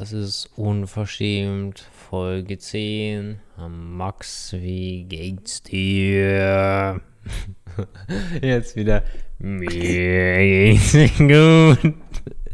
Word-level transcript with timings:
Das 0.00 0.14
ist 0.14 0.48
unverschämt. 0.56 1.80
Folge 1.92 2.56
10. 2.56 3.38
Max, 3.68 4.54
wie 4.54 5.04
geht's 5.04 5.62
dir? 5.62 7.02
Jetzt 8.40 8.76
wieder. 8.76 9.02
Mir 9.38 9.68
geht's 9.68 10.92
gut. 11.18 11.94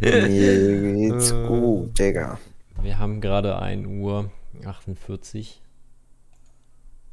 Mir 0.00 0.92
geht's 0.96 1.30
gut, 1.30 1.96
Digga. 1.96 2.40
Wir 2.82 2.98
haben 2.98 3.20
gerade 3.20 3.56
1 3.60 3.86
Uhr 3.86 4.28
48. 4.64 5.62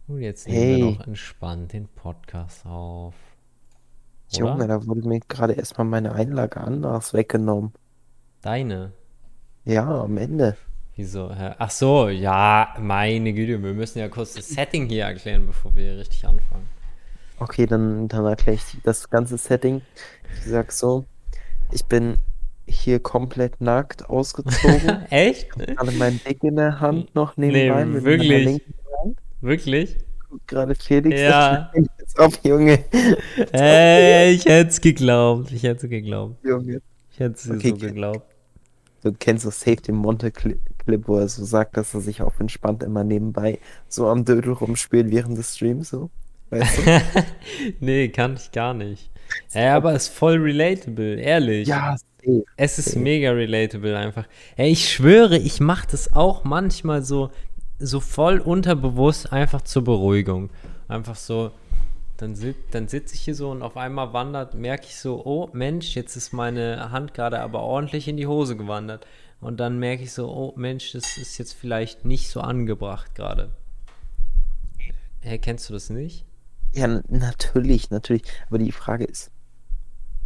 Und 0.07 0.19
jetzt 0.19 0.47
nehmen 0.47 0.59
Hey. 0.59 0.77
wir 0.77 0.85
noch 0.93 1.05
entspannt 1.05 1.73
den 1.73 1.87
Podcast 1.89 2.65
auf. 2.65 3.13
Junge, 4.31 4.55
Oder? 4.55 4.67
da 4.67 4.87
wurde 4.87 5.07
mir 5.07 5.19
gerade 5.19 5.53
erstmal 5.53 5.85
meine 5.85 6.13
Einlage 6.13 6.59
anders 6.59 7.13
weggenommen. 7.13 7.71
Deine. 8.41 8.93
Ja, 9.65 10.03
am 10.03 10.17
Ende. 10.17 10.57
Wieso? 10.95 11.31
Ach 11.57 11.71
so, 11.71 12.09
ja, 12.09 12.75
meine 12.79 13.33
Güte, 13.33 13.63
wir 13.63 13.73
müssen 13.73 13.99
ja 13.99 14.09
kurz 14.09 14.33
das 14.33 14.49
Setting 14.49 14.87
hier 14.87 15.05
erklären, 15.05 15.47
bevor 15.47 15.75
wir 15.75 15.97
richtig 15.97 16.25
anfangen. 16.25 16.67
Okay, 17.39 17.65
dann, 17.65 18.07
dann 18.07 18.25
erkläre 18.25 18.57
ich 18.57 18.77
das 18.83 19.09
ganze 19.09 19.37
Setting. 19.37 19.81
Ich 20.37 20.51
sag 20.51 20.71
so, 20.71 21.05
ich 21.71 21.83
bin 21.85 22.17
hier 22.67 22.99
komplett 22.99 23.59
nackt 23.59 24.07
ausgezogen. 24.09 25.05
Echt? 25.09 25.49
gerade 25.49 25.91
mein 25.93 26.19
Dick 26.27 26.43
in 26.43 26.57
der 26.57 26.79
Hand 26.79 27.15
noch 27.15 27.37
Nee, 27.37 27.47
nebenbei 27.47 27.85
meiner 27.85 28.03
wirklich? 28.03 28.61
Wirklich? 29.41 29.97
Gerade 30.47 30.75
Felix. 30.75 31.19
Ja. 31.19 31.71
Jetzt 31.99 32.19
auf, 32.19 32.39
Junge. 32.43 32.83
Ey, 33.51 34.33
ich 34.33 34.45
hätte 34.45 34.69
es 34.69 34.81
geglaubt. 34.81 35.51
Ich 35.51 35.63
hätte 35.63 35.85
es 35.85 35.89
geglaubt. 35.89 36.43
Junge. 36.45 36.81
Ich 37.11 37.19
hätte 37.19 37.35
es 37.35 37.49
Okay, 37.49 37.69
so 37.69 37.77
geglaubt. 37.77 38.32
Du 39.03 39.11
kennst 39.11 39.43
so 39.43 39.49
Safe 39.51 39.75
den 39.75 39.95
Monte-Clip, 39.95 40.59
wo 41.07 41.17
er 41.17 41.27
so 41.27 41.43
sagt, 41.43 41.75
dass 41.75 41.93
er 41.93 42.01
sich 42.01 42.21
auch 42.21 42.39
entspannt 42.39 42.83
immer 42.83 43.03
nebenbei 43.03 43.59
so 43.89 44.07
am 44.07 44.23
Dödel 44.23 44.53
rumspielt 44.53 45.11
während 45.11 45.37
des 45.37 45.55
Streams, 45.55 45.89
so. 45.89 46.09
Weißt 46.49 46.77
du? 46.77 47.01
nee, 47.79 48.07
kann 48.09 48.35
ich 48.35 48.51
gar 48.51 48.73
nicht. 48.73 49.09
Ey, 49.53 49.67
aber 49.67 49.93
ist 49.93 50.07
voll 50.07 50.37
relatable, 50.37 51.19
ehrlich. 51.19 51.67
ja, 51.67 51.97
safe. 51.97 52.43
Es 52.55 52.79
ist 52.79 52.95
mega 52.95 53.31
relatable 53.31 53.97
einfach. 53.97 54.25
Ey, 54.55 54.71
ich 54.71 54.89
schwöre, 54.89 55.37
ich 55.37 55.59
mache 55.59 55.87
das 55.91 56.13
auch 56.13 56.43
manchmal 56.43 57.03
so, 57.03 57.29
so 57.79 57.99
voll 57.99 58.39
unterbewusst 58.39 59.33
einfach 59.33 59.61
zur 59.61 59.83
Beruhigung. 59.83 60.49
Einfach 60.87 61.15
so, 61.15 61.51
dann, 62.17 62.35
sit, 62.35 62.55
dann 62.71 62.87
sitze 62.87 63.15
ich 63.15 63.21
hier 63.21 63.35
so 63.35 63.49
und 63.51 63.61
auf 63.61 63.77
einmal 63.77 64.13
wandert, 64.13 64.53
merke 64.53 64.85
ich 64.85 64.97
so, 64.97 65.25
oh 65.25 65.49
Mensch, 65.53 65.95
jetzt 65.95 66.15
ist 66.15 66.33
meine 66.33 66.91
Hand 66.91 67.13
gerade 67.13 67.39
aber 67.41 67.61
ordentlich 67.61 68.07
in 68.07 68.17
die 68.17 68.27
Hose 68.27 68.55
gewandert. 68.55 69.05
Und 69.41 69.59
dann 69.59 69.77
merke 69.79 70.03
ich 70.03 70.13
so, 70.13 70.29
oh 70.29 70.53
Mensch, 70.55 70.93
das 70.93 71.17
ist 71.17 71.37
jetzt 71.37 71.53
vielleicht 71.53 72.05
nicht 72.05 72.29
so 72.29 72.39
angebracht 72.41 73.13
gerade. 73.15 73.51
Hä, 75.19 75.37
kennst 75.37 75.69
du 75.69 75.73
das 75.73 75.89
nicht? 75.89 76.25
Ja, 76.73 77.01
natürlich, 77.09 77.89
natürlich. 77.89 78.23
Aber 78.47 78.57
die 78.57 78.71
Frage 78.71 79.03
ist, 79.05 79.31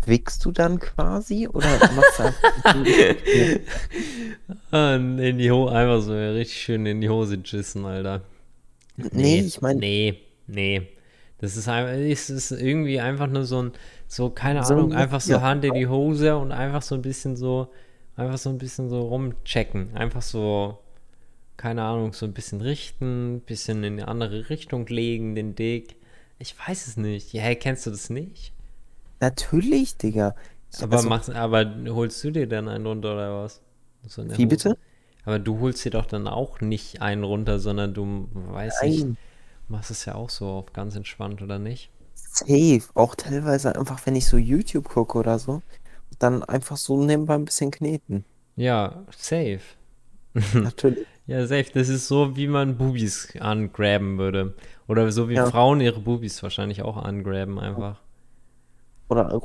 wickst 0.05 0.45
du 0.45 0.51
dann 0.51 0.79
quasi 0.79 1.47
oder 1.47 1.67
machst 1.95 2.19
du 2.19 2.23
einfach 2.23 2.75
Ah, 4.71 4.95
In 4.95 5.37
die 5.37 5.51
Hose, 5.51 5.73
einfach 5.73 6.01
so 6.01 6.13
richtig 6.13 6.61
schön 6.61 6.85
in 6.85 7.01
die 7.01 7.09
Hose 7.09 7.39
jissen, 7.43 7.85
Alter. 7.85 8.21
Nee, 8.95 9.41
ich 9.41 9.61
meine, 9.61 9.79
Nee, 9.79 10.19
nee. 10.47 10.87
Das 11.39 11.55
ist 11.57 11.67
einfach, 11.67 11.91
es 11.93 12.29
ist 12.29 12.51
irgendwie 12.51 12.99
einfach 12.99 13.27
nur 13.27 13.45
so 13.45 13.61
ein, 13.63 13.71
so, 14.07 14.29
keine 14.29 14.63
So 14.63 14.65
Ahnung, 14.65 14.91
ein- 14.91 14.93
einfach 14.93 15.21
so 15.21 15.41
ja. 15.41 15.41
Hand 15.41 15.63
in 15.65 15.75
die 15.75 15.87
Hose 15.87 16.37
und 16.37 16.51
einfach 16.51 16.81
so 16.81 16.95
ein 16.95 17.01
bisschen 17.03 17.35
so, 17.35 17.71
einfach 18.15 18.37
so 18.39 18.49
ein 18.49 18.57
bisschen 18.57 18.89
so 18.89 19.01
rumchecken. 19.07 19.95
Einfach 19.95 20.21
so, 20.23 20.79
keine 21.57 21.83
Ahnung, 21.83 22.13
so 22.13 22.25
ein 22.25 22.33
bisschen 22.33 22.61
richten, 22.61 23.41
bisschen 23.45 23.83
in 23.83 23.93
eine 23.95 24.07
andere 24.09 24.49
Richtung 24.49 24.87
legen, 24.87 25.35
den 25.35 25.55
Dick. 25.55 25.97
Ich 26.39 26.55
weiß 26.67 26.87
es 26.87 26.97
nicht. 26.97 27.33
Ja, 27.33 27.43
hey, 27.43 27.55
kennst 27.57 27.85
du 27.87 27.91
das 27.91 28.09
nicht? 28.09 28.53
natürlich, 29.19 29.97
Digga. 29.97 30.35
Aber, 30.79 31.01
Also, 31.01 31.09
machst, 31.09 31.29
aber 31.29 31.75
holst 31.89 32.23
du 32.23 32.31
dir 32.31 32.47
dann 32.47 32.67
einen 32.67 32.85
runter 32.85 33.13
oder 33.13 33.43
was? 33.43 33.61
So 34.07 34.23
wie 34.29 34.45
Hose? 34.45 34.45
bitte? 34.45 34.77
Aber 35.25 35.39
du 35.39 35.59
holst 35.59 35.83
dir 35.85 35.91
doch 35.91 36.05
dann 36.05 36.27
auch 36.27 36.61
nicht 36.61 37.01
einen 37.01 37.23
runter, 37.23 37.59
sondern 37.59 37.93
du, 37.93 38.29
weiß 38.33 38.83
ich, 38.83 39.07
Nein, 39.07 39.17
machst 39.69 39.91
es 39.91 40.05
ja 40.05 40.15
auch 40.15 40.29
so 40.29 40.47
auf 40.47 40.73
ganz 40.73 40.95
entspannt, 40.95 41.41
oder 41.41 41.59
nicht? 41.59 41.91
safe. 42.15 42.83
Auch 42.93 43.15
teilweise 43.15 43.75
einfach, 43.75 44.05
wenn 44.05 44.15
ich 44.15 44.27
so 44.27 44.37
YouTube 44.37 44.89
gucke 44.89 45.17
oder 45.17 45.39
so, 45.39 45.61
dann 46.19 46.43
einfach 46.43 46.77
so 46.77 47.03
nebenbei 47.03 47.35
ein 47.35 47.45
bisschen 47.45 47.71
kneten. 47.71 48.25
Ja, 48.55 49.03
safe. 49.15 49.61
Natürlich. 50.53 51.05
Ja, 51.27 51.45
safe. 51.45 51.65
Das 51.73 51.89
ist 51.89 52.07
so, 52.07 52.37
wie 52.37 52.47
man 52.47 52.77
Bubis 52.77 53.35
angraben 53.37 54.17
würde. 54.17 54.53
Oder 54.87 55.11
so 55.11 55.27
wie 55.27 55.33
Ja. 55.33 55.45
Frauen 55.51 55.81
ihre 55.81 55.99
Bubis 55.99 56.41
wahrscheinlich 56.41 56.83
auch 56.83 56.95
angraben 56.95 57.59
einfach. 57.59 57.99
Oder 59.09 59.37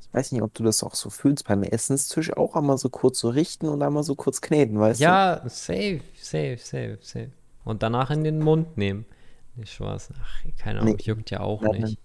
ich 0.00 0.14
weiß 0.14 0.30
nicht, 0.30 0.42
ob 0.42 0.54
du 0.54 0.62
das 0.62 0.84
auch 0.84 0.94
so 0.94 1.10
fühlst, 1.10 1.48
beim 1.48 1.64
Essenstisch 1.64 2.32
auch 2.32 2.54
einmal 2.54 2.78
so 2.78 2.90
kurz 2.90 3.18
so 3.18 3.28
richten 3.28 3.66
und 3.66 3.82
einmal 3.82 4.04
so 4.04 4.14
kurz 4.14 4.40
kneten, 4.40 4.78
weißt 4.78 5.00
du? 5.00 5.04
Ja, 5.04 5.42
safe, 5.46 6.00
safe, 6.14 6.58
safe, 6.58 6.98
safe. 7.02 7.32
Und 7.64 7.82
danach 7.82 8.12
in 8.12 8.22
den 8.22 8.38
Mund 8.38 8.76
nehmen. 8.78 9.04
Nicht 9.56 9.72
Spaß. 9.72 10.10
Ach, 10.22 10.44
keine 10.58 10.80
Ahnung, 10.80 10.96
Nee. 10.96 11.02
juckt 11.04 11.30
ja 11.30 11.40
auch 11.40 11.62
Nein, 11.62 11.80
nicht. 11.82 11.98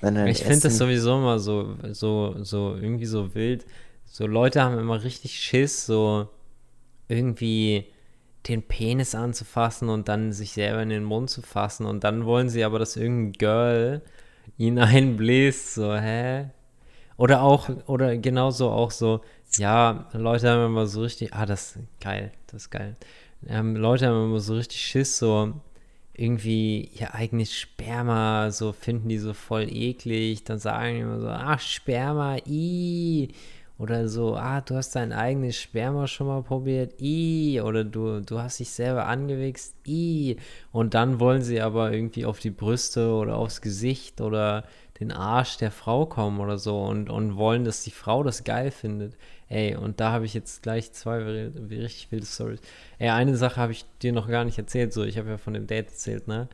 Wenn 0.00 0.26
Ich 0.26 0.42
finde 0.42 0.60
das 0.60 0.78
sowieso 0.78 1.18
immer 1.18 1.38
so, 1.38 1.76
so, 1.92 2.42
so, 2.42 2.74
irgendwie 2.74 3.06
so 3.06 3.34
wild. 3.34 3.66
So 4.06 4.26
Leute 4.26 4.62
haben 4.62 4.78
immer 4.78 5.02
richtig 5.04 5.38
Schiss, 5.38 5.86
so 5.86 6.28
irgendwie 7.08 7.86
den 8.48 8.62
Penis 8.62 9.14
anzufassen 9.14 9.88
und 9.90 10.08
dann 10.08 10.32
sich 10.32 10.52
selber 10.52 10.82
in 10.82 10.88
den 10.88 11.04
Mund 11.04 11.28
zu 11.30 11.42
fassen 11.42 11.84
und 11.86 12.04
dann 12.04 12.24
wollen 12.24 12.48
sie 12.48 12.64
aber, 12.64 12.78
dass 12.78 12.96
irgendein 12.96 13.32
Girl 13.34 14.02
ihn 14.56 14.78
einbläst, 14.78 15.74
so, 15.74 15.94
hä? 15.94 16.46
Oder 17.16 17.42
auch, 17.42 17.68
oder 17.86 18.16
genauso 18.16 18.70
auch 18.70 18.90
so, 18.90 19.20
ja, 19.58 20.08
Leute 20.14 20.48
haben 20.50 20.66
immer 20.66 20.86
so 20.86 21.02
richtig, 21.02 21.34
ah, 21.34 21.44
das 21.46 21.76
ist 21.76 22.00
geil, 22.00 22.32
das 22.46 22.62
ist 22.62 22.70
geil. 22.70 22.96
Ähm, 23.46 23.76
Leute 23.76 24.06
haben 24.08 24.24
immer 24.24 24.40
so 24.40 24.54
richtig 24.54 24.80
Schiss, 24.80 25.18
so 25.18 25.52
irgendwie 26.14 26.90
ihr 26.98 27.14
eigenes 27.14 27.54
Sperma, 27.54 28.50
so 28.50 28.72
finden 28.72 29.08
die 29.08 29.18
so 29.18 29.32
voll 29.32 29.66
eklig, 29.70 30.44
dann 30.44 30.58
sagen 30.58 30.94
die 30.94 31.00
immer 31.00 31.20
so, 31.20 31.28
ach, 31.28 31.60
Sperma, 31.60 32.36
i 32.46 33.28
oder 33.78 34.08
so, 34.08 34.36
ah, 34.36 34.60
du 34.60 34.74
hast 34.74 34.94
dein 34.94 35.12
eigenes 35.12 35.56
Sperma 35.56 36.06
schon 36.06 36.26
mal 36.26 36.42
probiert, 36.42 37.00
i 37.00 37.60
oder 37.64 37.84
du, 37.84 38.20
du 38.20 38.38
hast 38.38 38.60
dich 38.60 38.70
selber 38.70 39.06
angewichst, 39.06 39.74
i 39.86 40.36
und 40.72 40.94
dann 40.94 41.20
wollen 41.20 41.42
sie 41.42 41.60
aber 41.60 41.92
irgendwie 41.92 42.26
auf 42.26 42.40
die 42.40 42.50
Brüste 42.50 43.12
oder 43.12 43.36
aufs 43.36 43.62
Gesicht 43.62 44.20
oder 44.20 44.64
den 45.00 45.12
Arsch 45.12 45.56
der 45.56 45.70
Frau 45.70 46.04
kommen 46.04 46.40
oder 46.40 46.58
so 46.58 46.82
und, 46.82 47.08
und 47.08 47.36
wollen, 47.36 47.64
dass 47.64 47.82
die 47.84 47.90
Frau 47.90 48.22
das 48.22 48.44
geil 48.44 48.70
findet. 48.70 49.16
Ey, 49.50 49.76
und 49.76 50.00
da 50.00 50.12
habe 50.12 50.26
ich 50.26 50.34
jetzt 50.34 50.62
gleich 50.62 50.92
zwei 50.94 51.18
ri- 51.18 51.70
richtig 51.70 52.12
wilde 52.12 52.26
Stories. 52.26 52.60
Ey, 52.98 53.10
eine 53.10 53.36
Sache 53.36 53.56
habe 53.60 53.72
ich 53.72 53.84
dir 54.02 54.12
noch 54.14 54.28
gar 54.28 54.44
nicht 54.46 54.58
erzählt, 54.58 54.94
so, 54.94 55.04
ich 55.04 55.18
habe 55.18 55.30
ja 55.30 55.38
von 55.38 55.54
dem 55.54 55.66
Date 55.68 55.88
erzählt, 55.88 56.28
ne? 56.28 56.48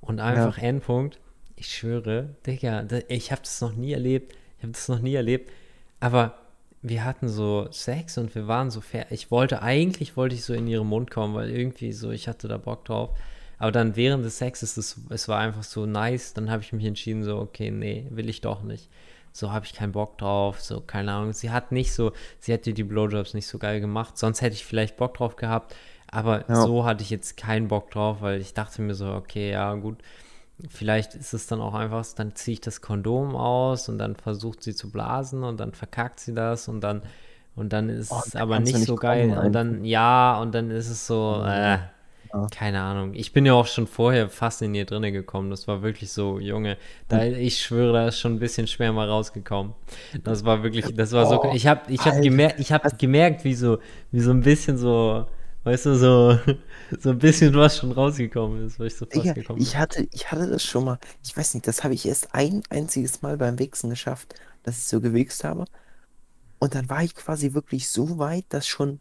Und 0.00 0.20
einfach 0.20 0.58
Endpunkt, 0.58 1.20
ich 1.56 1.68
schwöre, 1.74 2.30
Digga, 2.46 2.86
ich 3.08 3.32
habe 3.32 3.42
das 3.42 3.60
noch 3.60 3.74
nie 3.74 3.92
erlebt, 3.92 4.34
ich 4.58 4.64
habe 4.64 4.72
das 4.72 4.88
noch 4.88 5.00
nie 5.00 5.14
erlebt, 5.14 5.50
aber 6.00 6.38
wir 6.82 7.04
hatten 7.04 7.28
so 7.28 7.68
Sex 7.70 8.18
und 8.18 8.34
wir 8.34 8.48
waren 8.48 8.70
so 8.70 8.80
fair. 8.80 9.06
Ich 9.10 9.30
wollte, 9.30 9.62
eigentlich 9.62 10.16
wollte 10.16 10.34
ich 10.34 10.44
so 10.44 10.52
in 10.54 10.66
ihren 10.66 10.88
Mund 10.88 11.10
kommen, 11.12 11.34
weil 11.34 11.50
irgendwie 11.50 11.92
so, 11.92 12.10
ich 12.10 12.26
hatte 12.28 12.48
da 12.48 12.58
Bock 12.58 12.84
drauf. 12.84 13.10
Aber 13.58 13.70
dann 13.70 13.94
während 13.94 14.24
des 14.24 14.38
Sexes, 14.38 14.76
es, 14.76 14.96
es 15.10 15.28
war 15.28 15.38
einfach 15.38 15.62
so 15.62 15.86
nice, 15.86 16.34
dann 16.34 16.50
habe 16.50 16.62
ich 16.64 16.72
mich 16.72 16.84
entschieden, 16.84 17.22
so, 17.22 17.38
okay, 17.38 17.70
nee, 17.70 18.06
will 18.10 18.28
ich 18.28 18.40
doch 18.40 18.64
nicht. 18.64 18.88
So 19.32 19.52
habe 19.52 19.64
ich 19.64 19.72
keinen 19.74 19.92
Bock 19.92 20.18
drauf, 20.18 20.60
so, 20.60 20.80
keine 20.80 21.12
Ahnung. 21.12 21.32
Sie 21.32 21.50
hat 21.50 21.72
nicht 21.72 21.92
so, 21.92 22.12
sie 22.38 22.52
hätte 22.52 22.74
die 22.74 22.84
Blowjobs 22.84 23.34
nicht 23.34 23.46
so 23.46 23.58
geil 23.58 23.80
gemacht, 23.80 24.18
sonst 24.18 24.42
hätte 24.42 24.54
ich 24.54 24.64
vielleicht 24.66 24.96
Bock 24.96 25.14
drauf 25.14 25.36
gehabt. 25.36 25.74
Aber 26.10 26.44
Ja. 26.48 26.66
so 26.66 26.84
hatte 26.84 27.02
ich 27.02 27.10
jetzt 27.10 27.36
keinen 27.38 27.68
Bock 27.68 27.90
drauf, 27.90 28.20
weil 28.20 28.40
ich 28.40 28.52
dachte 28.54 28.82
mir 28.82 28.94
so, 28.94 29.06
okay, 29.12 29.50
ja, 29.52 29.72
gut, 29.74 29.98
vielleicht 30.68 31.14
ist 31.14 31.32
es 31.34 31.46
dann 31.46 31.60
auch 31.60 31.74
einfach, 31.74 32.04
dann 32.16 32.34
ziehe 32.36 32.54
ich 32.54 32.60
das 32.60 32.80
Kondom 32.80 33.34
aus 33.36 33.88
und 33.88 33.98
dann 33.98 34.16
versucht 34.16 34.62
sie 34.62 34.74
zu 34.74 34.90
blasen 34.90 35.42
und 35.44 35.58
dann 35.60 35.72
verkackt 35.72 36.20
sie 36.20 36.34
das 36.34 36.68
und 36.68 36.80
dann 36.82 37.02
und 37.54 37.72
dann 37.72 37.88
ist 37.90 38.10
Oh, 38.10 38.22
es 38.26 38.34
aber 38.34 38.60
nicht 38.60 38.78
nicht 38.78 38.80
so 38.80 38.98
geil 38.98 39.32
kommen 39.32 39.38
und 39.38 39.52
dann 39.52 39.84
ja 39.84 40.38
und 40.40 40.52
dann 40.54 40.70
ist 40.70 40.88
es 40.88 41.06
so 41.06 41.42
äh, 41.44 41.78
Ja. 42.32 42.46
keine 42.50 42.80
Ahnung. 42.80 43.14
Ich 43.14 43.32
bin 43.32 43.44
ja 43.44 43.52
auch 43.52 43.66
schon 43.66 43.86
vorher 43.86 44.28
fast 44.28 44.62
in 44.62 44.74
ihr 44.74 44.86
drinne 44.86 45.12
gekommen. 45.12 45.50
Das 45.50 45.68
war 45.68 45.82
wirklich 45.82 46.12
so, 46.12 46.38
Junge, 46.38 46.78
da 47.08 47.20
Hm. 47.20 47.34
ich 47.34 47.60
schwöre, 47.60 47.92
da 47.92 48.08
ist 48.08 48.18
schon 48.18 48.34
ein 48.34 48.38
bisschen 48.38 48.66
schwer 48.66 48.92
mal 48.92 49.08
rausgekommen. 49.08 49.74
Das 50.24 50.44
war 50.44 50.62
wirklich, 50.62 50.94
das 50.94 51.12
war 51.12 51.26
so 51.26 51.52
ich 51.52 51.66
habe 51.66 51.92
ich 51.92 52.00
habe 52.06 52.20
gemerkt, 52.20 52.58
ich 52.60 52.72
habe 52.72 52.88
gemerkt, 52.96 53.44
wie 53.44 53.54
so 53.54 53.78
wie 54.10 54.20
so 54.20 54.30
ein 54.30 54.40
bisschen 54.40 54.78
so 54.78 55.26
Weißt 55.64 55.86
du, 55.86 55.94
so, 55.94 56.38
so 57.00 57.10
ein 57.10 57.18
bisschen 57.18 57.54
was 57.54 57.78
schon 57.78 57.92
rausgekommen 57.92 58.66
ist, 58.66 58.80
weil 58.80 58.88
ich 58.88 58.96
so 58.96 59.06
fast 59.06 59.14
Digga, 59.14 59.32
gekommen 59.32 59.60
ich 59.60 59.76
hatte, 59.76 60.08
ich 60.10 60.32
hatte 60.32 60.48
das 60.48 60.64
schon 60.64 60.84
mal, 60.84 60.98
ich 61.22 61.36
weiß 61.36 61.54
nicht, 61.54 61.68
das 61.68 61.84
habe 61.84 61.94
ich 61.94 62.06
erst 62.06 62.34
ein 62.34 62.62
einziges 62.68 63.22
Mal 63.22 63.36
beim 63.36 63.58
Wichsen 63.60 63.88
geschafft, 63.90 64.34
dass 64.64 64.78
ich 64.78 64.84
so 64.84 65.00
gewichst 65.00 65.44
habe. 65.44 65.66
Und 66.58 66.74
dann 66.74 66.88
war 66.90 67.04
ich 67.04 67.14
quasi 67.14 67.54
wirklich 67.54 67.88
so 67.88 68.18
weit, 68.18 68.44
dass 68.48 68.66
schon 68.66 69.00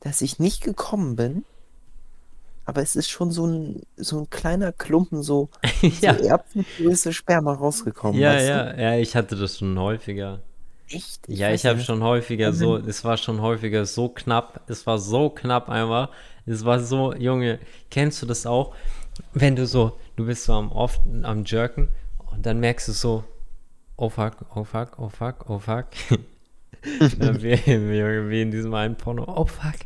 dass 0.00 0.22
ich 0.22 0.38
nicht 0.38 0.62
gekommen 0.62 1.14
bin, 1.16 1.44
aber 2.64 2.82
es 2.82 2.96
ist 2.96 3.08
schon 3.10 3.30
so 3.30 3.46
ein, 3.46 3.82
so 3.96 4.20
ein 4.20 4.30
kleiner 4.30 4.72
Klumpen, 4.72 5.22
so, 5.22 5.48
Ja. 6.00 6.14
so 6.14 6.24
Erbsengröße 6.24 7.12
Sperma 7.12 7.52
rausgekommen. 7.54 8.20
Ja, 8.20 8.34
weißt 8.34 8.48
du? 8.48 8.52
ja, 8.52 8.78
ja, 8.78 8.96
ich 8.98 9.16
hatte 9.16 9.36
das 9.36 9.58
schon 9.58 9.78
häufiger. 9.78 10.40
Echt? 10.88 11.28
Ja, 11.28 11.48
weiß 11.48 11.60
ich 11.60 11.66
habe 11.70 11.80
schon 11.80 12.02
häufiger 12.02 12.52
so, 12.52 12.76
es 12.76 13.04
war 13.04 13.16
schon 13.16 13.40
häufiger 13.40 13.86
so 13.86 14.08
knapp, 14.08 14.60
es 14.66 14.86
war 14.86 14.98
so 14.98 15.30
knapp 15.30 15.68
einfach, 15.68 16.08
es 16.46 16.64
war 16.64 16.80
so, 16.80 17.14
Junge, 17.14 17.60
kennst 17.90 18.20
du 18.22 18.26
das 18.26 18.44
auch? 18.44 18.74
Wenn 19.32 19.54
du 19.54 19.66
so, 19.66 19.98
du 20.16 20.26
bist 20.26 20.44
so 20.44 20.54
am 20.54 20.72
oft 20.72 21.00
am 21.22 21.44
Jerken 21.44 21.88
und 22.32 22.44
dann 22.44 22.58
merkst 22.58 22.88
du 22.88 22.92
so, 22.92 23.24
oh 23.96 24.08
fuck, 24.08 24.44
oh 24.54 24.64
fuck, 24.64 24.98
oh 24.98 25.08
fuck, 25.08 25.48
oh 25.48 25.58
fuck. 25.58 25.86
Ja, 26.82 27.34
wie, 27.42 27.52
wie, 27.66 28.30
wie 28.30 28.42
in 28.42 28.50
diesem 28.50 28.72
einen 28.74 28.96
Porno, 28.96 29.24
oh 29.26 29.44
fuck, 29.44 29.76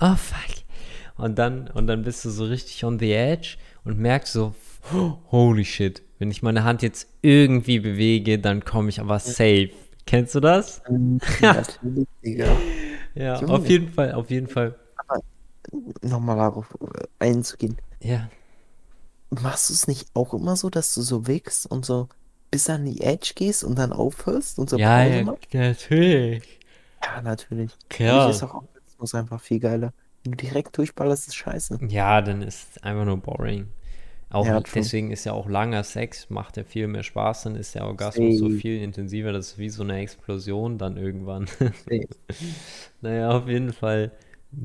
oh 0.00 0.14
fuck. 0.14 0.65
Und 1.16 1.38
dann, 1.38 1.68
und 1.68 1.86
dann 1.86 2.02
bist 2.02 2.24
du 2.24 2.30
so 2.30 2.44
richtig 2.44 2.84
on 2.84 2.98
the 2.98 3.12
edge 3.12 3.56
und 3.84 3.98
merkst 3.98 4.32
so, 4.32 4.54
holy 5.30 5.64
shit, 5.64 6.02
wenn 6.18 6.30
ich 6.30 6.42
meine 6.42 6.64
Hand 6.64 6.82
jetzt 6.82 7.08
irgendwie 7.22 7.80
bewege, 7.80 8.38
dann 8.38 8.64
komme 8.64 8.88
ich 8.88 9.00
aber 9.00 9.18
safe. 9.18 9.70
Kennst 10.06 10.34
du 10.34 10.40
das? 10.40 10.82
Digga. 12.24 12.56
Ja, 13.14 13.40
Junge. 13.40 13.54
auf 13.54 13.66
jeden 13.66 13.90
Fall, 13.90 14.12
auf 14.12 14.28
jeden 14.28 14.46
Fall. 14.46 14.78
Nochmal 16.02 16.36
darauf 16.36 16.76
äh, 16.82 17.06
einzugehen. 17.18 17.78
Ja, 18.02 18.28
Machst 19.30 19.70
du 19.70 19.74
es 19.74 19.88
nicht 19.88 20.08
auch 20.14 20.34
immer 20.34 20.56
so, 20.56 20.70
dass 20.70 20.94
du 20.94 21.02
so 21.02 21.26
wickst 21.26 21.66
und 21.66 21.84
so 21.84 22.08
bis 22.50 22.70
an 22.70 22.84
die 22.84 23.00
Edge 23.00 23.32
gehst 23.34 23.64
und 23.64 23.76
dann 23.76 23.92
aufhörst 23.92 24.58
und 24.58 24.70
so 24.70 24.76
ja, 24.78 25.04
ja, 25.04 25.24
natürlich. 25.52 26.60
Ja, 27.02 27.22
natürlich. 27.22 27.72
Für 27.72 27.88
Klar. 27.88 28.26
mich 28.28 28.36
ist 28.36 28.42
auch 28.44 28.54
Orgasmus 28.54 29.14
einfach 29.14 29.40
viel 29.40 29.58
geiler. 29.58 29.92
Wenn 30.26 30.32
du 30.32 30.38
direkt 30.38 30.76
durchballerst, 30.76 31.28
ist 31.28 31.36
scheiße. 31.36 31.78
Ja, 31.88 32.20
dann 32.20 32.42
ist 32.42 32.70
es 32.76 32.82
einfach 32.82 33.04
nur 33.04 33.18
boring. 33.18 33.68
Auch 34.28 34.44
Ja, 34.44 34.60
deswegen 34.60 35.12
ist 35.12 35.24
ja 35.24 35.32
auch 35.34 35.48
langer 35.48 35.84
Sex, 35.84 36.30
macht 36.30 36.56
ja 36.56 36.64
viel 36.64 36.88
mehr 36.88 37.04
Spaß, 37.04 37.44
dann 37.44 37.54
ist 37.54 37.76
der 37.76 37.86
Orgasmus 37.86 38.38
so 38.38 38.48
Safe. 38.48 38.58
viel 38.58 38.82
intensiver, 38.82 39.32
das 39.32 39.52
ist 39.52 39.58
wie 39.58 39.68
so 39.68 39.84
eine 39.84 39.98
Explosion 39.98 40.78
dann 40.78 40.96
irgendwann. 40.96 41.46
Naja, 43.02 43.30
auf 43.30 43.46
jeden 43.46 43.72
Fall, 43.72 44.10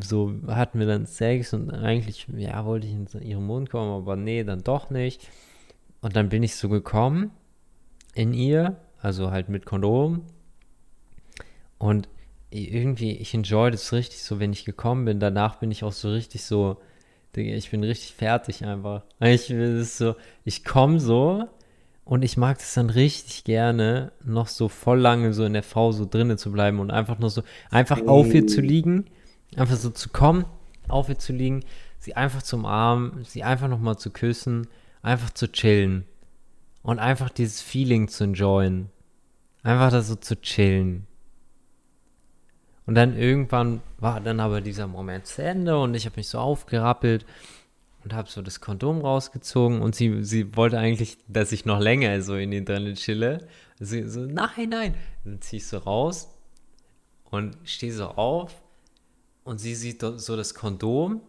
so 0.04 0.34
hatten 0.48 0.80
wir 0.80 0.88
dann 0.88 1.06
Sex 1.06 1.54
und 1.54 1.70
eigentlich, 1.70 2.26
ja, 2.36 2.66
wollte 2.66 2.88
ich 2.88 2.94
in 2.94 3.08
ihren 3.22 3.46
Mund 3.46 3.70
kommen, 3.70 3.92
aber 3.92 4.16
nee, 4.16 4.44
dann 4.44 4.64
doch 4.64 4.90
nicht. 4.90 5.30
Und 6.02 6.16
dann 6.16 6.30
bin 6.30 6.42
ich 6.42 6.56
so 6.56 6.70
gekommen 6.70 7.30
in 8.16 8.34
ihr, 8.34 8.78
also 9.00 9.30
halt 9.30 9.48
mit 9.48 9.68
Kondom. 9.68 10.24
Und 11.78 12.10
irgendwie, 12.52 13.14
ich 13.14 13.34
enjoy 13.34 13.72
das 13.72 13.92
richtig 13.94 14.22
so, 14.24 14.40
wenn 14.40 14.54
ich 14.54 14.66
gekommen 14.66 15.06
bin. 15.06 15.20
Danach 15.20 15.56
bin 15.56 15.72
ich 15.72 15.84
auch 15.84 15.94
so 15.94 16.12
richtig 16.12 16.44
so, 16.44 16.78
ich 17.34 17.72
bin 17.72 17.84
richtig 17.84 18.14
fertig 18.14 18.66
einfach. 18.66 19.04
Ich 19.22 19.50
will 19.50 19.80
das 19.80 19.98
so, 19.98 20.16
ich 20.44 20.66
komme 20.66 21.00
so 21.00 21.48
und 22.04 22.24
ich 22.24 22.36
mag 22.36 22.58
das 22.58 22.74
dann 22.74 22.90
richtig 22.90 23.46
gerne, 23.46 24.12
noch 24.24 24.48
so 24.48 24.68
voll 24.68 25.00
lange 25.00 25.34
so 25.34 25.46
in 25.46 25.54
der 25.54 25.64
Frau 25.64 25.94
so 25.94 26.06
drinnen 26.06 26.38
zu 26.38 26.52
bleiben 26.52 26.80
und 26.80 26.92
einfach 26.92 27.20
nur 27.20 27.30
so, 27.30 27.42
einfach 27.70 28.06
auf 28.06 28.34
ihr 28.34 28.48
zu 28.48 28.60
liegen, 28.60 29.06
einfach 29.56 29.78
so 29.78 29.90
zu 29.90 30.10
kommen, 30.10 30.46
auf 30.90 31.08
ihr 31.08 31.20
zu 31.20 31.32
liegen, 31.32 31.64
sie 32.00 32.16
einfach 32.16 32.44
zum 32.44 32.66
Arm, 32.66 33.24
sie 33.24 33.44
einfach 33.44 33.70
nochmal 33.70 33.98
zu 33.98 34.10
küssen, 34.10 34.68
einfach 35.02 35.30
zu 35.30 35.50
chillen 35.50 36.04
und 36.84 37.00
einfach 37.00 37.30
dieses 37.30 37.62
Feeling 37.62 38.10
zu 38.10 38.26
enjoyen. 38.26 38.90
Einfach 39.64 39.92
da 39.92 40.02
so 40.02 40.16
zu 40.16 40.42
chillen. 40.42 41.08
Und 42.86 42.96
dann 42.96 43.16
irgendwann 43.16 43.82
war 44.00 44.20
dann 44.20 44.40
aber 44.40 44.62
dieser 44.62 44.88
Moment 44.88 45.28
zu 45.28 45.44
Ende 45.44 45.80
und 45.80 45.94
ich 45.94 46.06
habe 46.06 46.18
mich 46.18 46.28
so 46.28 46.40
aufgerappelt 46.40 47.26
und 48.04 48.14
habe 48.14 48.30
so 48.30 48.42
das 48.42 48.60
Kondom 48.60 49.02
rausgezogen 49.02 49.82
und 49.82 49.96
sie, 49.96 50.24
sie 50.24 50.56
wollte 50.56 50.80
eigentlich, 50.80 51.18
dass 51.28 51.52
ich 51.52 51.66
noch 51.66 51.80
länger 51.80 52.22
so 52.22 52.36
in 52.36 52.52
den 52.52 52.66
drinnen 52.66 52.96
chille. 52.96 53.48
Sie 53.80 54.08
so, 54.10 54.22
nein, 54.22 54.70
nein. 54.70 54.96
Dann 55.24 55.42
zieh 55.42 55.58
ich 55.58 55.68
so 55.68 55.78
raus 55.78 56.30
und 57.30 57.56
stehe 57.64 57.94
so 57.94 58.08
auf 58.08 58.62
und 59.44 59.60
sie 59.60 59.76
sieht 59.76 60.02
so 60.02 60.36
das 60.36 60.56
Kondom 60.56 61.22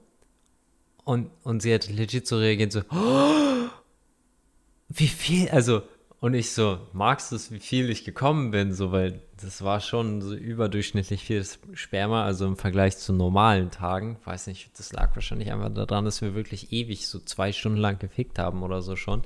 und, 1.05 1.31
und 1.43 1.61
sie 1.61 1.75
hat 1.75 1.89
legit 1.91 2.27
so 2.27 2.39
reagiert, 2.39 2.73
so, 2.73 2.81
"Oh, 2.91 3.69
wie 4.89 5.09
viel, 5.09 5.49
also, 5.51 5.83
und 6.23 6.35
ich 6.35 6.53
so, 6.53 6.79
magst 6.93 7.33
du 7.33 7.37
es, 7.37 7.51
wie 7.51 7.59
viel 7.59 7.91
ich 7.91 8.05
gekommen 8.05 8.53
bin, 8.53 8.73
so, 8.73 8.93
weil 8.93 9.23
das 9.43 9.61
war 9.63 9.81
schon 9.81 10.23
so 10.23 10.37
überdurchschnittlich 10.37 11.25
viel 11.25 11.45
Sperma, 11.73 12.25
also 12.25 12.47
im 12.47 12.57
Vergleich 12.57 12.97
zu 12.97 13.13
normalen 13.13 13.73
Tagen, 13.73 14.19
weiß 14.25 14.47
nicht, 14.47 14.71
das 14.79 14.93
lag 14.93 15.17
wahrscheinlich 15.17 15.51
einfach 15.51 15.75
daran, 15.75 16.05
dass 16.05 16.23
wir 16.23 16.37
wirklich 16.37 16.73
ewig 16.73 17.09
so 17.09 17.19
zwei 17.19 17.51
Stunden 17.51 17.79
lang 17.79 17.99
gefickt 17.99 18.39
haben 18.39 18.63
oder 18.63 18.83
so 18.83 18.95
schon. 18.95 19.23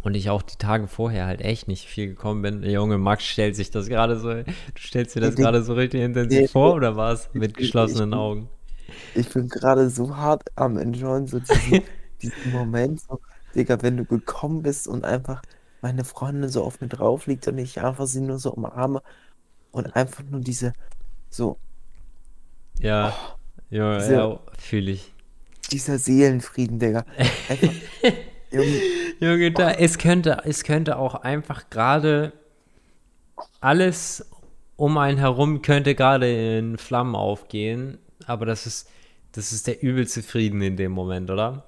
Und 0.00 0.14
ich 0.14 0.30
auch 0.30 0.40
die 0.40 0.56
Tage 0.56 0.88
vorher 0.88 1.26
halt 1.26 1.42
echt 1.42 1.68
nicht 1.68 1.84
viel 1.84 2.06
gekommen 2.06 2.40
bin. 2.40 2.62
Der 2.62 2.72
junge 2.72 2.96
Max 2.96 3.24
stellt 3.24 3.54
sich 3.54 3.70
das 3.70 3.88
gerade 3.88 4.18
so, 4.18 4.32
du 4.32 4.44
stellst 4.78 5.14
dir 5.14 5.20
das 5.20 5.34
gerade 5.34 5.62
so 5.62 5.74
richtig 5.74 6.00
intensiv 6.00 6.52
vor 6.52 6.72
oder 6.72 6.96
war 6.96 7.12
es 7.12 7.28
mit 7.34 7.58
geschlossenen 7.58 8.14
Augen? 8.14 8.48
Ich 9.14 9.28
bin 9.28 9.50
gerade 9.50 9.90
so 9.90 10.16
hart 10.16 10.44
am 10.56 10.78
Enjoyen, 10.78 11.26
so 11.26 11.40
diesen, 11.40 11.82
diesen 12.22 12.52
Moment, 12.52 13.02
so, 13.02 13.20
Digga, 13.54 13.82
wenn 13.82 13.98
du 13.98 14.06
gekommen 14.06 14.62
bist 14.62 14.88
und 14.88 15.04
einfach 15.04 15.42
meine 15.82 16.04
Freundin 16.04 16.48
so 16.50 16.64
auf 16.64 16.80
mir 16.80 16.88
drauf 16.88 17.26
liegt 17.26 17.46
und 17.48 17.58
ich 17.58 17.80
einfach 17.82 18.06
sie 18.06 18.20
nur 18.22 18.38
so 18.38 18.52
umarme 18.52 19.02
und 19.72 19.94
einfach 19.96 20.22
nur 20.24 20.40
diese, 20.40 20.72
so, 21.30 21.58
Ja, 22.80 23.12
ja, 23.70 23.98
diese- 23.98 24.12
ja, 24.14 24.40
fühle 24.58 24.92
ich. 24.92 25.12
dieser 25.70 25.98
Seelenfrieden, 25.98 26.78
Digga. 26.78 27.04
Einfach, 27.48 27.72
Junge, 28.52 28.80
Junge, 29.20 29.52
da, 29.52 29.70
es 29.72 29.98
könnte, 29.98 30.42
es 30.44 30.62
könnte 30.64 30.98
auch 30.98 31.14
einfach 31.16 31.70
gerade 31.70 32.32
alles 33.60 34.26
um 34.76 34.98
einen 34.98 35.18
herum 35.18 35.62
könnte 35.62 35.94
gerade 35.94 36.58
in 36.58 36.76
Flammen 36.78 37.14
aufgehen, 37.14 37.98
aber 38.26 38.46
das 38.46 38.66
ist, 38.66 38.88
das 39.32 39.52
ist 39.52 39.66
der 39.66 39.82
übelste 39.82 40.22
Frieden 40.22 40.60
in 40.62 40.76
dem 40.76 40.92
Moment, 40.92 41.30
oder? 41.30 41.64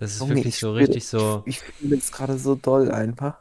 Das 0.00 0.12
ist 0.12 0.20
Junge, 0.20 0.36
wirklich 0.36 0.54
ich 0.54 0.58
so 0.60 0.72
spür- 0.72 0.76
richtig 0.76 1.06
so. 1.06 1.42
Ich, 1.46 1.56
ich 1.56 1.62
fühle 1.62 1.96
es 1.96 2.10
gerade 2.12 2.38
so 2.38 2.54
doll 2.54 2.90
einfach. 2.90 3.38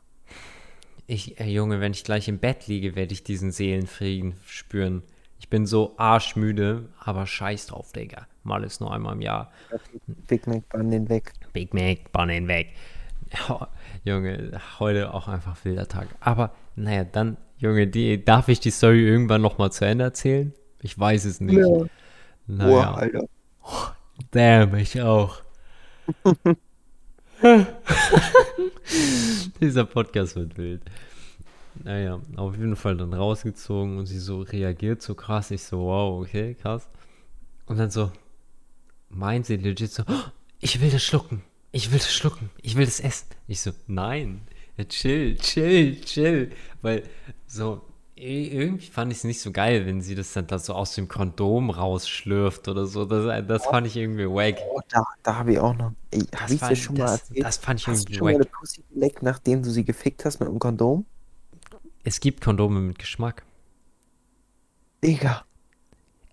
Ich, 1.07 1.39
äh, 1.39 1.45
Junge, 1.49 1.79
wenn 1.79 1.91
ich 1.93 2.03
gleich 2.03 2.27
im 2.27 2.37
Bett 2.39 2.67
liege, 2.67 2.95
werde 2.95 3.13
ich 3.13 3.23
diesen 3.23 3.51
Seelenfrieden 3.51 4.35
spüren. 4.45 5.01
Ich 5.39 5.49
bin 5.49 5.65
so 5.65 5.93
arschmüde, 5.97 6.89
aber 6.99 7.25
scheiß 7.25 7.67
drauf, 7.67 7.91
Digga. 7.93 8.27
Mal 8.43 8.63
ist 8.63 8.81
nur 8.81 8.93
einmal 8.93 9.13
im 9.15 9.21
Jahr. 9.21 9.51
Big 10.27 10.47
Mac 10.47 10.67
Bun 10.69 10.91
den 10.91 11.07
weg. 11.09 11.31
Big 11.53 11.73
Mac, 11.73 12.11
bann 12.11 12.29
ihn 12.29 12.47
weg. 12.47 12.73
Ja, 13.47 13.67
Junge, 14.03 14.59
heute 14.79 15.13
auch 15.13 15.27
einfach 15.27 15.63
wilder 15.63 15.87
Tag. 15.87 16.07
Aber 16.19 16.51
naja, 16.75 17.05
dann, 17.05 17.37
Junge, 17.57 17.87
die, 17.87 18.23
darf 18.23 18.49
ich 18.49 18.59
die 18.59 18.71
Story 18.71 18.99
irgendwann 19.07 19.41
nochmal 19.41 19.71
zu 19.71 19.85
Ende 19.85 20.03
erzählen? 20.03 20.53
Ich 20.81 20.97
weiß 20.99 21.25
es 21.25 21.39
nicht. 21.41 21.61
Boah, 21.61 21.87
Naja, 22.47 22.93
Alter. 22.93 23.25
damn, 24.31 24.75
ich 24.75 25.01
auch. 25.01 25.41
Dieser 29.61 29.85
Podcast 29.85 30.35
wird 30.35 30.57
wild. 30.57 30.81
Naja, 31.83 32.19
auf 32.35 32.57
jeden 32.57 32.75
Fall 32.75 32.97
dann 32.97 33.13
rausgezogen 33.13 33.97
und 33.97 34.05
sie 34.05 34.19
so 34.19 34.41
reagiert 34.41 35.01
so 35.01 35.15
krass. 35.15 35.51
Ich 35.51 35.63
so, 35.63 35.79
wow, 35.85 36.21
okay, 36.21 36.55
krass. 36.55 36.89
Und 37.65 37.77
dann 37.77 37.89
so, 37.89 38.11
meint 39.09 39.45
sie 39.45 39.55
legit 39.57 39.91
so, 39.91 40.03
"Oh, 40.07 40.23
ich 40.59 40.81
will 40.81 40.89
das 40.89 41.03
schlucken, 41.03 41.41
ich 41.71 41.91
will 41.91 41.99
das 41.99 42.13
schlucken, 42.13 42.49
ich 42.61 42.75
will 42.75 42.85
das 42.85 42.99
essen. 42.99 43.27
Ich 43.47 43.61
so, 43.61 43.71
nein, 43.87 44.41
ja, 44.77 44.83
chill, 44.85 45.37
chill, 45.37 46.01
chill. 46.01 46.51
Weil 46.81 47.03
so, 47.47 47.81
irgendwie 48.21 48.87
fand 48.87 49.11
ich 49.11 49.19
es 49.19 49.23
nicht 49.23 49.39
so 49.41 49.51
geil, 49.51 49.85
wenn 49.85 50.01
sie 50.01 50.13
das 50.15 50.33
dann 50.33 50.45
da 50.47 50.59
so 50.59 50.73
aus 50.73 50.93
dem 50.95 51.07
Kondom 51.07 51.69
rausschlürft 51.69 52.67
oder 52.67 52.85
so. 52.85 53.05
Das, 53.05 53.47
das 53.47 53.65
fand 53.65 53.87
ich 53.87 53.95
irgendwie 53.95 54.25
wack. 54.25 54.57
Oh, 54.73 54.79
da, 54.89 55.03
da 55.23 55.35
habe 55.35 55.53
ich 55.53 55.59
auch 55.59 55.75
noch. 55.75 55.93
Ey, 56.11 56.23
Das 56.31 56.51
ich 56.51 56.59
dir 56.59 56.65
fand- 56.65 56.77
schon 56.77 56.97
mal 56.97 57.03
das- 57.05 57.21
erzählt? 57.21 57.45
das 57.45 57.57
fand 57.57 57.79
ich 57.79 57.87
Hast 57.87 57.97
du 57.97 58.01
irgendwie 58.13 58.17
schon 58.17 58.25
mal 58.25 58.33
wack. 58.33 58.41
eine 58.41 58.45
Pussy 58.59 58.83
geleckt, 58.93 59.23
nachdem 59.23 59.63
du 59.63 59.69
sie 59.69 59.83
gefickt 59.85 60.25
hast 60.25 60.39
mit 60.39 60.49
einem 60.49 60.59
Kondom? 60.59 61.05
Es 62.03 62.19
gibt 62.19 62.41
Kondome 62.43 62.79
mit 62.81 62.99
Geschmack. 62.99 63.43
Digga. 65.03 65.43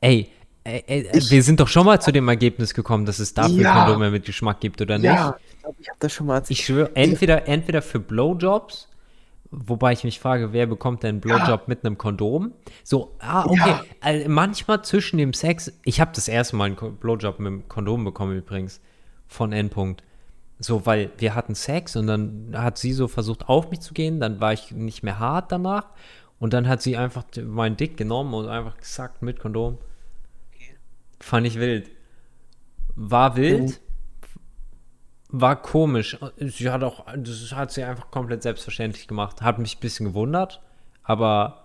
Ey, 0.01 0.29
ey, 0.65 0.85
ey 0.87 1.09
Ich- 1.19 1.31
wir 1.31 1.43
sind 1.43 1.61
doch 1.61 1.69
schon 1.69 1.87
mal 1.87 2.01
zu 2.01 2.11
dem 2.13 2.27
Ergebnis 2.29 2.75
gekommen, 2.75 3.07
dass 3.07 3.19
es 3.19 3.33
dafür 3.35 3.63
Ja. 3.63 3.85
Kondome 3.85 4.11
mit 4.11 4.25
Geschmack 4.25 4.61
gibt, 4.61 4.81
oder 4.81 4.99
nicht? 4.99 5.07
Ja, 5.07 5.37
ich 5.51 5.59
glaube, 5.61 5.77
ich 5.81 5.89
habe 5.89 5.99
das 6.01 6.13
schon 6.13 6.27
mal 6.27 6.37
erzählt. 6.37 6.59
Ich 6.59 6.67
schwöre, 6.67 6.91
entweder, 6.97 7.47
entweder 7.49 7.83
für 7.83 8.01
Blowjobs, 8.01 8.89
wobei 9.51 9.93
ich 9.93 10.05
mich 10.05 10.21
frage, 10.21 10.53
wer 10.53 10.67
bekommt 10.67 11.03
denn 11.03 11.17
einen 11.17 11.21
Blowjob 11.21 11.69
mit 11.69 11.85
einem 11.85 11.99
Kondom? 11.99 12.53
So, 12.85 13.17
ah, 13.19 13.45
okay. 13.47 13.59
Ja. 13.59 13.85
Also 14.01 14.29
manchmal 14.29 14.83
zwischen 14.83 15.19
dem 15.19 15.33
Sex, 15.33 15.73
ich 15.85 16.01
habe 16.01 16.13
das 16.15 16.29
erste 16.29 16.57
Mal 16.57 16.65
einen 16.65 16.97
Blowjob 16.97 17.39
mit 17.39 17.47
einem 17.47 17.69
Kondom 17.69 18.05
bekommen 18.05 18.37
übrigens, 18.37 18.81
von 19.27 19.53
Endpunkt. 19.53 20.03
So, 20.59 20.87
weil 20.87 21.11
wir 21.19 21.35
hatten 21.35 21.55
Sex 21.55 21.97
und 21.97 22.07
dann 22.07 22.55
hat 22.55 22.79
sie 22.79 22.93
so 22.93 23.09
versucht 23.09 23.49
auf 23.49 23.71
mich 23.71 23.81
zu 23.81 23.93
gehen, 23.93 24.21
dann 24.21 24.41
war 24.41 24.53
ich 24.53 24.73
nicht 24.73 25.03
mehr 25.03 25.19
hart 25.19 25.53
danach 25.53 25.89
und 26.39 26.53
dann 26.53 26.67
hat 26.67 26.81
sie 26.83 26.97
einfach 26.97 27.25
meinen 27.45 27.77
Dick 27.77 27.97
genommen 27.97 28.33
und 28.35 28.49
einfach 28.49 28.77
gesagt 28.79 29.23
mit 29.23 29.39
Kondom. 29.39 29.79
Fand 31.21 31.47
ich 31.47 31.59
wild. 31.59 31.91
War 32.95 33.37
wild. 33.37 33.81
War 35.29 35.61
komisch. 35.61 36.17
Sie 36.39 36.71
hat 36.71 36.83
auch, 36.85 37.05
das 37.17 37.53
hat 37.53 37.73
sie 37.73 37.83
einfach 37.85 38.11
komplett 38.11 38.43
selbstverständlich 38.43 39.09
gemacht. 39.09 39.43
Hat 39.43 39.59
mich 39.59 39.77
ein 39.77 39.81
bisschen 39.81 40.07
gewundert, 40.07 40.63
aber 41.03 41.65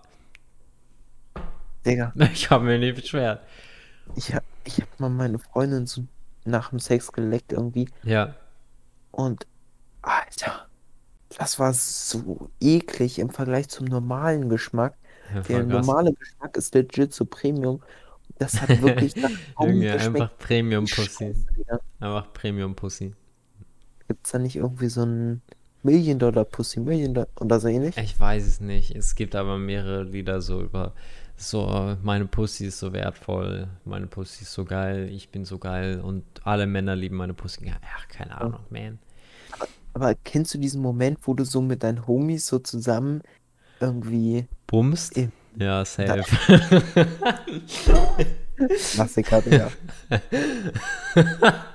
Digga, 1.86 2.12
ich 2.32 2.50
habe 2.50 2.64
mir 2.64 2.78
nicht 2.78 2.96
beschwert. 2.96 3.40
ich 4.16 4.34
hab, 4.34 4.42
ich 4.64 4.80
hab 4.80 5.00
mal 5.00 5.08
meine 5.10 5.38
Freundin 5.38 5.86
so 5.86 6.04
nach 6.44 6.70
dem 6.70 6.78
Sex 6.80 7.12
geleckt 7.12 7.52
irgendwie 7.52 7.88
Ja. 8.02 8.34
und 9.10 9.46
Alter, 10.02 10.66
das 11.38 11.58
war 11.60 11.72
so 11.72 12.50
eklig 12.60 13.18
im 13.20 13.30
Vergleich 13.30 13.68
zum 13.68 13.86
normalen 13.86 14.48
Geschmack. 14.48 14.94
ja 15.32 15.40
Der 15.42 15.62
normale 15.64 16.12
Geschmack 16.14 16.56
ist 16.56 16.74
legit 16.74 17.14
so 17.14 17.24
Premium. 17.24 17.80
Das 18.38 18.60
hat 18.60 18.82
wirklich 18.82 19.14
nach 19.16 19.30
geschmeckt. 19.56 20.06
einfach 20.20 20.36
Premium 20.38 20.84
Pussy. 20.84 21.34
Scheiße. 21.34 21.80
Einfach 22.00 22.32
Premium 22.32 22.74
Pussy. 22.74 23.14
Gibt's 24.12 24.30
da 24.32 24.38
nicht 24.38 24.56
irgendwie 24.56 24.88
so 24.88 25.06
ein 25.06 25.40
Million 25.82 26.18
Dollar 26.18 26.44
Pussy, 26.44 26.80
Million 26.80 27.14
Dollar 27.14 27.28
oder 27.40 27.58
so 27.58 27.68
ähnlich? 27.68 27.96
Ich 27.96 28.20
weiß 28.20 28.46
es 28.46 28.60
nicht. 28.60 28.94
Es 28.94 29.14
gibt 29.14 29.34
aber 29.34 29.56
mehrere 29.56 30.02
Lieder 30.02 30.42
so 30.42 30.60
über 30.60 30.92
so, 31.38 31.96
meine 32.02 32.26
Pussy 32.26 32.66
ist 32.66 32.78
so 32.78 32.92
wertvoll, 32.92 33.68
meine 33.86 34.06
Pussy 34.06 34.42
ist 34.42 34.52
so 34.52 34.66
geil, 34.66 35.08
ich 35.10 35.30
bin 35.30 35.46
so 35.46 35.56
geil 35.56 36.00
und 36.02 36.24
alle 36.44 36.66
Männer 36.66 36.94
lieben 36.94 37.16
meine 37.16 37.32
Pussy. 37.32 37.66
Ja, 37.66 37.76
ach, 37.96 38.06
keine 38.08 38.38
Ahnung, 38.38 38.60
man. 38.68 38.98
Aber 39.94 40.14
kennst 40.14 40.52
du 40.52 40.58
diesen 40.58 40.82
Moment, 40.82 41.18
wo 41.22 41.32
du 41.32 41.44
so 41.46 41.62
mit 41.62 41.82
deinen 41.82 42.06
Homies 42.06 42.46
so 42.46 42.58
zusammen 42.58 43.22
irgendwie 43.80 44.46
Bumst? 44.66 45.16
Eh, 45.16 45.30
Ja, 45.58 45.86
safe. 45.86 46.22
Klassiker, 48.92 49.40
Digga. 49.46 49.70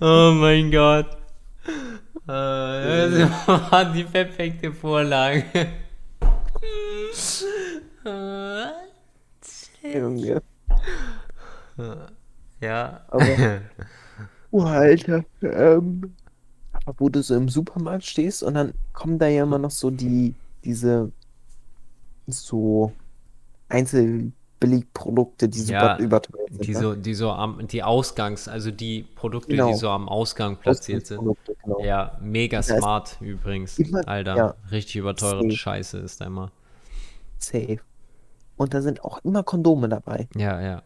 Oh 0.00 0.32
mein 0.34 0.70
Gott. 0.70 1.06
Äh, 2.26 2.28
Das 2.28 3.30
war 3.48 3.92
die 3.92 4.04
perfekte 4.04 4.72
Vorlage. 4.72 5.44
Junge. 9.82 10.42
Ja. 12.60 13.00
Aber- 13.08 13.60
Oh, 14.50 14.62
Alter. 14.62 15.24
Ähm, 15.42 16.14
aber 16.72 16.94
wo 16.98 17.08
du 17.08 17.22
so 17.24 17.34
im 17.34 17.48
Supermarkt 17.48 18.04
stehst 18.04 18.44
und 18.44 18.54
dann 18.54 18.72
kommen 18.92 19.18
da 19.18 19.26
ja 19.26 19.42
immer 19.42 19.58
noch 19.58 19.72
so 19.72 19.90
die, 19.90 20.32
diese 20.64 21.10
so 22.28 22.92
Einzelbilligprodukte, 24.64 25.48
die 25.48 25.62
Ja, 25.64 25.80
super 25.96 25.98
überteuert 26.04 26.48
sind. 26.50 26.66
Die 26.66 26.72
ne? 26.72 26.78
so, 26.80 26.94
die 26.94 27.14
so 27.14 27.30
am, 27.30 27.66
die 27.66 27.82
Ausgangs, 27.82 28.48
also 28.48 28.70
die 28.70 29.02
Produkte, 29.02 29.50
die 29.50 29.56
Genau. 29.56 29.74
so 29.74 29.90
am 29.90 30.08
Ausgang 30.08 30.56
platziert 30.56 31.06
sind. 31.06 31.20
Genau. 31.64 31.80
Ja, 31.82 32.16
mega 32.20 32.56
Da 32.60 32.60
ist 32.60 32.78
smart 32.78 33.16
übrigens. 33.20 33.78
immer- 33.78 34.06
Alter, 34.08 34.36
ja. 34.36 34.54
richtig 34.70 34.96
überteuerte. 34.96 35.50
Scheiße 35.50 35.98
ist 35.98 36.20
immer. 36.20 36.50
Safe. 37.38 37.78
Und 38.56 38.72
da 38.74 38.82
sind 38.82 39.04
auch 39.04 39.18
immer 39.24 39.42
Kondome 39.42 39.88
dabei. 39.88 40.28
Ja, 40.36 40.60
ja. 40.60 40.82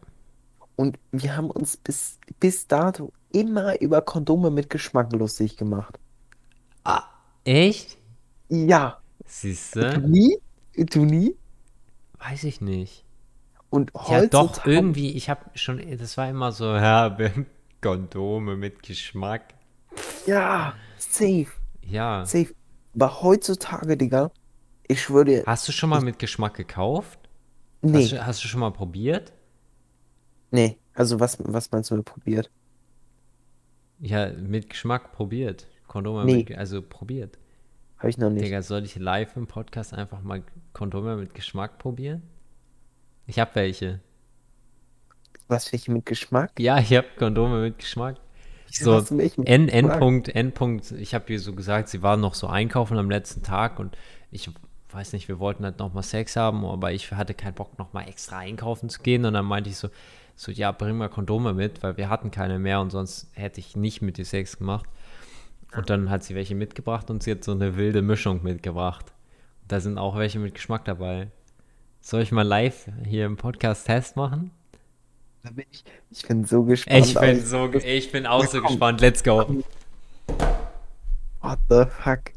Und 0.75 0.97
wir 1.11 1.35
haben 1.35 1.51
uns 1.51 1.77
bis, 1.77 2.17
bis 2.39 2.67
dato 2.67 3.11
immer 3.31 3.79
über 3.81 4.01
Kondome 4.01 4.49
mit 4.49 4.69
Geschmack 4.69 5.11
lustig 5.13 5.57
gemacht. 5.57 5.99
Ah, 6.83 7.03
echt? 7.43 7.97
Ja. 8.47 8.97
Siehst 9.25 9.75
Du 9.75 9.81
du? 9.81 10.07
nie? 10.07 10.37
Du 10.75 11.05
nie? 11.05 11.35
Weiß 12.17 12.43
ich 12.45 12.61
nicht. 12.61 13.03
Und 13.69 13.91
Ja, 13.93 14.25
doch, 14.25 14.49
heutzutage- 14.49 14.71
irgendwie, 14.73 15.11
ich 15.15 15.29
habe 15.29 15.41
schon, 15.55 15.81
das 15.97 16.17
war 16.17 16.29
immer 16.29 16.51
so, 16.51 16.65
ja, 16.65 17.15
Kondome 17.81 18.55
mit 18.55 18.83
Geschmack. 18.83 19.53
Ja, 20.25 20.73
safe, 20.97 21.47
Ja. 21.81 22.25
safe. 22.25 22.53
Aber 22.95 23.21
heutzutage, 23.21 23.95
Digga, 23.95 24.31
ich 24.87 25.09
dir, 25.25 25.43
Hast 25.45 25.67
du 25.67 25.71
schon 25.71 25.89
mal 25.89 26.01
mit 26.01 26.17
Geschmack 26.19 26.55
gekauft? 26.55 27.19
nee, 27.81 28.03
Hast, 28.03 28.11
du, 28.11 28.25
hast 28.25 28.43
du 28.43 28.47
schon 28.47 28.59
mal 28.59 28.71
probiert? 28.71 29.31
nee. 30.51 30.77
Also 30.95 31.19
was, 31.21 31.37
was 31.39 31.71
meinst 31.71 31.91
du 31.91 31.95
mit 31.95 32.03
probiert? 32.05 32.51
Ja, 33.99 34.29
mit 34.33 34.69
Geschmack 34.69 35.13
probiert. 35.13 35.67
Kondome 35.87 36.25
Nee. 36.25 36.37
mit, 36.47 36.57
also 36.57 36.81
probiert. 36.81 37.37
Habe 37.97 38.09
ich 38.09 38.17
noch 38.17 38.29
nicht. 38.29 38.45
Digga, 38.45 38.61
soll 38.61 38.83
ich 38.83 38.95
live 38.97 39.35
im 39.37 39.47
Podcast 39.47 39.93
einfach 39.93 40.21
mal 40.21 40.43
Kondome 40.73 41.15
mit 41.15 41.33
Geschmack 41.33 41.77
probieren? 41.77 42.23
Ich 43.29 43.37
hab 43.37 43.53
welche. 43.53 43.99
Was 45.47 45.71
welche 45.71 45.91
mit 45.91 46.07
Geschmack? 46.07 46.59
Ja, 46.59 46.79
ich 46.79 46.91
hab 46.93 47.15
Kondome 47.15 47.61
mit 47.61 47.77
Geschmack. 47.77 48.15
Wieso 48.67 48.99
So, 49.01 49.15
N? 49.19 49.69
Endpunkt, 49.69 50.29
Endpunkt. 50.29 50.91
Ich 50.93 51.13
habe 51.13 51.31
ihr 51.31 51.39
so 51.39 51.53
gesagt, 51.53 51.89
sie 51.89 52.01
war 52.01 52.17
noch 52.17 52.33
so 52.33 52.47
einkaufen 52.47 52.97
am 52.97 53.11
letzten 53.11 53.43
Tag 53.43 53.77
und 53.77 53.95
ich 54.31 54.49
weiß 54.91 55.13
nicht, 55.13 55.27
wir 55.27 55.37
wollten 55.37 55.63
halt 55.63 55.77
nochmal 55.77 56.01
Sex 56.01 56.35
haben, 56.35 56.65
aber 56.65 56.91
ich 56.91 57.11
hatte 57.11 57.35
keinen 57.35 57.53
Bock, 57.53 57.77
nochmal 57.77 58.09
extra 58.09 58.39
einkaufen 58.39 58.89
zu 58.89 58.99
gehen. 59.03 59.23
Und 59.25 59.35
dann 59.35 59.45
meinte 59.45 59.69
ich 59.69 59.77
so, 59.77 59.89
so, 60.35 60.51
ja, 60.51 60.71
bring 60.71 60.97
mal 60.97 61.09
Kondome 61.09 61.53
mit, 61.53 61.83
weil 61.83 61.97
wir 61.97 62.09
hatten 62.09 62.31
keine 62.31 62.57
mehr 62.57 62.81
und 62.81 62.89
sonst 62.89 63.29
hätte 63.33 63.59
ich 63.59 63.75
nicht 63.75 64.01
mit 64.01 64.17
ihr 64.17 64.25
Sex 64.25 64.57
gemacht. 64.57 64.89
Und 65.75 65.91
dann 65.91 66.09
hat 66.09 66.23
sie 66.23 66.33
welche 66.33 66.55
mitgebracht 66.55 67.11
und 67.11 67.21
sie 67.21 67.29
hat 67.29 67.43
so 67.43 67.51
eine 67.51 67.77
wilde 67.77 68.01
Mischung 68.01 68.41
mitgebracht. 68.41 69.13
Da 69.67 69.79
sind 69.79 69.99
auch 69.99 70.17
welche 70.17 70.39
mit 70.39 70.55
Geschmack 70.55 70.85
dabei. 70.85 71.29
Soll 72.01 72.21
ich 72.21 72.31
mal 72.31 72.43
live 72.43 72.89
hier 73.05 73.25
im 73.25 73.37
Podcast 73.37 73.85
Test 73.85 74.15
machen? 74.15 74.51
Ich, 75.69 75.83
ich 76.09 76.27
bin 76.27 76.45
so 76.45 76.63
gespannt. 76.63 77.05
Ich 77.05 77.13
bin 77.13 77.45
so, 77.45 77.71
ich 77.73 78.11
bin 78.11 78.25
auch 78.25 78.45
so 78.45 78.61
gespannt. 78.61 79.01
Let's 79.01 79.23
go. 79.23 79.63
What 81.41 81.59
the 81.69 81.85
fuck? 81.85 82.31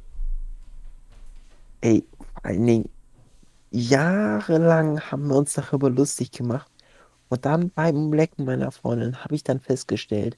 Ey, 1.80 2.04
vor 2.18 2.44
allen 2.44 2.66
Dingen, 2.66 2.88
jahrelang 3.70 5.00
haben 5.00 5.28
wir 5.28 5.36
uns 5.36 5.54
darüber 5.54 5.90
lustig 5.90 6.30
gemacht. 6.32 6.70
Und 7.28 7.44
dann 7.44 7.70
beim 7.70 8.12
Lecken 8.12 8.44
meiner 8.44 8.70
Freundin 8.72 9.24
habe 9.24 9.34
ich 9.34 9.42
dann 9.42 9.58
festgestellt, 9.58 10.36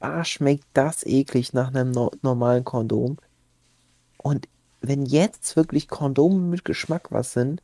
ah, 0.00 0.24
schmeckt 0.24 0.64
das 0.72 1.04
eklig 1.04 1.52
nach 1.52 1.68
einem 1.68 1.90
no 1.90 2.10
normalen 2.22 2.64
Kondom. 2.64 3.18
Und 4.16 4.48
wenn 4.80 5.04
jetzt 5.04 5.56
wirklich 5.56 5.88
Kondome 5.88 6.38
mit 6.38 6.64
Geschmack 6.64 7.12
was 7.12 7.32
sind, 7.34 7.62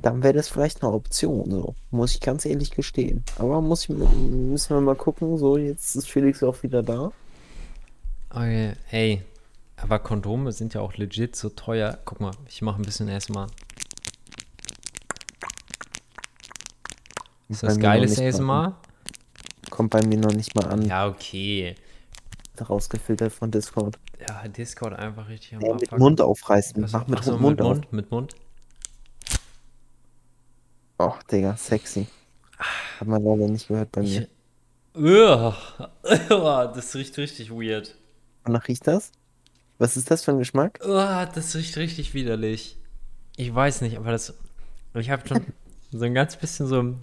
dann 0.00 0.22
wäre 0.22 0.34
das 0.34 0.48
vielleicht 0.48 0.82
eine 0.82 0.92
Option, 0.92 1.50
so. 1.50 1.74
Muss 1.90 2.14
ich 2.14 2.20
ganz 2.20 2.46
ehrlich 2.46 2.70
gestehen. 2.70 3.24
Aber 3.38 3.60
muss 3.60 3.84
ich, 3.84 3.88
müssen 3.90 4.76
wir 4.76 4.80
mal 4.80 4.96
gucken, 4.96 5.36
so, 5.36 5.58
jetzt 5.58 5.96
ist 5.96 6.08
Felix 6.08 6.42
auch 6.42 6.62
wieder 6.62 6.82
da. 6.82 7.12
Okay, 8.30 8.72
ey, 8.90 9.22
aber 9.76 9.98
Kondome 9.98 10.52
sind 10.52 10.74
ja 10.74 10.80
auch 10.80 10.94
legit 10.96 11.36
so 11.36 11.48
teuer. 11.50 11.98
Guck 12.04 12.20
mal, 12.20 12.32
ich 12.48 12.62
mache 12.62 12.80
ein 12.80 12.84
bisschen 12.84 13.08
ASMR. 13.08 13.48
Ist 17.48 17.62
das 17.62 17.78
geiles 17.78 18.16
nicht 18.16 18.40
mal 18.40 18.64
an. 18.64 18.72
ASMR? 18.72 18.80
Kommt 19.70 19.90
bei 19.90 20.02
mir 20.06 20.18
noch 20.18 20.32
nicht 20.32 20.54
mal 20.54 20.66
an. 20.66 20.82
Ja, 20.82 21.08
okay. 21.08 21.74
rausgefiltert 22.60 23.32
von 23.32 23.50
Discord. 23.50 23.98
Ja, 24.28 24.46
Discord 24.48 24.94
einfach 24.94 25.28
richtig 25.28 25.56
am 25.56 25.62
Ja, 25.62 25.74
mit. 25.74 25.98
Mund 25.98 26.20
aufreißen. 26.20 26.86
Mach 26.92 27.06
mit 27.08 27.18
ach 27.18 27.22
so, 27.24 27.32
Mund 27.38 27.58
mit 27.58 27.60
auf. 27.60 27.68
Mund, 27.76 27.92
mit 27.92 28.10
Mund. 28.10 28.36
Oh, 30.98 31.14
Digga, 31.30 31.56
sexy. 31.56 32.06
Hat 33.00 33.08
man 33.08 33.22
leider 33.22 33.48
nicht 33.48 33.68
gehört 33.68 33.92
bei 33.92 34.02
mir. 34.02 34.28
Das 34.94 36.94
riecht 36.94 37.16
richtig 37.16 37.50
weird. 37.50 37.96
Wonach 38.44 38.68
riecht 38.68 38.86
das? 38.86 39.10
Was 39.78 39.96
ist 39.96 40.10
das 40.10 40.22
für 40.22 40.32
ein 40.32 40.38
Geschmack? 40.38 40.78
Das 40.82 41.54
riecht 41.54 41.76
richtig 41.76 42.14
widerlich. 42.14 42.76
Ich 43.36 43.54
weiß 43.54 43.80
nicht, 43.80 43.96
aber 43.96 44.12
das. 44.12 44.34
Ich 44.94 45.10
habe 45.10 45.26
schon 45.26 45.46
so 45.90 46.04
ein 46.04 46.14
ganz 46.14 46.36
bisschen 46.36 46.66
so 46.66 46.94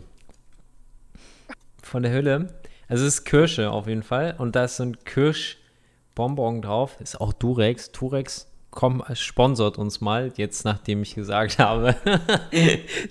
von 1.81 2.03
der 2.03 2.13
Hülle. 2.13 2.53
Also 2.87 3.05
es 3.05 3.15
ist 3.15 3.25
Kirsche 3.25 3.71
auf 3.71 3.87
jeden 3.87 4.03
Fall. 4.03 4.35
Und 4.37 4.55
da 4.55 4.65
ist 4.65 4.77
so 4.77 4.83
ein 4.83 5.03
Kirschbonbon 5.03 6.61
drauf. 6.61 6.95
Ist 7.01 7.19
auch 7.19 7.33
Durex. 7.33 7.91
Durex 7.91 8.47
komm, 8.71 9.03
sponsort 9.13 9.77
uns 9.77 10.01
mal, 10.01 10.31
jetzt 10.35 10.65
nachdem 10.65 11.01
ich 11.01 11.15
gesagt 11.15 11.59
habe, 11.59 11.95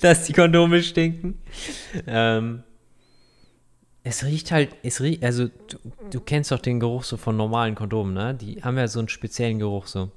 dass 0.00 0.24
die 0.24 0.32
Kondome 0.32 0.82
stinken. 0.82 1.40
Ähm, 2.06 2.62
es 4.04 4.24
riecht 4.24 4.52
halt, 4.52 4.70
es 4.82 5.00
riecht, 5.00 5.22
also 5.22 5.48
du, 5.48 5.76
du 6.10 6.20
kennst 6.20 6.50
doch 6.50 6.60
den 6.60 6.80
Geruch 6.80 7.04
so 7.04 7.16
von 7.16 7.36
normalen 7.36 7.74
Kondomen, 7.74 8.14
ne? 8.14 8.34
Die 8.34 8.62
haben 8.62 8.78
ja 8.78 8.88
so 8.88 9.00
einen 9.00 9.08
speziellen 9.08 9.58
Geruch 9.58 9.86
so. 9.86 10.10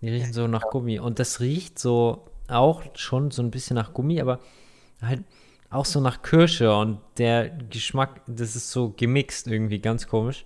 Die 0.00 0.08
riechen 0.08 0.32
so 0.32 0.46
nach 0.48 0.68
Gummi. 0.70 0.98
Und 0.98 1.18
das 1.18 1.40
riecht 1.40 1.78
so 1.78 2.26
auch 2.48 2.82
schon 2.94 3.30
so 3.30 3.42
ein 3.42 3.50
bisschen 3.50 3.76
nach 3.76 3.94
Gummi, 3.94 4.20
aber 4.20 4.40
halt 5.00 5.22
auch 5.70 5.84
so 5.84 6.00
nach 6.00 6.22
Kirsche. 6.22 6.74
Und 6.74 6.98
der 7.18 7.48
Geschmack, 7.48 8.20
das 8.26 8.56
ist 8.56 8.70
so 8.70 8.92
gemixt 8.96 9.46
irgendwie, 9.46 9.78
ganz 9.78 10.06
komisch. 10.06 10.44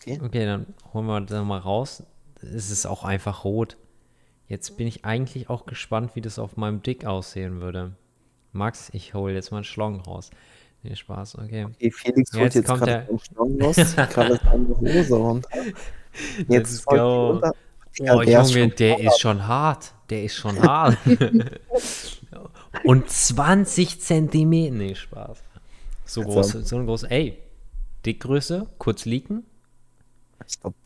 Okay. 0.00 0.20
Okay, 0.22 0.46
dann 0.46 0.66
holen 0.94 1.06
wir 1.06 1.20
das 1.20 1.44
mal 1.44 1.58
raus. 1.58 2.04
Es 2.42 2.70
ist 2.70 2.86
auch 2.86 3.04
einfach 3.04 3.44
rot. 3.44 3.76
Jetzt 4.48 4.76
bin 4.76 4.86
ich 4.86 5.04
eigentlich 5.04 5.50
auch 5.50 5.66
gespannt, 5.66 6.12
wie 6.14 6.20
das 6.20 6.38
auf 6.38 6.56
meinem 6.56 6.82
Dick 6.82 7.04
aussehen 7.04 7.60
würde. 7.60 7.92
Max, 8.52 8.90
ich 8.92 9.14
hole 9.14 9.34
jetzt 9.34 9.50
mal 9.50 9.58
einen 9.58 9.64
Schlong 9.64 10.00
raus. 10.00 10.30
Nee, 10.82 10.94
Spaß, 10.94 11.36
okay. 11.38 11.64
Okay, 11.64 11.90
Felix 11.90 12.32
Ja, 12.32 12.40
holt 12.40 12.54
jetzt 12.54 12.66
kommt 12.66 12.80
gerade 12.82 13.06
der- 13.10 13.18
Schlong 13.18 13.60
raus, 13.62 13.76
gerade 13.96 14.40
seine 14.42 14.68
Hose 14.78 15.14
runter. 15.14 15.48
Let's 16.38 16.48
Jetzt 16.48 16.80
die 16.90 16.96
go. 16.96 17.30
unter- 17.30 17.54
Ja, 17.98 18.14
Oh, 18.16 18.20
der 18.22 18.40
ist 18.42 18.50
Junge, 18.54 18.68
schon 18.68 18.76
der 18.76 19.00
ist 19.00 19.20
schon 19.20 19.46
hart. 19.46 19.92
Der 20.10 20.22
ist 20.24 20.36
schon 20.36 20.62
hart. 20.62 20.96
Und 22.84 23.08
20 23.10 24.00
Zentimeter. 24.00 24.74
Nee, 24.74 24.94
Spaß. 24.94 25.38
So 26.04 26.20
Also- 26.22 26.32
groß, 26.58 26.68
so 26.68 26.76
ein 26.76 26.86
groß. 26.86 27.02
Ey, 27.04 27.38
Dickgröße, 28.04 28.66
kurz 28.78 29.04
liegen. 29.06 29.44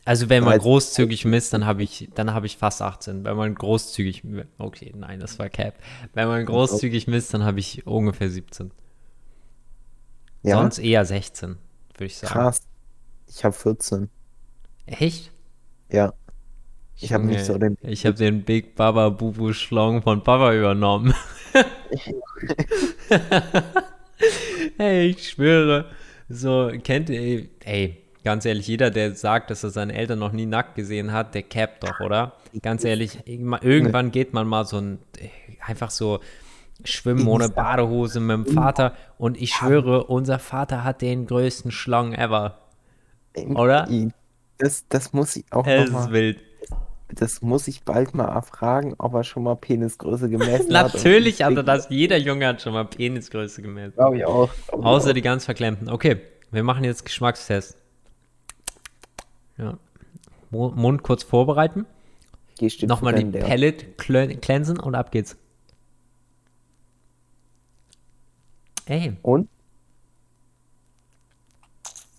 Also 0.05 0.29
wenn 0.29 0.43
man 0.43 0.53
13. 0.53 0.63
großzügig 0.63 1.25
misst, 1.25 1.53
dann 1.53 1.65
habe 1.65 1.83
ich, 1.83 2.09
dann 2.15 2.33
habe 2.33 2.45
ich 2.45 2.57
fast 2.57 2.81
18. 2.81 3.23
Wenn 3.23 3.37
man 3.37 3.55
großzügig, 3.55 4.23
okay, 4.57 4.93
nein, 4.95 5.19
das 5.19 5.39
war 5.39 5.49
Cap. 5.49 5.75
Wenn 6.13 6.27
man 6.27 6.45
großzügig 6.45 7.07
misst, 7.07 7.33
dann 7.33 7.43
habe 7.43 7.59
ich 7.59 7.85
ungefähr 7.85 8.29
17. 8.29 8.71
ja, 10.43 10.57
Sonst 10.57 10.79
eher 10.79 11.05
16, 11.05 11.57
würde 11.93 12.05
ich 12.05 12.17
sagen. 12.17 12.33
krass. 12.33 12.61
Ich 13.27 13.43
habe 13.43 13.53
14. 13.53 14.09
Echt? 14.85 15.31
Ja. 15.91 16.13
Ich 16.97 17.13
habe 17.13 17.25
nicht 17.25 17.45
so 17.45 17.57
den. 17.57 17.77
Ich 17.81 18.05
habe 18.05 18.15
den 18.15 18.43
Big 18.43 18.75
Baba 18.75 19.09
Bubu 19.09 19.53
Schlong 19.53 20.03
von 20.03 20.23
Papa 20.23 20.53
übernommen. 20.53 21.13
Ey, 24.77 25.07
ich 25.07 25.29
schwöre. 25.29 25.85
So, 26.29 26.71
kennt 26.83 27.09
ihr, 27.09 27.47
ey, 27.65 28.00
ganz 28.23 28.45
ehrlich, 28.45 28.67
jeder, 28.67 28.89
der 28.91 29.15
sagt, 29.15 29.49
dass 29.49 29.63
er 29.63 29.69
seine 29.71 29.93
Eltern 29.93 30.19
noch 30.19 30.31
nie 30.31 30.45
nackt 30.45 30.75
gesehen 30.75 31.11
hat, 31.11 31.33
der 31.35 31.43
capt 31.43 31.83
doch, 31.83 31.99
oder? 31.99 32.33
Ganz 32.61 32.83
ehrlich, 32.83 33.19
irgendwann- 33.25 34.11
geht 34.11 34.33
man 34.33 34.47
mal 34.47 34.65
so 34.65 34.77
ein, 34.77 34.99
einfach 35.65 35.89
so 35.91 36.19
schwimmen 36.83 37.27
ohne 37.27 37.49
Badehose 37.49 38.19
mit 38.19 38.47
dem 38.47 38.53
Vater 38.53 38.93
und 39.17 39.39
ich 39.39 39.53
schwöre, 39.53 40.05
unser 40.05 40.39
Vater 40.39 40.83
hat 40.83 41.01
den 41.01 41.27
größten 41.27 41.71
Schlong 41.71 42.13
ever. 42.13 42.57
Oder? 43.55 43.87
Das, 44.57 44.85
das 44.89 45.13
muss 45.13 45.35
ich 45.35 45.45
auch 45.51 45.65
Es 45.67 45.89
noch 45.91 45.99
ist 46.01 46.05
mal, 46.07 46.11
wild. 46.11 46.39
das 47.09 47.41
muss 47.41 47.67
ich 47.67 47.83
bald 47.83 48.13
mal 48.13 48.27
erfragen, 48.29 48.95
ob 48.97 49.13
er 49.13 49.23
schon 49.23 49.43
mal 49.43 49.55
Penisgröße 49.55 50.29
gemessen 50.29 50.75
hat. 50.77 50.93
Natürlich 50.93 51.41
hat 51.43 51.55
er 51.55 51.63
das. 51.63 51.87
Jeder 51.89 52.17
Junge 52.17 52.47
hat 52.47 52.61
schon 52.61 52.73
mal 52.73 52.85
Penisgröße 52.85 53.61
gemessen. 53.61 53.93
Glaube 53.95 54.17
ich 54.17 54.25
auch. 54.25 54.49
Glaub 54.67 54.79
ich 54.81 54.85
Außer 54.85 55.09
auch. 55.09 55.13
die 55.13 55.21
ganz 55.21 55.45
verklemmten. 55.45 55.89
Okay, 55.89 56.17
wir 56.51 56.63
machen 56.63 56.83
jetzt 56.83 57.05
Geschmackstest. 57.05 57.77
Ja. 59.57 59.77
Mu- 60.49 60.71
Mund 60.71 61.03
kurz 61.03 61.23
vorbereiten. 61.23 61.85
Geh 62.57 62.69
steht 62.69 62.89
Nochmal 62.89 63.13
die. 63.15 63.39
Palette 63.39 63.85
cl- 63.97 64.37
cleansen 64.39 64.79
und 64.79 64.95
ab 64.95 65.11
geht's. 65.11 65.37
Ey, 68.85 69.13
Und? 69.21 69.47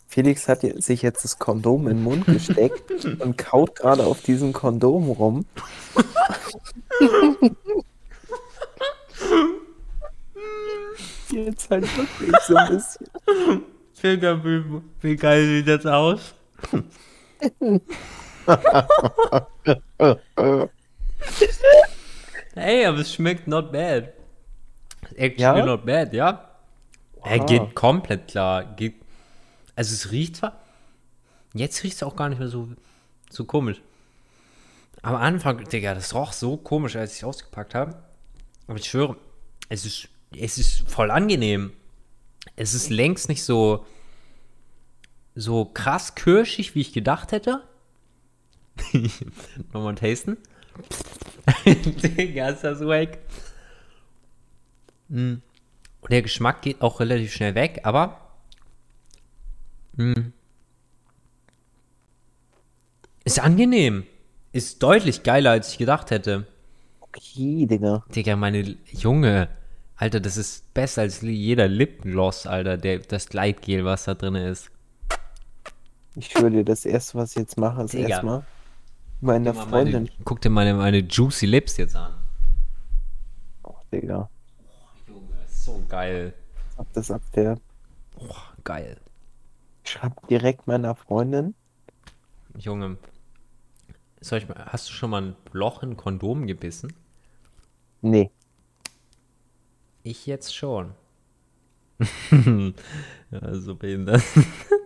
Felix 0.07 0.47
hat 0.47 0.61
sich 0.61 1.01
jetzt 1.03 1.25
das 1.25 1.39
Kondom 1.39 1.89
in 1.89 1.97
den 1.97 2.05
Mund 2.05 2.27
gesteckt 2.27 2.91
und 3.21 3.39
kaut 3.39 3.77
gerade 3.77 4.05
auf 4.05 4.21
diesem 4.23 4.53
Kondom 4.53 5.09
rum. 5.11 5.47
Jetzt 11.31 11.71
halt 11.71 11.85
wirklich 11.97 12.37
so 12.47 12.57
ein 12.57 12.69
bisschen. 12.69 13.07
Wie 15.01 15.17
geil 15.17 15.47
sieht 15.47 15.69
das 15.69 15.87
aus? 15.87 16.35
Ey, 22.55 22.85
aber 22.87 22.99
es 22.99 23.15
schmeckt 23.15 23.47
not 23.47 23.73
bad. 23.73 24.13
Actually 25.17 25.39
Ja? 25.61 25.67
not 25.67 25.85
bad, 25.87 26.13
ja. 26.13 26.49
Er 27.25 27.39
Wow. 27.41 27.47
geht 27.47 27.75
komplett 27.75 28.29
klar. 28.29 28.65
Geht, 28.77 28.97
also 29.77 29.95
es 29.95 30.11
riecht 30.11 30.37
zwar, 30.37 30.61
jetzt 31.55 31.83
riecht 31.83 31.97
es 31.97 32.03
auch 32.03 32.17
gar 32.17 32.29
nicht 32.29 32.38
mehr 32.38 32.49
so, 32.49 32.69
so 33.31 33.45
komisch. 33.45 33.81
Am 35.03 35.14
Anfang, 35.16 35.64
Digga, 35.64 35.95
das 35.95 36.14
roch 36.14 36.33
so 36.33 36.57
komisch, 36.57 36.97
als 36.97 37.12
ich 37.12 37.19
es 37.19 37.25
ausgepackt 37.25 37.75
habe. 37.75 37.97
Aber 38.66 38.79
ich 38.79 38.87
schwöre, 38.87 39.16
es 39.69 39.85
ist, 39.85 40.09
es 40.37 40.59
ist 40.59 40.88
voll 40.88 41.11
angenehm. 41.11 41.73
Es 42.57 42.75
ist 42.75 42.90
längst 42.90 43.29
nicht 43.29 43.43
so, 43.45 43.87
so 45.35 45.64
krass 45.66 46.14
kirschig, 46.14 46.75
wie 46.75 46.81
ich 46.81 46.92
gedacht 46.92 47.33
hätte. 47.33 47.62
Nochmal 49.73 49.95
tasten. 49.95 50.37
Digga, 51.66 52.49
ist 52.51 52.64
das 52.64 52.81
wack. 52.81 53.18
Mm. 55.09 55.35
Und 56.01 56.11
der 56.12 56.23
Geschmack 56.23 56.62
geht 56.62 56.83
auch 56.83 57.01
relativ 57.01 57.33
schnell 57.33 57.55
weg, 57.55 57.81
aber. 57.85 58.21
mm, 59.97 60.33
Ist 63.25 63.40
angenehm. 63.40 64.05
Ist 64.53 64.83
deutlich 64.83 65.23
geiler, 65.23 65.51
als 65.53 65.73
ich 65.73 65.79
gedacht 65.79 66.11
hätte. 66.11 66.47
Okay, 67.01 67.66
Digga. 67.66 68.05
Digga, 68.14 68.37
meine 68.37 68.77
Junge. 68.90 69.49
Alter, 69.97 70.21
das 70.21 70.37
ist 70.37 70.73
besser 70.75 71.03
als 71.03 71.21
jeder 71.23 71.68
Lipgloss, 71.68 72.47
Alter, 72.47 72.77
der, 72.77 72.99
das 73.01 73.29
Gleitgel, 73.29 73.85
was 73.85 74.05
da 74.05 74.14
drin 74.14 74.35
ist. 74.35 74.71
Ich 76.14 76.31
schwöre 76.31 76.51
dir, 76.51 76.64
das 76.64 76.85
erste, 76.85 77.18
was 77.18 77.31
ich 77.31 77.37
jetzt 77.37 77.57
mache, 77.57 77.83
ist 77.83 77.94
Digga. 77.94 78.09
erstmal 78.09 78.44
meiner 79.20 79.53
Guck 79.53 79.68
Freundin. 79.68 80.05
Meine, 80.05 80.25
guck 80.25 80.40
dir 80.40 80.51
meine, 80.51 80.75
meine 80.75 80.98
Juicy 80.98 81.46
Lips 81.46 81.77
jetzt 81.79 81.96
an. 81.96 82.12
Oh, 83.62 83.77
Digga. 83.92 84.29
Junge, 85.09 85.44
ist 85.46 85.64
so 85.64 85.83
geil. 85.88 86.35
Ab 86.77 86.87
das 86.92 87.11
abfährt. 87.11 87.61
Oh, 88.18 88.35
geil. 88.64 88.98
Schreib 89.85 90.27
direkt 90.29 90.66
meiner 90.66 90.94
Freundin. 90.94 91.55
Junge. 92.59 92.98
Soll 94.20 94.38
ich 94.38 94.48
mal, 94.48 94.66
hast 94.66 94.88
du 94.88 94.92
schon 94.92 95.11
mal 95.11 95.22
ein 95.22 95.37
Loch 95.53 95.83
in 95.83 95.96
Kondom 95.96 96.46
gebissen? 96.46 96.92
Nee. 98.03 98.31
Ich 100.03 100.27
jetzt 100.27 100.55
schon. 100.55 100.94
ja, 103.31 103.55
so 103.55 103.75
behindert. 103.77 104.22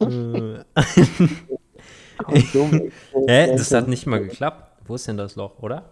Äh. 0.00 0.64
Hä? 3.28 3.56
Das 3.56 3.72
hat 3.72 3.88
nicht 3.88 4.06
mal 4.06 4.20
geklappt. 4.20 4.82
Wo 4.86 4.94
ist 4.94 5.06
denn 5.06 5.16
das 5.16 5.36
Loch, 5.36 5.58
oder? 5.62 5.84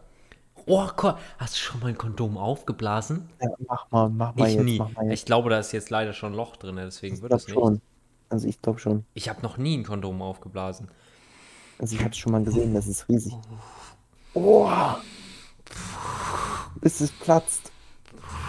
Oh 0.67 0.88
Gott, 0.97 1.17
hast 1.38 1.55
du 1.57 1.59
schon 1.59 1.81
mal 1.81 1.88
ein 1.88 1.99
Kondom 1.99 2.38
aufgeblasen? 2.38 3.29
Ja, 3.43 3.49
mach 3.69 3.90
mal, 3.90 4.09
mach 4.09 4.35
mal 4.35 4.49
Ich 4.49 4.55
jetzt, 4.55 4.64
nie. 4.64 4.79
mal 4.79 4.90
jetzt. 5.03 5.12
Ich 5.12 5.25
glaube, 5.27 5.51
da 5.51 5.59
ist 5.59 5.73
jetzt 5.73 5.90
leider 5.90 6.12
schon 6.14 6.33
ein 6.33 6.37
Loch 6.37 6.57
drin, 6.57 6.77
deswegen 6.77 7.17
Ich 7.17 7.23
wird 7.23 7.33
es 7.33 7.47
nicht. 7.47 7.55
schon. 7.55 7.81
Also 8.31 8.49
ich 8.49 8.62
glaube 8.62 8.79
schon. 8.79 9.05
Ich 9.12 9.29
habe 9.29 9.43
noch 9.43 9.59
nie 9.59 9.77
ein 9.77 9.85
Kondom 9.85 10.23
aufgeblasen. 10.23 10.88
Also 11.79 11.97
ich 11.97 12.03
habe 12.03 12.14
schon 12.14 12.33
mal 12.33 12.43
gesehen, 12.43 12.73
das 12.73 12.87
ist 12.87 13.09
riesig. 13.09 13.35
Oh! 14.33 14.71
Bis 16.81 17.01
es 17.01 17.12
platzt. 17.12 17.71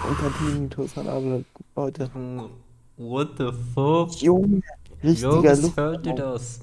Unter 0.08 0.32
Tinnitus 0.38 0.98
an 0.98 1.08
alle 1.10 1.44
Leute. 1.76 2.10
What 2.98 3.32
the 3.38 3.50
fuck? 3.74 4.14
Junge, 4.22 4.62
richtiger 5.04 5.54
Jungs, 5.54 5.78
hört 5.78 6.06
ihr 6.06 6.14
Luftballon. 6.14 6.34
das? 6.34 6.60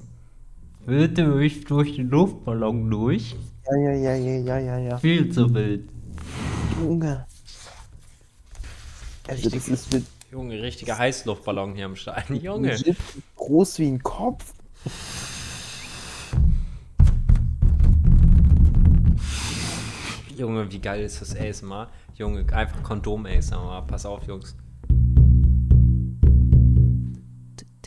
Wird 0.85 1.17
ihr 1.17 1.33
euch 1.33 1.63
durch 1.65 1.95
den 1.95 2.09
Luftballon 2.09 2.89
durch? 2.89 3.35
Ja, 3.65 3.77
ja, 3.77 3.93
ja, 3.93 4.15
ja, 4.15 4.37
ja, 4.37 4.59
ja, 4.59 4.77
ja. 4.77 4.97
Viel 4.97 5.31
zu 5.31 5.53
wild. 5.53 5.89
Junge. 6.81 7.25
Also 9.27 9.43
das 9.43 9.53
Richtig. 9.53 9.73
ist 9.73 9.93
mit 9.93 10.05
Junge, 10.31 10.61
richtiger 10.61 10.97
Heißluftballon 10.97 11.75
hier 11.75 11.85
am 11.85 11.95
Stein. 11.95 12.23
Junge. 12.41 12.77
groß 13.35 13.79
wie 13.79 13.87
ein 13.87 14.03
Kopf. 14.03 14.53
Junge, 20.35 20.71
wie 20.71 20.79
geil 20.79 21.03
ist 21.03 21.21
das 21.21 21.35
ASMR? 21.35 21.89
Junge, 22.15 22.45
einfach 22.51 22.81
Kondom-ASMR. 22.83 23.85
Pass 23.87 24.05
auf, 24.05 24.27
Jungs. 24.27 24.55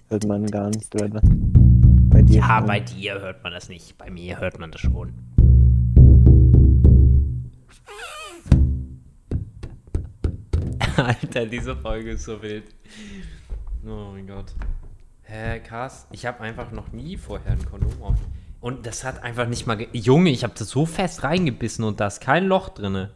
Hört 0.09 0.25
man 0.27 0.47
gar 0.47 0.69
nicht, 0.71 0.92
Leute. 0.95 1.21
Bei 1.23 2.23
dir. 2.23 2.37
Ja, 2.40 2.61
bei 2.61 2.81
dir 2.81 3.21
hört 3.21 3.42
man 3.42 3.53
das 3.53 3.69
nicht. 3.69 3.99
Bei 3.99 4.11
mir 4.11 4.38
hört 4.40 4.59
man 4.59 4.71
das 4.71 4.81
schon. 4.81 5.12
Alter, 10.97 11.47
diese 11.47 11.77
Folge 11.77 12.12
ist 12.12 12.25
so 12.25 12.40
wild. 12.42 12.64
Oh 13.87 14.11
mein 14.12 14.27
Gott. 14.27 14.55
Hä, 15.23 15.61
krass. 15.61 16.07
Ich 16.12 16.25
habe 16.27 16.40
einfach 16.40 16.71
noch 16.73 16.92
nie 16.92 17.16
vorher 17.16 17.53
ein 17.53 17.64
Kondom 17.64 18.03
auf. 18.03 18.16
Und 18.61 18.87
das 18.87 19.05
hat 19.05 19.23
einfach 19.23 19.47
nicht 19.47 19.66
mal. 19.66 19.77
ge- 19.77 19.88
Junge, 19.92 20.31
ich 20.31 20.45
habe 20.45 20.55
das 20.57 20.69
so 20.71 20.87
fest 20.87 21.23
reingebissen 21.25 21.85
und 21.85 22.01
da 22.01 22.07
ist 22.07 22.21
kein 22.21 22.47
Loch 22.47 22.69
drinne. 22.71 23.11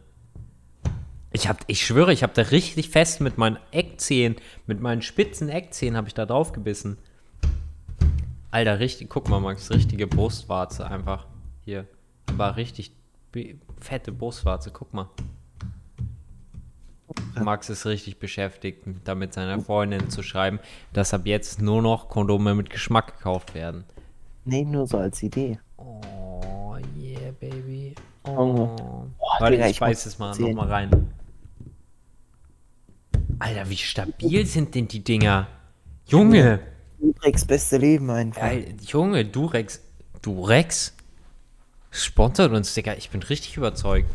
Ich 1.33 1.47
hab, 1.47 1.63
ich 1.67 1.85
schwöre, 1.85 2.11
ich 2.11 2.23
habe 2.23 2.33
da 2.33 2.41
richtig 2.41 2.89
fest 2.89 3.21
mit 3.21 3.37
meinen 3.37 3.57
Eckzähnen, 3.71 4.37
mit 4.67 4.81
meinen 4.81 5.01
spitzen 5.01 5.47
Eckzähnen 5.47 5.95
habe 5.95 6.07
ich 6.09 6.13
da 6.13 6.25
drauf 6.25 6.51
gebissen. 6.51 6.97
Alter, 8.51 8.79
richtig, 8.79 9.09
guck 9.09 9.29
mal, 9.29 9.39
Max, 9.39 9.71
richtige 9.71 10.07
Brustwarze 10.07 10.85
einfach. 10.85 11.25
Hier. 11.63 11.87
Aber 12.27 12.57
richtig 12.57 12.91
fette 13.79 14.11
Brustwarze, 14.11 14.71
guck 14.71 14.93
mal. 14.93 15.07
Max 17.39 17.69
ist 17.69 17.85
richtig 17.85 18.19
beschäftigt, 18.19 18.83
damit 19.05 19.33
seiner 19.33 19.59
Freundin 19.61 20.09
zu 20.09 20.23
schreiben, 20.23 20.59
dass 20.91 21.13
ab 21.13 21.21
jetzt 21.25 21.61
nur 21.61 21.81
noch 21.81 22.09
Kondome 22.09 22.55
mit 22.55 22.69
Geschmack 22.69 23.17
gekauft 23.17 23.55
werden. 23.55 23.85
Nee, 24.43 24.65
nur 24.65 24.85
so 24.85 24.97
als 24.97 25.23
Idee. 25.23 25.59
Oh, 25.77 26.75
yeah, 26.97 27.31
baby. 27.39 27.95
Oh. 28.23 28.29
Oh. 28.31 29.07
Warte, 29.39 29.55
Digga, 29.55 29.67
ich 29.67 29.75
ich 29.75 29.81
muss 29.81 30.05
es 30.05 30.19
mal 30.19 30.37
nochmal 30.37 30.67
rein. 30.67 31.13
Alter, 33.41 33.67
wie 33.71 33.77
stabil 33.77 34.45
sind 34.45 34.75
denn 34.75 34.87
die 34.87 35.03
Dinger? 35.03 35.47
Junge! 36.05 36.59
Durex 36.99 37.43
beste 37.43 37.77
Leben 37.77 38.11
einfach. 38.11 38.43
Ey, 38.43 38.75
Junge, 38.85 39.25
Durex. 39.25 39.81
Durex? 40.21 40.93
Sponsert 41.89 42.51
uns, 42.51 42.75
Digga. 42.75 42.93
Ich 42.93 43.09
bin 43.09 43.23
richtig 43.23 43.57
überzeugt. 43.57 44.07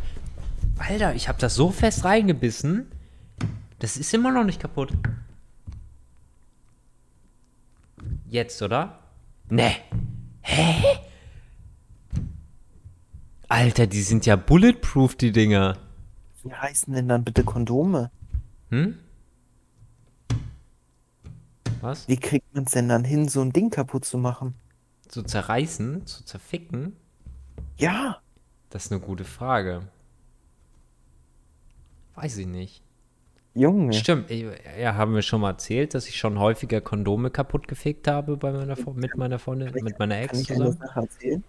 Alter, 0.79 1.13
ich 1.17 1.27
habe 1.27 1.41
das 1.41 1.57
so 1.57 1.71
fest 1.71 2.05
reingebissen. 2.05 2.87
Das 3.81 3.97
ist 3.97 4.15
immer 4.15 4.31
noch 4.31 4.45
nicht 4.45 4.61
kaputt. 4.61 4.93
Jetzt, 8.29 8.63
oder? 8.63 9.01
Ne. 9.49 9.73
Hä? 10.43 10.85
Alter, 13.49 13.89
die 13.89 14.03
sind 14.03 14.25
ja 14.25 14.37
bulletproof, 14.37 15.17
die 15.17 15.33
Dinger. 15.33 15.79
Wie 16.45 16.55
heißen 16.55 16.95
denn 16.95 17.09
dann 17.09 17.25
bitte 17.25 17.43
Kondome? 17.43 18.13
Hm? 18.71 18.99
Was? 21.81 22.09
Wie 22.09 22.17
kriegt 22.17 22.55
man 22.55 22.65
es 22.65 22.73
denn 22.73 22.89
dann 22.89 23.05
hin, 23.05 23.29
so 23.29 23.41
ein 23.43 23.53
Ding 23.53 23.71
kaputt 23.71 24.05
zu 24.05 24.19
machen? 24.19 24.55
Zu 25.09 25.23
zerreißen? 25.23 26.07
Zu 26.07 26.25
zerficken? 26.25 26.97
Ja, 27.79 28.21
Das 28.71 28.87
ist 28.87 28.93
eine 28.93 29.01
gute 29.01 29.25
Frage. 29.25 29.89
Weiß 32.15 32.37
ich 32.39 32.47
nicht. 32.47 32.83
Junge. 33.55 33.93
Stimmt, 33.95 34.31
ja, 34.31 34.95
haben 34.97 35.15
wir 35.15 35.23
schon 35.23 35.41
mal 35.41 35.51
erzählt, 35.53 35.95
dass 35.95 36.09
ich 36.09 36.17
schon 36.19 36.39
häufiger 36.39 36.81
Kondome 36.83 37.31
kaputt 37.31 37.69
gefickt 37.69 38.07
habe 38.09 38.37
bei 38.37 38.53
meiner, 38.53 38.77
mit 38.95 39.17
meiner 39.17 39.39
Freundin, 39.39 39.73
mit 39.83 39.99
meiner 39.99 40.17
Kann 40.25 40.25
Ex 40.25 40.41
ich 40.41 40.51
eine 40.53 40.73
zusammen? 40.73 40.79
Sache 40.79 41.01
erzählen? 41.01 41.45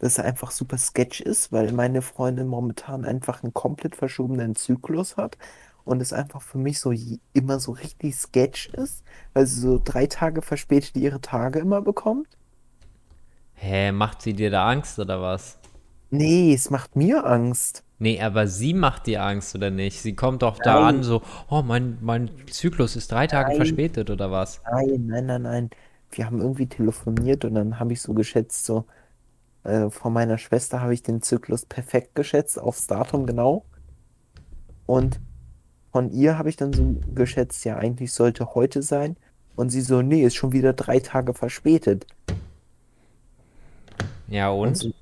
Dass 0.00 0.18
er 0.18 0.24
einfach 0.26 0.50
super 0.52 0.78
sketch 0.78 1.20
ist, 1.20 1.50
weil 1.52 1.72
meine 1.72 2.02
Freundin 2.02 2.46
momentan 2.48 3.04
einfach 3.04 3.42
einen 3.42 3.54
komplett 3.54 3.96
verschobenen 3.96 4.54
Zyklus 4.56 5.16
hat 5.16 5.38
und 5.88 6.02
es 6.02 6.12
einfach 6.12 6.42
für 6.42 6.58
mich 6.58 6.80
so 6.80 6.92
immer 7.32 7.58
so 7.60 7.72
richtig 7.72 8.14
sketch 8.14 8.68
ist, 8.74 9.02
weil 9.32 9.46
sie 9.46 9.60
so 9.60 9.80
drei 9.82 10.06
Tage 10.06 10.42
verspätet 10.42 10.96
ihre 10.96 11.20
Tage 11.20 11.58
immer 11.58 11.80
bekommt. 11.80 12.28
Hä, 13.54 13.90
macht 13.92 14.20
sie 14.22 14.34
dir 14.34 14.50
da 14.50 14.68
Angst 14.68 14.98
oder 14.98 15.22
was? 15.22 15.58
Nee, 16.10 16.52
es 16.52 16.70
macht 16.70 16.94
mir 16.94 17.26
Angst. 17.26 17.84
Nee, 17.98 18.20
aber 18.20 18.46
sie 18.46 18.74
macht 18.74 19.06
dir 19.06 19.24
Angst 19.24 19.54
oder 19.54 19.70
nicht? 19.70 20.00
Sie 20.00 20.14
kommt 20.14 20.42
doch 20.42 20.58
da 20.58 20.86
an, 20.86 21.02
so, 21.02 21.22
oh, 21.48 21.62
mein, 21.62 21.98
mein 22.02 22.30
Zyklus 22.50 22.94
ist 22.94 23.10
drei 23.10 23.26
Tage 23.26 23.48
Nein. 23.48 23.56
verspätet 23.56 24.10
oder 24.10 24.30
was? 24.30 24.60
Nein, 24.70 25.06
nein, 25.06 25.26
nein, 25.26 25.42
nein. 25.42 25.70
Wir 26.10 26.26
haben 26.26 26.40
irgendwie 26.40 26.66
telefoniert 26.66 27.44
und 27.44 27.54
dann 27.54 27.80
habe 27.80 27.94
ich 27.94 28.02
so 28.02 28.12
geschätzt, 28.12 28.66
so 28.66 28.84
äh, 29.64 29.90
von 29.90 30.12
meiner 30.12 30.38
Schwester 30.38 30.80
habe 30.82 30.94
ich 30.94 31.02
den 31.02 31.22
Zyklus 31.22 31.64
perfekt 31.64 32.14
geschätzt, 32.14 32.58
aufs 32.58 32.86
Datum 32.86 33.26
genau. 33.26 33.64
Und 34.86 35.20
von 35.98 36.12
ihr 36.12 36.38
habe 36.38 36.48
ich 36.48 36.54
dann 36.56 36.72
so 36.72 36.94
geschätzt, 37.12 37.64
ja, 37.64 37.76
eigentlich 37.76 38.12
sollte 38.12 38.54
heute 38.54 38.82
sein. 38.82 39.16
Und 39.56 39.70
sie 39.70 39.80
so, 39.80 40.00
nee, 40.00 40.22
ist 40.22 40.36
schon 40.36 40.52
wieder 40.52 40.72
drei 40.72 41.00
Tage 41.00 41.34
verspätet. 41.34 42.06
Ja, 44.28 44.50
Und 44.50 44.68
und? 44.68 44.76
so, 44.76 44.92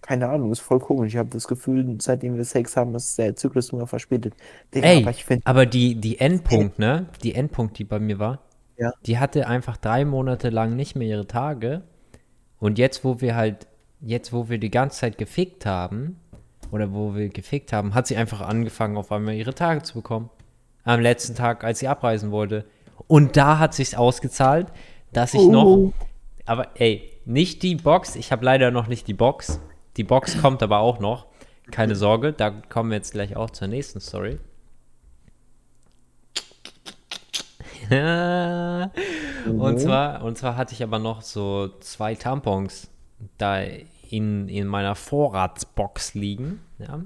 keine 0.00 0.28
Ahnung, 0.28 0.50
ist 0.50 0.58
voll 0.58 0.80
komisch. 0.80 1.12
Ich 1.14 1.16
habe 1.18 1.28
das 1.28 1.46
Gefühl, 1.46 1.96
seitdem 2.00 2.36
wir 2.36 2.44
Sex 2.44 2.76
haben, 2.76 2.92
ist 2.96 3.16
der 3.18 3.36
Zyklus 3.36 3.70
immer 3.70 3.86
verspätet. 3.86 4.34
Digga, 4.74 4.88
Ey, 4.88 5.02
aber 5.02 5.10
ich 5.12 5.24
finde, 5.24 5.46
aber 5.46 5.64
die, 5.64 5.94
die 5.94 6.18
Endpunkt, 6.18 6.80
ne? 6.80 7.06
Die 7.22 7.36
Endpunkt, 7.36 7.78
die 7.78 7.84
bei 7.84 8.00
mir 8.00 8.18
war, 8.18 8.40
Ja. 8.76 8.92
die 9.06 9.20
hatte 9.20 9.46
einfach 9.46 9.76
drei 9.76 10.04
Monate 10.04 10.50
lang 10.50 10.74
nicht 10.74 10.96
mehr 10.96 11.06
ihre 11.06 11.28
Tage. 11.28 11.82
Und 12.58 12.78
jetzt, 12.80 13.04
wo 13.04 13.20
wir 13.20 13.36
halt, 13.36 13.68
jetzt, 14.00 14.32
wo 14.32 14.48
wir 14.48 14.58
die 14.58 14.72
ganze 14.72 14.98
Zeit 14.98 15.18
gefickt 15.18 15.66
haben, 15.66 16.16
oder 16.72 16.92
wo 16.92 17.14
wir 17.14 17.28
gefickt 17.28 17.72
haben, 17.72 17.94
hat 17.94 18.08
sie 18.08 18.16
einfach 18.16 18.40
angefangen, 18.40 18.96
auf 18.96 19.12
einmal 19.12 19.34
ihre 19.34 19.54
Tage 19.54 19.82
zu 19.82 19.94
bekommen. 19.94 20.30
Am 20.84 21.00
letzten 21.00 21.36
Tag, 21.36 21.62
als 21.62 21.78
sie 21.78 21.86
abreisen 21.86 22.32
wollte. 22.32 22.64
Und 23.06 23.36
da 23.36 23.58
hat 23.58 23.74
sich's 23.74 23.94
ausgezahlt, 23.94 24.66
dass 25.12 25.34
ich 25.34 25.46
noch, 25.46 25.64
Oh. 25.64 25.92
aber 26.46 26.68
ey, 26.80 27.08
nicht 27.24 27.62
die 27.62 27.76
Box, 27.76 28.16
ich 28.16 28.32
habe 28.32 28.44
leider 28.44 28.70
noch 28.70 28.88
nicht 28.88 29.06
die 29.06 29.14
Box. 29.14 29.60
Die 29.96 30.02
Box 30.02 30.40
kommt 30.40 30.62
aber 30.62 30.78
auch 30.78 30.98
noch. 30.98 31.26
Keine 31.70 31.94
Sorge, 31.94 32.32
da 32.32 32.50
kommen 32.50 32.90
wir 32.90 32.96
jetzt 32.96 33.12
gleich 33.12 33.36
auch 33.36 33.50
zur 33.50 33.68
nächsten 33.68 34.00
Story. 34.00 34.38
und, 37.90 39.78
zwar, 39.78 40.24
und 40.24 40.38
zwar 40.38 40.56
hatte 40.56 40.72
ich 40.72 40.82
aber 40.82 40.98
noch 40.98 41.20
so 41.20 41.68
zwei 41.80 42.14
Tampons 42.14 42.88
da 43.38 43.60
in, 44.12 44.48
in 44.48 44.66
meiner 44.66 44.94
Vorratsbox 44.94 46.14
liegen. 46.14 46.60
Ja? 46.78 47.02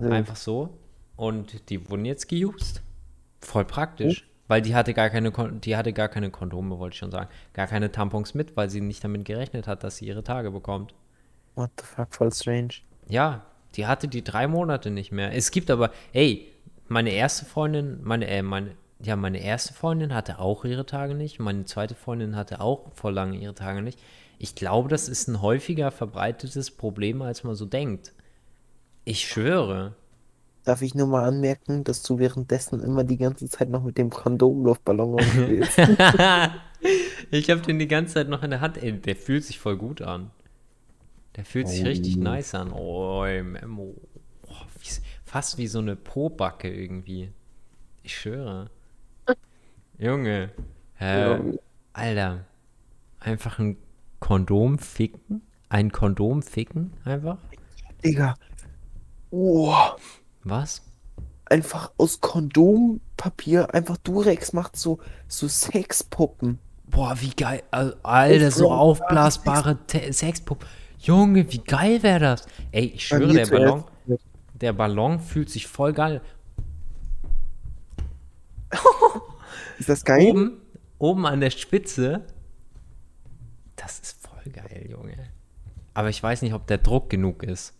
Ja. 0.00 0.08
Einfach 0.08 0.36
so. 0.36 0.70
Und 1.16 1.68
die 1.68 1.90
wurden 1.90 2.06
jetzt 2.06 2.28
geused. 2.28 2.82
Voll 3.40 3.64
praktisch. 3.64 4.26
Weil 4.46 4.62
die 4.62 4.74
hatte 4.74 4.94
gar 4.94 5.10
keine 5.10 5.30
Kon 5.30 5.60
die 5.60 5.76
hatte 5.76 5.92
gar 5.92 6.08
keine 6.08 6.30
Kondome, 6.30 6.78
wollte 6.78 6.94
ich 6.94 6.98
schon 6.98 7.10
sagen. 7.10 7.28
Gar 7.52 7.66
keine 7.66 7.92
Tampons 7.92 8.32
mit, 8.32 8.56
weil 8.56 8.70
sie 8.70 8.80
nicht 8.80 9.04
damit 9.04 9.26
gerechnet 9.26 9.66
hat, 9.66 9.84
dass 9.84 9.98
sie 9.98 10.06
ihre 10.06 10.24
Tage 10.24 10.50
bekommt. 10.50 10.94
What 11.54 11.70
the 11.78 11.84
fuck, 11.84 12.14
voll 12.14 12.32
strange. 12.32 12.70
Ja, 13.08 13.44
die 13.74 13.86
hatte 13.86 14.08
die 14.08 14.24
drei 14.24 14.46
Monate 14.46 14.90
nicht 14.90 15.12
mehr. 15.12 15.34
Es 15.34 15.50
gibt 15.50 15.70
aber, 15.70 15.90
ey, 16.14 16.46
meine 16.86 17.10
erste 17.10 17.44
Freundin, 17.44 17.98
meine, 18.02 18.26
äh, 18.28 18.40
meine, 18.40 18.70
ja, 19.00 19.16
meine 19.16 19.42
erste 19.42 19.74
Freundin 19.74 20.14
hatte 20.14 20.38
auch 20.38 20.64
ihre 20.64 20.86
Tage 20.86 21.14
nicht. 21.14 21.38
Meine 21.38 21.66
zweite 21.66 21.94
Freundin 21.94 22.34
hatte 22.34 22.60
auch 22.60 22.90
vor 22.94 23.12
lange 23.12 23.36
ihre 23.36 23.54
Tage 23.54 23.82
nicht. 23.82 23.98
Ich 24.38 24.54
glaube, 24.54 24.88
das 24.88 25.08
ist 25.08 25.28
ein 25.28 25.42
häufiger 25.42 25.90
verbreitetes 25.90 26.70
Problem, 26.70 27.22
als 27.22 27.42
man 27.44 27.54
so 27.54 27.66
denkt. 27.66 28.12
Ich 29.04 29.26
schwöre. 29.26 29.94
Darf 30.64 30.82
ich 30.82 30.94
nur 30.94 31.06
mal 31.06 31.24
anmerken, 31.24 31.82
dass 31.82 32.02
du 32.02 32.18
währenddessen 32.18 32.80
immer 32.80 33.02
die 33.04 33.16
ganze 33.16 33.48
Zeit 33.48 33.70
noch 33.70 33.82
mit 33.82 33.96
dem 33.98 34.10
Kondomluftballon 34.10 35.14
rumspielst? 35.14 35.78
ich 37.30 37.50
habe 37.50 37.60
den 37.62 37.78
die 37.78 37.88
ganze 37.88 38.14
Zeit 38.14 38.28
noch 38.28 38.42
in 38.42 38.50
der 38.50 38.60
Hand. 38.60 38.76
Ey, 38.76 38.92
der 38.92 39.16
fühlt 39.16 39.44
sich 39.44 39.58
voll 39.58 39.76
gut 39.76 40.02
an. 40.02 40.30
Der 41.36 41.44
fühlt 41.44 41.68
sich 41.68 41.82
Oh. 41.82 41.86
richtig 41.86 42.16
nice 42.16 42.54
an. 42.54 42.72
Oh, 42.72 43.22
Memo. 43.22 43.94
Oh, 44.46 44.54
wie, 44.80 44.88
fast 45.24 45.56
wie 45.58 45.66
so 45.68 45.78
eine 45.78 45.96
Po-Backe 45.96 46.72
irgendwie. 46.72 47.32
Ich 48.02 48.16
schwöre. 48.18 48.70
Junge. 49.98 50.50
Äh, 51.00 51.20
Ja. 51.30 51.40
Alter. 51.92 52.44
Einfach 53.20 53.58
ein 53.58 53.76
Kondom 54.20 54.78
ficken? 54.78 55.42
Ein 55.68 55.92
Kondom 55.92 56.42
ficken? 56.42 56.92
Einfach? 57.04 57.38
Digga. 58.04 58.34
Oh, 59.30 59.74
Was? 60.44 60.82
einfach 61.50 61.92
aus 61.96 62.20
Kondompapier, 62.20 63.72
einfach 63.74 63.96
Durex 63.98 64.52
macht 64.52 64.76
so, 64.76 64.98
so 65.28 65.48
Sexpuppen. 65.48 66.58
Boah, 66.86 67.16
wie 67.20 67.30
geil. 67.30 67.62
Al- 67.70 67.96
Alter, 68.02 68.50
so 68.50 68.70
Aufblasbare 68.70 69.78
Sexpuppen. 70.10 70.68
Junge, 70.98 71.50
wie 71.50 71.58
geil 71.58 72.02
wäre 72.02 72.20
das? 72.20 72.46
Ey, 72.72 72.86
ich 72.86 73.06
schwöre, 73.06 73.32
der. 73.32 73.46
Ballon, 73.46 73.84
der 74.60 74.72
Ballon 74.74 75.20
fühlt 75.20 75.48
sich 75.48 75.66
voll 75.66 75.92
geil. 75.94 76.20
Ist 79.78 79.88
das 79.88 80.04
geil? 80.04 80.26
Oben, 80.30 80.60
oben 80.98 81.26
an 81.26 81.40
der 81.40 81.50
Spitze. 81.50 82.24
Das 83.88 84.00
ist 84.00 84.18
voll 84.20 84.52
geil, 84.52 84.86
Junge. 84.90 85.14
Aber 85.94 86.10
ich 86.10 86.22
weiß 86.22 86.42
nicht, 86.42 86.52
ob 86.52 86.66
der 86.66 86.76
Druck 86.76 87.08
genug 87.08 87.42
ist. 87.42 87.72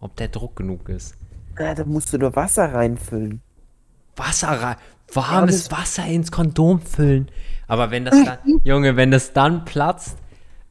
Ob 0.00 0.14
der 0.16 0.28
Druck 0.28 0.56
genug 0.56 0.90
ist. 0.90 1.14
Ja, 1.58 1.74
da 1.74 1.86
musst 1.86 2.12
du 2.12 2.18
nur 2.18 2.36
Wasser 2.36 2.74
reinfüllen. 2.74 3.40
Wasser 4.16 4.48
rein. 4.48 4.76
Warmes 5.14 5.68
das- 5.68 5.78
Wasser 5.78 6.04
ins 6.04 6.30
Kondom 6.30 6.82
füllen. 6.82 7.30
Aber 7.66 7.90
wenn 7.90 8.04
das 8.04 8.22
dann, 8.22 8.38
Junge, 8.64 8.96
wenn 8.96 9.10
das 9.10 9.32
dann 9.32 9.64
platzt, 9.64 10.18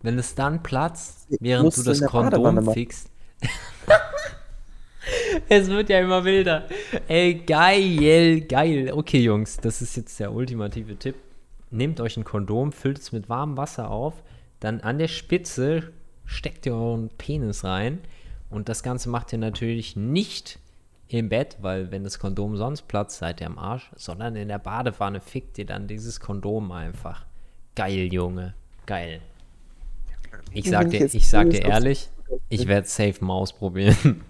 wenn 0.03 0.19
es 0.19 0.35
dann 0.35 0.61
platzt, 0.61 1.25
während 1.39 1.75
du 1.75 1.81
das 1.81 1.99
Kondom 2.01 2.73
fickst. 2.73 3.09
es 5.49 5.67
wird 5.67 5.89
ja 5.89 5.99
immer 5.99 6.23
wilder. 6.23 6.67
Ey, 7.07 7.41
geil, 7.43 8.41
geil. 8.41 8.91
Okay, 8.93 9.21
Jungs, 9.21 9.57
das 9.57 9.81
ist 9.81 9.97
jetzt 9.97 10.19
der 10.19 10.31
ultimative 10.31 10.95
Tipp. 10.95 11.15
Nehmt 11.71 11.99
euch 11.99 12.17
ein 12.17 12.23
Kondom, 12.23 12.71
füllt 12.71 12.99
es 12.99 13.12
mit 13.12 13.30
warmem 13.30 13.58
Wasser 13.58 13.89
auf, 13.91 14.23
dann 14.60 14.82
an 14.82 14.97
der 14.97 15.08
Spitze 15.08 15.91
steckt 16.25 16.65
ihr 16.65 16.75
euren 16.75 17.10
Penis 17.10 17.63
rein 17.63 17.99
und 18.49 18.69
das 18.69 18.84
Ganze 18.84 19.10
macht 19.10 19.34
ihr 19.34 19.39
natürlich 19.39 19.95
nicht 19.95 20.60
im 21.08 21.30
Bett, 21.30 21.58
weil 21.62 21.91
wenn 21.91 22.04
das 22.04 22.17
Kondom 22.19 22.58
sonst 22.58 22.84
platzt, 22.88 23.17
seid 23.19 23.41
ihr 23.41 23.47
am 23.47 23.60
Arsch, 23.60 23.91
sondern 23.95 24.36
in 24.36 24.47
der 24.47 24.60
Badewanne 24.60 25.21
fickt 25.21 25.58
ihr 25.58 25.65
dann 25.65 25.88
dieses 25.88 26.19
Kondom 26.19 26.71
einfach. 26.71 27.25
Geil, 27.75 28.12
Junge. 28.12 28.56
Geil. 28.86 29.21
Ich 30.51 30.69
sag 30.69 30.89
dir, 30.89 31.06
ich 31.13 31.28
sag 31.28 31.49
dir 31.49 31.63
ehrlich, 31.63 32.10
ich 32.49 32.67
werde 32.67 32.88
safe 32.88 33.23
mal 33.23 33.34
ausprobieren. 33.34 34.21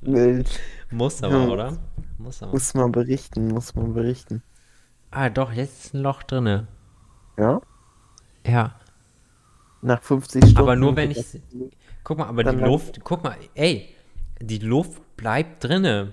Wild. 0.00 0.48
Muss 0.90 1.22
aber, 1.22 1.38
Ja. 1.38 1.48
oder? 1.48 1.78
Muss 2.18 2.42
aber. 2.42 2.52
Muss 2.52 2.74
man 2.74 2.92
berichten, 2.92 3.48
muss 3.48 3.74
man 3.74 3.92
berichten. 3.94 4.42
Ah, 5.16 5.30
doch, 5.30 5.50
jetzt 5.50 5.86
ist 5.86 5.94
ein 5.94 6.02
Loch 6.02 6.22
drinne. 6.24 6.66
Ja? 7.38 7.62
Ja. 8.46 8.78
Nach 9.80 10.02
50 10.02 10.42
Stunden. 10.42 10.58
Aber 10.58 10.76
nur 10.76 10.94
wenn 10.94 11.10
ich. 11.10 11.40
Guck 12.04 12.18
mal, 12.18 12.26
aber 12.26 12.44
die 12.44 12.54
Luft. 12.54 13.00
Guck 13.02 13.24
mal, 13.24 13.38
ey. 13.54 13.94
Die 14.42 14.58
Luft 14.58 15.16
bleibt 15.16 15.64
drinne. 15.64 16.12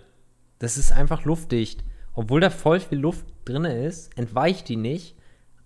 Das 0.60 0.78
ist 0.78 0.94
einfach 0.94 1.26
luftdicht. 1.26 1.84
Obwohl 2.13 2.39
da 2.39 2.50
voll 2.50 2.80
viel 2.80 2.98
Luft 2.98 3.26
drinne 3.44 3.86
ist, 3.86 4.18
entweicht 4.18 4.70
die 4.70 4.78
nicht. 4.78 5.18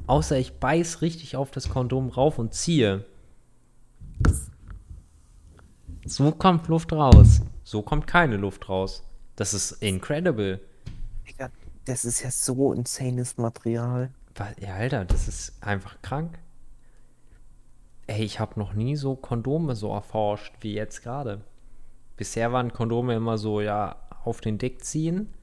Außer 0.07 0.39
ich 0.39 0.59
beiß 0.59 1.03
richtig 1.03 1.35
auf 1.35 1.51
das 1.51 1.69
Kondom 1.69 2.09
rauf 2.09 2.39
und 2.39 2.55
ziehe. 2.55 3.05
So 6.07 6.31
kommt 6.31 6.69
Luft 6.69 6.91
raus. 6.91 7.43
So 7.63 7.83
kommt 7.83 8.07
keine 8.07 8.37
Luft 8.37 8.67
raus. 8.67 9.03
Das 9.35 9.53
ist 9.53 9.73
incredible. 9.83 10.59
Das 11.87 12.03
ist 12.03 12.21
ja 12.21 12.31
so 12.31 12.73
insanes 12.73 13.37
Material. 13.37 14.11
Ja, 14.59 14.75
Alter, 14.75 15.05
das 15.05 15.29
ist 15.29 15.53
einfach 15.61 16.01
krank. 16.01 16.37
Ey, 18.07 18.23
ich 18.25 18.41
habe 18.41 18.59
noch 18.59 18.73
nie 18.73 18.97
so 18.97 19.15
Kondome 19.15 19.73
so 19.73 19.93
erforscht 19.93 20.53
wie 20.59 20.73
jetzt 20.73 21.01
gerade. 21.01 21.41
Bisher 22.17 22.51
waren 22.51 22.73
Kondome 22.73 23.15
immer 23.15 23.37
so, 23.37 23.61
ja, 23.61 23.95
auf 24.25 24.41
den 24.41 24.57
Dick 24.57 24.83
ziehen, 24.83 25.33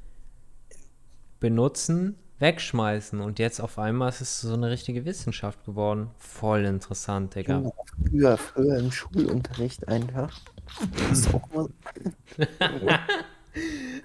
benutzen, 1.41 2.19
wegschmeißen. 2.41 3.21
Und 3.21 3.39
jetzt 3.39 3.61
auf 3.61 3.79
einmal 3.79 4.11
ist 4.11 4.21
es 4.21 4.43
so 4.43 4.53
eine 4.53 4.71
richtige 4.71 5.07
Wissenschaft 5.07 5.65
geworden. 5.65 6.11
Voll 6.19 6.67
interessant, 6.67 7.35
Digga. 7.35 7.73
Früher, 8.11 8.37
früher 8.37 8.79
im 8.81 8.93
Schulunterricht 8.93 9.89
einfach. 9.89 10.39
Mal. 11.55 11.69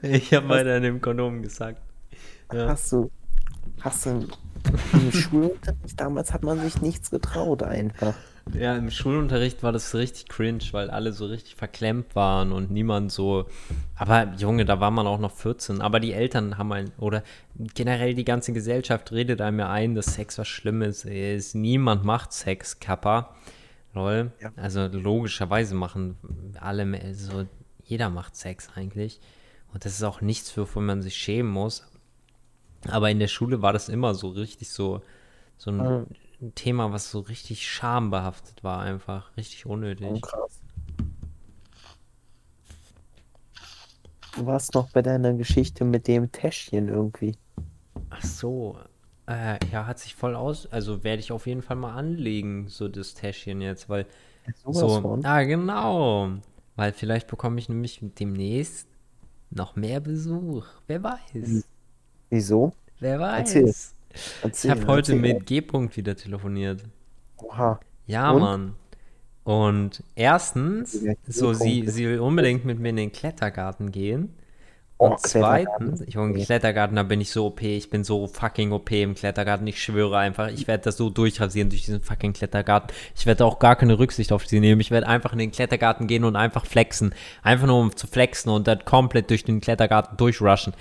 Ich 0.01 0.33
habe 0.33 0.47
weiter 0.47 0.77
in 0.77 0.83
dem 0.83 1.01
Kondom 1.01 1.41
gesagt. 1.41 1.81
Ja. 2.51 2.69
Hast 2.69 2.91
du. 2.91 3.11
Hast 3.81 4.05
du 4.05 4.27
im 4.93 5.11
Schulunterricht 5.11 5.99
damals 5.99 6.33
hat 6.33 6.43
man 6.43 6.59
sich 6.59 6.81
nichts 6.81 7.11
getraut 7.11 7.63
einfach. 7.63 8.13
Ja, 8.53 8.75
im 8.75 8.89
Schulunterricht 8.89 9.63
war 9.63 9.71
das 9.71 9.93
richtig 9.93 10.27
cringe, 10.27 10.63
weil 10.71 10.89
alle 10.89 11.13
so 11.13 11.25
richtig 11.25 11.55
verklemmt 11.55 12.15
waren 12.15 12.51
und 12.51 12.71
niemand 12.71 13.11
so. 13.11 13.45
Aber 13.95 14.33
Junge, 14.37 14.65
da 14.65 14.79
war 14.79 14.91
man 14.91 15.07
auch 15.07 15.19
noch 15.19 15.31
14. 15.31 15.81
Aber 15.81 15.99
die 15.99 16.13
Eltern 16.13 16.57
haben 16.57 16.71
ein, 16.73 16.91
oder 16.97 17.23
generell 17.75 18.15
die 18.15 18.25
ganze 18.25 18.53
Gesellschaft 18.53 19.11
redet 19.11 19.41
einem 19.41 19.59
ja 19.59 19.69
ein, 19.69 19.95
dass 19.95 20.15
Sex 20.15 20.37
was 20.37 20.47
Schlimmes 20.47 21.05
ist. 21.05 21.55
Niemand 21.55 22.03
macht 22.03 22.33
Sex, 22.33 22.79
Kappa. 22.79 23.35
Lol. 23.93 24.31
Ja. 24.41 24.51
Also 24.55 24.87
logischerweise 24.87 25.75
machen 25.75 26.17
alle, 26.59 27.13
so 27.13 27.45
jeder 27.83 28.09
macht 28.09 28.35
Sex 28.35 28.69
eigentlich. 28.75 29.19
Und 29.73 29.85
das 29.85 29.93
ist 29.93 30.03
auch 30.03 30.21
nichts, 30.21 30.55
wofür 30.57 30.81
man 30.81 31.01
sich 31.01 31.15
schämen 31.15 31.51
muss. 31.51 31.85
Aber 32.87 33.09
in 33.09 33.19
der 33.19 33.27
Schule 33.27 33.61
war 33.61 33.73
das 33.73 33.89
immer 33.89 34.13
so 34.15 34.29
richtig 34.29 34.69
so, 34.69 35.01
so 35.57 35.71
ein 35.71 35.83
Mhm. 35.83 36.05
Thema, 36.55 36.91
was 36.93 37.11
so 37.11 37.19
richtig 37.21 37.67
schambehaftet 37.69 38.63
war, 38.63 38.81
einfach. 38.81 39.35
Richtig 39.37 39.65
unnötig. 39.65 40.07
Oh, 40.07 40.19
krass. 40.19 40.59
Du 44.35 44.43
warst 44.47 44.73
noch 44.73 44.89
bei 44.89 45.03
deiner 45.03 45.33
Geschichte 45.35 45.85
mit 45.85 46.07
dem 46.07 46.31
Täschchen 46.31 46.87
irgendwie. 46.89 47.37
Ach 48.09 48.23
so. 48.23 48.77
Äh, 49.27 49.59
ja, 49.71 49.85
hat 49.85 49.99
sich 49.99 50.15
voll 50.15 50.35
aus. 50.35 50.65
Also 50.71 51.03
werde 51.03 51.19
ich 51.19 51.31
auf 51.31 51.47
jeden 51.47 51.61
Fall 51.61 51.75
mal 51.77 51.93
anlegen, 51.95 52.67
so 52.67 52.87
das 52.87 53.13
Täschchen 53.13 53.61
jetzt, 53.61 53.89
weil 53.89 54.05
Sowas 54.63 54.77
so. 54.77 55.01
von. 55.01 55.25
Ah, 55.25 55.43
genau. 55.43 56.31
Weil 56.75 56.93
vielleicht 56.93 57.27
bekomme 57.27 57.59
ich 57.59 57.69
nämlich 57.69 57.99
demnächst 58.01 58.87
noch 59.51 59.75
mehr 59.75 59.99
Besuch. 60.01 60.65
Wer 60.87 61.03
weiß. 61.03 61.68
Wieso? 62.29 62.73
Wer 62.99 63.19
weiß. 63.19 63.55
Erzähl. 63.55 63.67
Ich 63.67 63.91
Erzähl, 64.41 64.71
habe 64.71 64.87
heute 64.87 65.13
erzähl. 65.13 65.19
mit 65.19 65.45
G. 65.45 65.59
-Punkt 65.61 65.95
wieder 65.97 66.15
telefoniert. 66.15 66.83
Oha. 67.37 67.79
Ja, 68.05 68.31
Und? 68.31 68.41
Mann. 68.41 68.75
Und 69.43 70.03
erstens, 70.15 70.99
so 71.25 71.53
sie, 71.53 71.87
sie 71.87 72.05
will 72.07 72.19
unbedingt 72.19 72.65
mit 72.65 72.79
mir 72.79 72.89
in 72.89 72.97
den 72.97 73.11
Klettergarten 73.11 73.91
gehen. 73.91 74.35
Oh, 74.97 75.11
Und 75.11 75.23
Klettergarten. 75.23 75.95
zweitens, 75.97 76.13
Junge, 76.13 76.33
Okay. 76.33 76.45
Klettergarten, 76.45 76.95
da 76.97 77.03
bin 77.03 77.21
ich 77.21 77.31
so 77.31 77.47
OP, 77.47 77.61
ich 77.63 77.89
bin 77.89 78.03
so 78.03 78.27
fucking 78.27 78.73
OP 78.73 78.91
im 78.91 79.15
Klettergarten, 79.15 79.65
ich 79.65 79.81
schwöre 79.81 80.17
einfach, 80.17 80.49
ich 80.49 80.67
werde 80.67 80.83
das 80.83 80.97
so 80.97 81.09
durchrasieren 81.09 81.69
durch 81.69 81.85
diesen 81.85 82.01
fucking 82.01 82.33
Klettergarten. 82.33 82.91
Ich 83.15 83.25
werde 83.25 83.45
auch 83.45 83.59
gar 83.59 83.75
keine 83.77 83.97
Rücksicht 83.97 84.31
auf 84.33 84.45
sie 84.45 84.59
nehmen. 84.59 84.81
Ich 84.81 84.91
werde 84.91 85.07
einfach 85.07 85.31
in 85.33 85.39
den 85.39 85.51
Klettergarten 85.51 86.05
gehen 86.07 86.25
und 86.25 86.35
einfach 86.35 86.65
flexen. 86.65 87.15
Einfach 87.41 87.67
nur 87.67 87.79
um 87.79 87.95
zu 87.95 88.07
flexen 88.07 88.49
und 88.51 88.67
dann 88.67 88.83
komplett 88.85 89.29
durch 89.29 89.43
den 89.45 89.61
Klettergarten 89.61 90.17
durchrushen. 90.17 90.73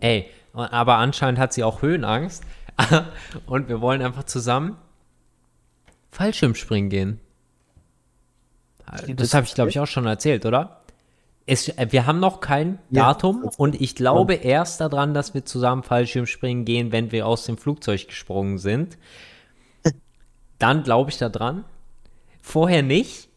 Ey, 0.00 0.26
aber 0.58 0.96
anscheinend 0.96 1.38
hat 1.38 1.52
sie 1.52 1.64
auch 1.64 1.82
Höhenangst. 1.82 2.44
und 3.46 3.68
wir 3.68 3.80
wollen 3.80 4.02
einfach 4.02 4.24
zusammen 4.24 4.76
Fallschirmspringen 6.10 6.90
gehen. 6.90 7.20
Das 9.08 9.34
habe 9.34 9.46
ich, 9.46 9.54
glaube 9.54 9.70
ich, 9.70 9.80
auch 9.80 9.86
schon 9.86 10.06
erzählt, 10.06 10.46
oder? 10.46 10.80
Es, 11.46 11.68
äh, 11.68 11.86
wir 11.90 12.06
haben 12.06 12.20
noch 12.20 12.40
kein 12.40 12.78
Ja, 12.90 13.12
Datum 13.12 13.42
das- 13.44 13.56
und 13.56 13.80
ich 13.80 13.94
glaube 13.94 14.34
erst 14.34 14.80
daran, 14.80 15.14
dass 15.14 15.34
wir 15.34 15.44
zusammen 15.44 15.82
Fallschirmspringen 15.82 16.64
gehen, 16.64 16.92
wenn 16.92 17.12
wir 17.12 17.26
aus 17.26 17.44
dem 17.44 17.58
Flugzeug 17.58 18.08
gesprungen 18.08 18.58
sind. 18.58 18.98
Dann 20.58 20.82
glaube 20.82 21.10
ich 21.10 21.18
daran. 21.18 21.64
Vorher 22.40 22.82
nicht, 22.82 23.28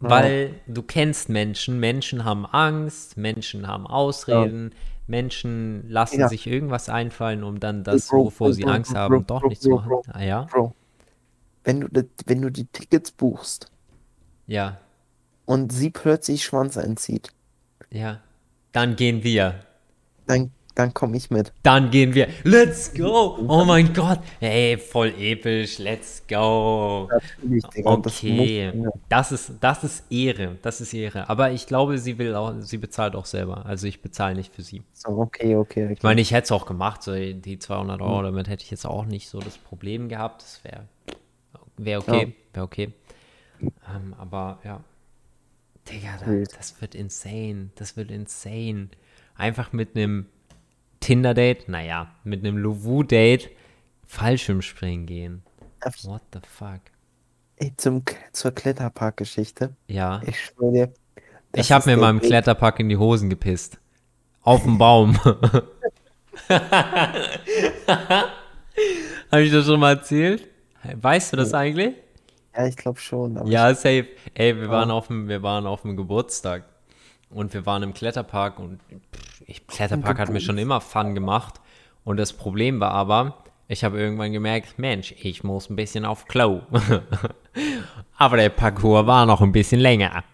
weil 0.00 0.54
du 0.66 0.82
kennst 0.82 1.28
Menschen. 1.28 1.80
Menschen 1.80 2.24
haben 2.24 2.46
Angst, 2.46 3.16
Menschen 3.16 3.66
haben 3.66 3.86
Ausreden, 3.86 4.72
Menschen 5.08 5.88
lassen 5.88 6.20
Ja. 6.20 6.28
sich 6.28 6.46
irgendwas 6.46 6.88
einfallen, 6.88 7.42
um 7.44 7.60
dann 7.60 7.84
das, 7.84 8.08
Bro, 8.08 8.26
wovor 8.26 8.48
Bro, 8.48 8.52
sie 8.52 8.62
Bro, 8.64 8.70
Angst 8.70 8.94
haben, 8.94 9.26
doch 9.26 9.46
nicht 9.48 9.62
zu 9.62 9.70
machen. 9.70 9.88
Bro. 9.88 10.02
Ah 10.12 10.22
ja? 10.22 10.42
Bro, 10.44 10.74
wenn 11.64 11.80
du, 11.80 11.88
wenn 12.26 12.42
du 12.42 12.50
die 12.50 12.66
Tickets 12.66 13.10
buchst 13.12 13.70
Ja, 14.46 14.80
und 15.46 15.72
sie 15.72 15.90
plötzlich 15.90 16.44
Schwanz 16.44 16.76
einzieht, 16.76 17.30
ja. 17.90 18.20
Dann 18.72 18.96
gehen 18.96 19.24
wir. 19.24 19.60
dann, 20.26 20.52
dann 20.78 20.94
komme 20.94 21.16
ich 21.16 21.28
mit. 21.28 21.52
Dann 21.64 21.90
gehen 21.90 22.14
wir. 22.14 22.28
Let's 22.44 22.94
go! 22.94 23.36
Oh 23.48 23.64
mein 23.64 23.92
Gott! 23.92 24.20
Ey, 24.38 24.78
voll 24.78 25.12
episch. 25.18 25.78
Let's 25.78 26.22
go! 26.28 27.08
Natürlich, 27.10 27.64
Digga. 27.64 27.96
das 27.96 28.16
Okay, 28.18 28.72
das 29.08 29.32
ist, 29.32 29.52
das 29.60 29.82
ist 29.82 30.04
Ehre. 30.08 30.56
Das 30.62 30.80
ist 30.80 30.94
Ehre. 30.94 31.28
Aber 31.28 31.50
ich 31.50 31.66
glaube, 31.66 31.98
sie 31.98 32.16
will 32.18 32.36
auch, 32.36 32.54
sie 32.60 32.78
bezahlt 32.78 33.16
auch 33.16 33.26
selber. 33.26 33.66
Also 33.66 33.88
ich 33.88 34.02
bezahle 34.02 34.36
nicht 34.36 34.54
für 34.54 34.62
sie. 34.62 34.82
So, 34.92 35.08
okay, 35.08 35.56
okay, 35.56 35.86
okay. 35.86 35.94
Ich 35.94 36.02
meine, 36.04 36.20
ich 36.20 36.30
hätte 36.30 36.44
es 36.44 36.52
auch 36.52 36.64
gemacht. 36.64 37.02
So 37.02 37.12
die 37.12 37.58
200 37.58 38.00
Euro, 38.00 38.22
damit 38.22 38.46
hätte 38.48 38.62
ich 38.62 38.70
jetzt 38.70 38.86
auch 38.86 39.04
nicht 39.04 39.28
so 39.28 39.40
das 39.40 39.58
Problem 39.58 40.08
gehabt. 40.08 40.42
Das 40.42 40.62
wäre 40.62 40.84
wär 41.76 41.98
okay. 41.98 42.36
Wäre 42.52 42.64
okay. 42.64 42.92
Ähm, 43.60 44.14
aber 44.16 44.60
ja. 44.62 44.80
Digga, 45.90 46.18
da, 46.20 46.26
Wild. 46.26 46.56
das 46.56 46.80
wird 46.80 46.94
insane. 46.94 47.70
Das 47.74 47.96
wird 47.96 48.12
insane. 48.12 48.90
Einfach 49.34 49.72
mit 49.72 49.96
einem 49.96 50.26
Tinder-Date, 51.00 51.68
naja, 51.68 52.08
mit 52.24 52.40
einem 52.44 52.56
Louvou-Date 52.58 53.50
Fallschirmspringen 54.06 55.06
gehen. 55.06 55.42
Ich- 55.86 56.04
What 56.04 56.22
the 56.32 56.40
fuck? 56.48 56.80
Ey, 57.56 57.72
zum, 57.76 58.02
zur 58.32 58.52
Kletterpark-Geschichte. 58.52 59.74
Ja. 59.88 60.20
Ich 60.26 60.40
schwöre 60.44 60.72
dir. 60.72 60.92
Ich 61.54 61.72
habe 61.72 61.88
mir 61.90 61.96
meinem 61.96 62.20
Weg- 62.20 62.28
Kletterpack 62.28 62.78
in 62.80 62.88
die 62.88 62.96
Hosen 62.96 63.30
gepisst. 63.30 63.78
Auf 64.42 64.62
dem 64.62 64.78
Baum. 64.78 65.18
habe 69.30 69.42
ich 69.42 69.50
das 69.52 69.66
schon 69.66 69.80
mal 69.80 69.94
erzählt? 69.96 70.46
Weißt 70.94 71.32
du 71.32 71.36
das 71.36 71.52
eigentlich? 71.54 71.94
Ja, 72.56 72.66
ich 72.66 72.76
glaube 72.76 72.98
schon. 73.00 73.36
Aber 73.36 73.48
Ja, 73.48 73.74
safe. 73.74 74.06
Ey, 74.34 74.56
wir 74.56 74.68
waren 74.68 74.90
auf 74.90 75.08
dem, 75.08 75.28
wir 75.28 75.42
waren 75.42 75.66
auf 75.66 75.82
dem 75.82 75.96
Geburtstag 75.96 76.64
und 77.30 77.54
wir 77.54 77.66
waren 77.66 77.82
im 77.82 77.94
Kletterpark 77.94 78.58
und 78.58 78.80
pff, 79.14 79.42
ich, 79.46 79.66
Kletterpark 79.66 80.18
hat 80.18 80.30
mir 80.30 80.40
schon 80.40 80.58
immer 80.58 80.80
Fun 80.80 81.14
gemacht 81.14 81.60
und 82.04 82.16
das 82.16 82.32
Problem 82.32 82.80
war 82.80 82.92
aber, 82.92 83.44
ich 83.68 83.84
habe 83.84 83.98
irgendwann 84.00 84.32
gemerkt, 84.32 84.78
Mensch, 84.78 85.14
ich 85.20 85.44
muss 85.44 85.68
ein 85.68 85.76
bisschen 85.76 86.06
auf 86.06 86.26
Klo. 86.26 86.62
aber 88.16 88.36
der 88.38 88.48
Parcours 88.48 89.06
war 89.06 89.26
noch 89.26 89.42
ein 89.42 89.52
bisschen 89.52 89.80
länger. 89.80 90.24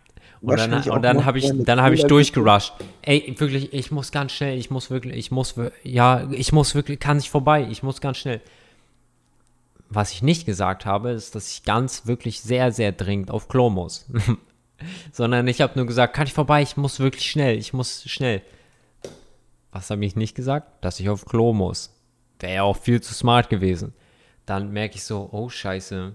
Und 0.40 0.58
dann, 0.58 0.88
und 0.88 1.02
dann 1.02 1.24
habe 1.24 1.38
ich, 1.38 1.50
dann 1.64 1.80
habe 1.80 1.94
ich 1.94 2.04
durchgerusht. 2.04 2.74
Ey, 3.02 3.34
wirklich, 3.38 3.72
ich 3.72 3.90
muss 3.90 4.12
ganz 4.12 4.32
schnell, 4.32 4.58
ich 4.58 4.70
muss 4.70 4.90
wirklich, 4.90 5.16
ich 5.16 5.30
muss, 5.30 5.54
ja, 5.82 6.30
ich 6.30 6.52
muss 6.52 6.74
wirklich, 6.74 7.00
kann 7.00 7.16
nicht 7.16 7.30
vorbei, 7.30 7.66
ich 7.68 7.82
muss 7.82 8.00
ganz 8.00 8.18
schnell. 8.18 8.40
Was 9.88 10.12
ich 10.12 10.22
nicht 10.22 10.44
gesagt 10.44 10.86
habe, 10.86 11.10
ist, 11.10 11.34
dass 11.34 11.50
ich 11.50 11.62
ganz 11.62 12.06
wirklich 12.06 12.40
sehr, 12.40 12.72
sehr 12.72 12.92
dringend 12.92 13.30
auf 13.30 13.48
Klo 13.48 13.70
muss. 13.70 14.06
Sondern 15.12 15.46
ich 15.48 15.60
habe 15.60 15.74
nur 15.76 15.86
gesagt, 15.86 16.14
kann 16.14 16.26
ich 16.26 16.32
vorbei, 16.32 16.62
ich 16.62 16.76
muss 16.76 17.00
wirklich 17.00 17.30
schnell, 17.30 17.56
ich 17.58 17.72
muss 17.72 18.04
schnell. 18.08 18.42
Was 19.72 19.90
habe 19.90 20.04
ich 20.04 20.16
nicht 20.16 20.34
gesagt? 20.34 20.84
Dass 20.84 21.00
ich 21.00 21.08
auf 21.08 21.24
Klo 21.24 21.52
muss. 21.52 21.94
Wäre 22.38 22.54
ja 22.54 22.62
auch 22.62 22.76
viel 22.76 23.00
zu 23.00 23.14
smart 23.14 23.48
gewesen. 23.48 23.94
Dann 24.46 24.72
merke 24.72 24.96
ich 24.96 25.04
so, 25.04 25.28
oh 25.32 25.48
scheiße, 25.48 26.14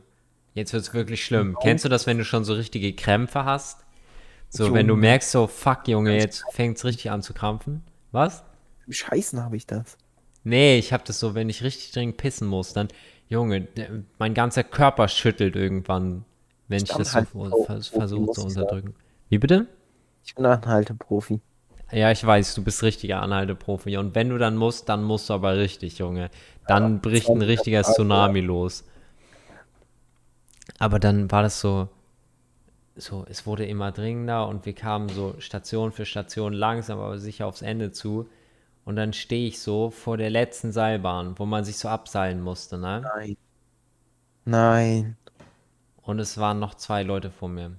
jetzt 0.53 0.73
wird 0.73 0.83
es 0.83 0.93
wirklich 0.93 1.25
schlimm. 1.25 1.57
Kennst 1.61 1.85
du 1.85 1.89
das, 1.89 2.05
wenn 2.05 2.17
du 2.17 2.25
schon 2.25 2.45
so 2.45 2.53
richtige 2.53 2.93
Krämpfe 2.93 3.45
hast? 3.45 3.85
So, 4.49 4.73
wenn 4.73 4.87
du 4.87 4.93
Junge. 4.93 5.01
merkst, 5.01 5.31
so, 5.31 5.47
fuck, 5.47 5.87
Junge, 5.87 6.17
jetzt 6.17 6.43
fängt 6.51 6.77
es 6.77 6.85
richtig 6.85 7.11
an 7.11 7.21
zu 7.21 7.33
krampfen. 7.33 7.83
Was? 8.11 8.43
Beim 8.85 8.93
Scheißen 8.93 9.43
habe 9.43 9.55
ich 9.57 9.67
das. 9.67 9.97
Nee, 10.43 10.77
ich 10.77 10.93
habe 10.93 11.03
das 11.05 11.19
so, 11.19 11.35
wenn 11.35 11.49
ich 11.49 11.63
richtig 11.63 11.91
dringend 11.91 12.17
pissen 12.17 12.47
muss, 12.47 12.73
dann, 12.73 12.87
Junge, 13.27 13.67
mein 14.17 14.33
ganzer 14.33 14.63
Körper 14.63 15.07
schüttelt 15.07 15.55
irgendwann, 15.55 16.25
wenn 16.69 16.83
ich 16.83 16.89
das 16.89 17.11
so 17.11 17.91
versuche 17.91 18.31
zu 18.31 18.41
ich 18.41 18.47
unterdrücken. 18.47 18.95
Wie 19.27 19.37
bitte? 19.37 19.67
Ich 20.23 20.35
bin 20.35 20.45
Anhalteprofi. 20.45 21.41
Ja, 21.91 22.11
ich 22.11 22.23
weiß, 22.23 22.53
du 22.53 22.63
bist 22.63 22.83
richtiger 22.83 23.21
Anhalteprofi. 23.21 23.97
Und 23.97 24.15
wenn 24.15 24.29
du 24.29 24.37
dann 24.37 24.55
musst, 24.55 24.87
dann 24.87 25.03
musst 25.03 25.29
du 25.29 25.33
aber 25.33 25.57
richtig, 25.57 25.97
Junge. 25.97 26.29
Dann 26.67 27.01
bricht 27.01 27.27
ein 27.27 27.37
20 27.37 27.49
richtiger 27.49 27.81
Tage, 27.81 27.95
Tsunami 27.95 28.41
los. 28.41 28.85
Aber 30.77 30.99
dann 30.99 31.31
war 31.31 31.41
das 31.41 31.59
so, 31.59 31.89
so, 32.95 33.25
es 33.27 33.47
wurde 33.47 33.65
immer 33.65 33.91
dringender 33.91 34.47
und 34.47 34.65
wir 34.65 34.73
kamen 34.73 35.09
so 35.09 35.35
Station 35.39 35.91
für 35.91 36.05
Station 36.05 36.53
langsam, 36.53 36.99
aber 36.99 37.17
sicher 37.17 37.47
aufs 37.47 37.63
Ende 37.63 37.91
zu. 37.91 38.29
Und 38.85 38.95
dann 38.95 39.13
stehe 39.13 39.47
ich 39.47 39.59
so 39.59 39.89
vor 39.89 40.17
der 40.17 40.29
letzten 40.29 40.71
Seilbahn, 40.71 41.37
wo 41.37 41.45
man 41.45 41.63
sich 41.63 41.77
so 41.77 41.89
abseilen 41.89 42.41
musste, 42.41 42.77
ne? 42.77 43.01
Nein. 43.15 43.37
Nein. 44.45 45.17
Und 46.09 46.17
es 46.17 46.39
waren 46.39 46.57
noch 46.57 46.73
zwei 46.73 47.03
Leute 47.03 47.29
vor 47.29 47.49
mir. 47.49 47.69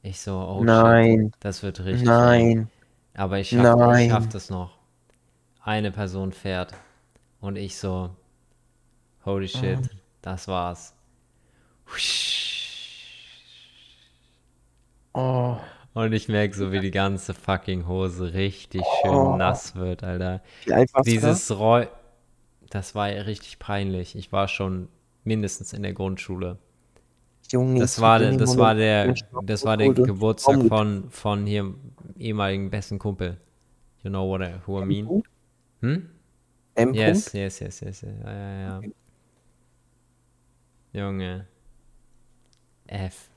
Ich 0.00 0.18
so, 0.18 0.34
oh 0.34 0.60
shit, 0.60 0.66
Nein. 0.66 1.32
das 1.40 1.62
wird 1.62 1.78
richtig 1.80 2.08
eng. 2.08 2.14
Nein. 2.14 2.70
Aber 3.12 3.38
ich 3.38 3.50
schaff, 3.50 3.98
ich 3.98 4.08
schaff 4.10 4.30
das 4.30 4.48
noch. 4.48 4.78
Eine 5.60 5.90
Person 5.92 6.32
fährt. 6.32 6.72
Und 7.42 7.56
ich 7.56 7.76
so, 7.76 8.16
holy 9.26 9.46
shit, 9.46 9.78
das 10.22 10.48
war's. 10.48 10.94
Oh. 15.12 15.58
Und 15.92 16.14
ich 16.14 16.28
merke 16.30 16.56
so, 16.56 16.72
wie 16.72 16.80
die 16.80 16.90
ganze 16.90 17.34
fucking 17.34 17.86
Hose 17.86 18.32
richtig 18.32 18.80
schön 19.02 19.10
Oh. 19.10 19.36
nass 19.36 19.76
wird, 19.76 20.02
Alter. 20.02 20.40
Wie 20.64 20.72
alt 20.72 20.94
warst? 20.94 21.06
Dieses 21.06 21.50
Roll, 21.50 21.90
das 22.70 22.94
war 22.94 23.12
ja 23.12 23.20
richtig 23.20 23.58
peinlich. 23.58 24.16
Ich 24.16 24.32
war 24.32 24.48
schon 24.48 24.88
mindestens 25.24 25.74
in 25.74 25.82
der 25.82 25.92
Grundschule. 25.92 26.56
Junge, 27.50 27.80
Das 27.80 28.00
war, 28.00 28.18
der, 28.18 28.36
das 28.36 28.56
war 28.56 28.74
der, 28.74 29.14
das 29.44 29.64
war 29.64 29.76
der 29.76 29.92
Geburtstag 29.92 30.64
von, 30.66 31.10
von 31.10 31.46
hier 31.46 31.74
ehemaligen 32.18 32.70
besten 32.70 32.98
Kumpel. 32.98 33.36
You 34.02 34.10
know 34.10 34.28
what 34.28 34.40
I, 34.40 34.54
who 34.66 34.80
I 34.82 34.84
mean? 34.84 35.22
Hm? 35.80 36.08
M-Punkt? 36.76 36.96
Yes, 36.98 37.32
yes, 37.32 37.60
yes, 37.60 37.80
yes, 37.80 38.02
yes. 38.02 38.14
Ja, 38.24 38.32
ja, 38.32 38.80
ja. 38.80 38.88
Junge. 40.92 41.46
F. 42.86 43.28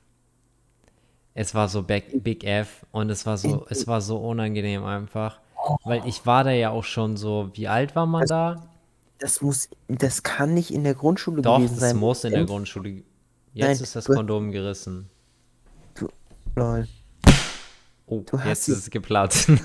Es 1.34 1.54
war 1.54 1.68
so 1.68 1.82
Big, 1.82 2.22
Big 2.24 2.44
F 2.44 2.84
und 2.90 3.10
es 3.10 3.24
war 3.26 3.36
so, 3.38 3.66
es 3.68 3.86
war 3.86 4.00
so 4.00 4.18
unangenehm 4.18 4.84
einfach. 4.84 5.40
Weil 5.84 6.06
ich 6.06 6.24
war 6.26 6.44
da 6.44 6.50
ja 6.50 6.70
auch 6.70 6.84
schon 6.84 7.16
so, 7.16 7.50
wie 7.54 7.68
alt 7.68 7.94
war 7.94 8.06
man 8.06 8.22
Das- 8.22 8.28
da? 8.30 8.68
Das 9.20 9.40
muss, 9.42 9.68
das 9.88 10.22
kann 10.22 10.54
nicht 10.54 10.70
in 10.72 10.84
der 10.84 10.94
Grundschule 10.94 11.42
Doch, 11.42 11.56
gewesen 11.58 11.74
das 11.80 11.90
sein. 11.90 11.96
muss 11.96 12.22
in 12.22 12.30
der 12.32 12.42
M- 12.42 12.46
Grundschule. 12.46 13.02
Jetzt 13.58 13.66
Nein, 13.66 13.72
ist 13.82 13.96
das 13.96 14.04
du- 14.04 14.14
Kondom 14.14 14.52
gerissen. 14.52 15.10
Lol. 16.54 16.86
Oh, 18.06 18.22
Du 18.30 18.38
hast 18.38 18.46
jetzt 18.46 18.68
ist 18.68 18.78
es 18.78 18.90
geplatzt. 18.90 19.50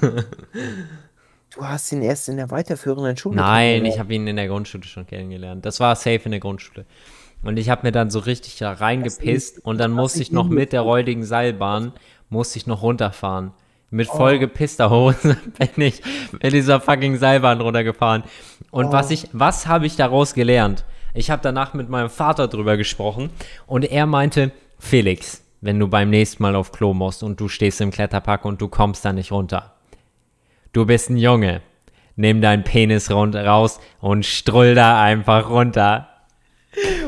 Du 1.55 1.63
hast 1.63 1.91
ihn 1.91 2.01
erst 2.01 2.29
in 2.29 2.37
der 2.37 2.49
weiterführenden 2.49 3.15
Schule 3.15 3.35
Nein, 3.35 3.85
ich 3.85 3.99
habe 3.99 4.11
ihn 4.15 4.25
in 4.25 4.37
der 4.37 4.47
Grundschule 4.47 4.83
schon 4.85 5.05
kennengelernt. 5.05 5.63
Das 5.63 5.79
war 5.79 5.95
safe 5.95 6.21
in 6.25 6.31
der 6.31 6.39
Grundschule. 6.39 6.83
Und 7.43 7.57
ich 7.57 7.69
habe 7.69 7.85
mir 7.85 7.91
dann 7.91 8.09
so 8.09 8.17
richtig 8.17 8.57
da 8.57 8.71
reingepisst 8.73 9.63
und 9.63 9.77
dann 9.77 9.91
musste 9.91 10.23
ich 10.23 10.31
noch 10.31 10.49
mit 10.49 10.73
der 10.73 10.81
räudigen 10.81 11.23
Seilbahn, 11.23 11.91
musste 12.29 12.57
ich 12.57 12.65
noch 12.65 12.81
runterfahren. 12.81 13.51
Mit 13.91 14.09
Oh. 14.09 14.17
vollgepisster 14.17 14.89
Hose 14.89 15.37
bin 15.59 15.85
ich 15.85 16.01
mit 16.31 16.53
dieser 16.53 16.81
fucking 16.81 17.17
Seilbahn 17.17 17.61
runtergefahren. 17.61 18.23
Und 18.71 18.91
was 18.91 19.09
Oh. 19.09 19.13
ich, 19.13 19.27
was 19.31 19.67
habe 19.67 19.85
ich 19.85 19.95
daraus 19.95 20.33
gelernt? 20.33 20.83
Ich 21.13 21.29
habe 21.29 21.41
danach 21.41 21.73
mit 21.73 21.89
meinem 21.89 22.09
Vater 22.09 22.47
drüber 22.47 22.77
gesprochen 22.77 23.29
und 23.67 23.85
er 23.85 24.05
meinte, 24.05 24.51
Felix, 24.79 25.43
wenn 25.61 25.79
du 25.79 25.87
beim 25.87 26.09
nächsten 26.09 26.43
Mal 26.43 26.55
auf 26.55 26.71
Klo 26.71 26.93
musst 26.93 27.23
und 27.23 27.39
du 27.39 27.47
stehst 27.47 27.81
im 27.81 27.91
Kletterpark 27.91 28.45
und 28.45 28.61
du 28.61 28.67
kommst 28.67 29.05
da 29.05 29.13
nicht 29.13 29.31
runter, 29.31 29.73
Du 30.73 30.87
bist 30.87 31.11
ein 31.11 31.17
Junge. 31.17 31.61
Nimm 32.15 32.41
deinen 32.41 32.63
Penis 32.63 33.11
raus 33.11 33.79
und 34.01 34.25
strull 34.25 34.73
da 34.73 35.01
einfach 35.01 35.47
runter. 35.49 36.07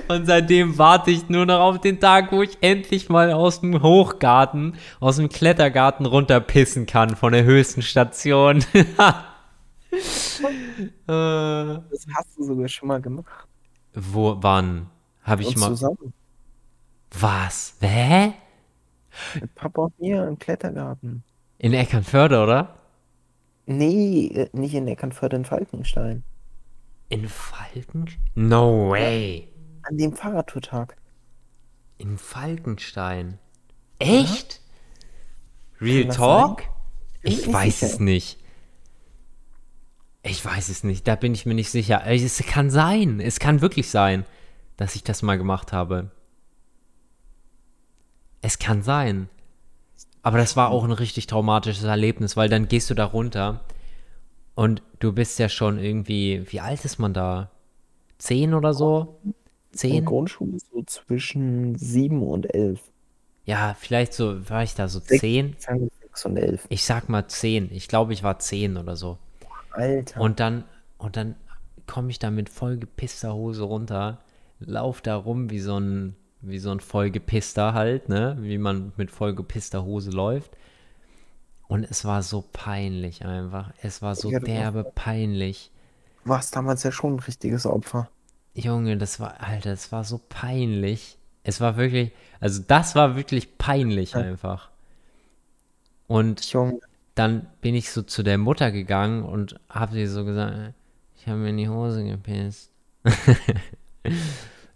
Und 0.07 0.27
seitdem 0.27 0.77
warte 0.77 1.09
ich 1.09 1.29
nur 1.29 1.47
noch 1.47 1.59
auf 1.59 1.81
den 1.81 1.99
Tag, 1.99 2.31
wo 2.31 2.43
ich 2.43 2.59
endlich 2.61 3.09
mal 3.09 3.31
aus 3.33 3.61
dem 3.61 3.81
Hochgarten, 3.81 4.75
aus 4.99 5.17
dem 5.17 5.29
Klettergarten 5.29 6.05
runterpissen 6.05 6.85
kann 6.85 7.15
von 7.15 7.33
der 7.33 7.43
höchsten 7.43 7.81
Station. 7.81 8.63
Das 11.07 12.05
hast 12.13 12.37
du 12.37 12.43
sogar 12.43 12.67
schon 12.67 12.89
mal 12.89 12.99
gemacht. 12.99 13.47
Wo, 13.95 14.37
wann? 14.41 14.89
Habe 15.23 15.41
ich 15.43 15.55
mal. 15.57 15.69
zusammen. 15.69 16.13
Was? 17.11 17.75
Hä? 17.81 18.33
Mit 19.39 19.55
Papa 19.55 19.83
und 19.83 19.99
mir 19.99 20.27
im 20.27 20.37
Klettergarten. 20.37 21.23
In 21.57 21.73
Eckernförde, 21.73 22.41
oder? 22.43 22.77
Nee, 23.65 24.27
äh, 24.27 24.49
nicht 24.53 24.73
in 24.75 24.87
Eckernförde 24.87 25.37
in 25.37 25.45
Falkenstein. 25.45 26.23
In 27.09 27.27
Falken? 27.27 28.09
No 28.35 28.89
way. 28.89 29.47
An 29.83 29.97
dem 29.97 30.13
Fahrradtourtag. 30.13 30.97
In 31.97 32.17
Falkenstein. 32.17 33.39
Echt? 33.99 34.61
Real 35.79 36.01
Kann 36.01 36.07
das 36.07 36.17
Talk? 36.17 36.61
sein? 36.61 36.69
Ich 37.23 37.51
weiß 37.53 37.79
sicher. 37.79 37.93
es 37.93 37.99
nicht. 37.99 38.39
Ich 40.27 40.43
weiß 40.43 40.69
es 40.69 40.83
nicht, 40.83 41.07
da 41.07 41.15
bin 41.15 41.35
ich 41.35 41.45
mir 41.45 41.53
nicht 41.53 41.69
sicher. 41.69 42.01
Es 42.07 42.43
kann 42.47 42.71
sein, 42.71 43.19
es 43.19 43.39
kann 43.39 43.61
wirklich 43.61 43.91
sein, 43.91 44.25
dass 44.75 44.95
ich 44.95 45.03
das 45.03 45.21
mal 45.21 45.37
gemacht 45.37 45.71
habe. 45.71 46.09
Es 48.41 48.57
kann 48.57 48.81
sein. 48.81 49.29
Aber 50.23 50.39
das 50.39 50.55
war 50.55 50.71
auch 50.71 50.83
ein 50.83 50.91
richtig 50.91 51.27
traumatisches 51.27 51.83
Erlebnis, 51.83 52.35
weil 52.35 52.49
dann 52.49 52.67
gehst 52.67 52.89
du 52.89 52.95
da 52.95 53.05
runter 53.05 53.61
und 54.55 54.81
du 54.97 55.13
bist 55.13 55.37
ja 55.37 55.47
schon 55.47 55.77
irgendwie, 55.77 56.43
wie 56.51 56.59
alt 56.59 56.83
ist 56.85 56.97
man 56.97 57.13
da? 57.13 57.51
Zehn 58.17 58.55
oder 58.55 58.73
so? 58.73 59.19
In 59.23 59.35
Zehn? 59.73 60.05
Grundschule 60.05 60.57
so 60.57 60.81
zwischen 60.87 61.77
sieben 61.77 62.23
und 62.23 62.51
elf. 62.51 62.81
Ja, 63.45 63.75
vielleicht 63.79 64.13
so, 64.13 64.49
war 64.49 64.63
ich 64.63 64.73
da 64.73 64.87
so 64.87 64.99
zehn? 64.99 65.55
Sechs 65.59 66.25
und 66.25 66.37
elf. 66.37 66.65
Ich 66.69 66.83
sag 66.83 67.09
mal 67.09 67.27
zehn. 67.27 67.69
Ich 67.71 67.87
glaube, 67.87 68.13
ich 68.13 68.23
war 68.23 68.39
zehn 68.39 68.77
oder 68.77 68.95
so. 68.95 69.19
Alter. 69.75 70.19
Und 70.21 70.39
dann, 70.39 70.63
und 70.97 71.17
dann 71.17 71.35
komme 71.87 72.09
ich 72.09 72.19
da 72.19 72.31
mit 72.31 72.49
vollgepisster 72.49 73.33
Hose 73.33 73.63
runter, 73.63 74.19
lauf 74.59 75.01
da 75.01 75.15
rum 75.15 75.49
wie 75.49 75.59
so 75.59 75.77
ein, 75.79 76.15
wie 76.41 76.59
so 76.59 76.71
ein 76.71 76.79
vollgepisster 76.79 77.73
halt, 77.73 78.09
ne? 78.09 78.37
Wie 78.39 78.57
man 78.57 78.93
mit 78.97 79.11
vollgepisster 79.11 79.83
Hose 79.83 80.11
läuft. 80.11 80.51
Und 81.67 81.83
es 81.83 82.05
war 82.05 82.21
so 82.21 82.43
peinlich 82.53 83.25
einfach. 83.25 83.71
Es 83.81 84.01
war 84.01 84.15
so 84.15 84.29
Ja, 84.31 84.39
derbe 84.39 84.83
peinlich. 84.83 85.71
Du 86.23 86.29
warst 86.29 86.55
damals 86.55 86.83
ja 86.83 86.91
schon 86.91 87.15
ein 87.15 87.19
richtiges 87.19 87.65
Opfer. 87.65 88.09
Junge, 88.53 88.97
das 88.97 89.19
war, 89.19 89.41
Alter, 89.41 89.71
das 89.71 89.91
war 89.91 90.03
so 90.03 90.19
peinlich. 90.29 91.17
Es 91.43 91.61
war 91.61 91.77
wirklich, 91.77 92.11
also 92.39 92.63
das 92.67 92.95
war 92.95 93.15
wirklich 93.15 93.57
peinlich 93.57 94.13
Ja. 94.13 94.21
einfach. 94.21 94.69
Und 96.07 96.43
Junge. 96.51 96.79
Dann 97.15 97.47
bin 97.61 97.75
ich 97.75 97.89
so 97.89 98.01
zu 98.01 98.23
der 98.23 98.37
Mutter 98.37 98.71
gegangen 98.71 99.23
und 99.23 99.55
habe 99.69 99.93
sie 99.93 100.05
so 100.07 100.25
gesagt, 100.25 100.73
ich 101.17 101.27
habe 101.27 101.37
mir 101.39 101.49
in 101.49 101.57
die 101.57 101.69
Hose 101.69 102.03
gepisst. 102.03 102.69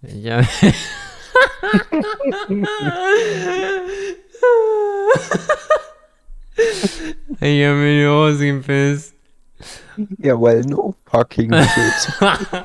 ich 0.02 0.30
habe 0.30 0.48
ich 7.42 7.66
habe 7.66 7.76
mir 7.76 8.02
die 8.02 8.08
Hose 8.08 8.46
gepisst. 8.46 9.14
Ja, 10.18 10.40
well, 10.40 10.62
no 10.62 10.96
fucking 11.06 11.52
shit. 11.54 12.64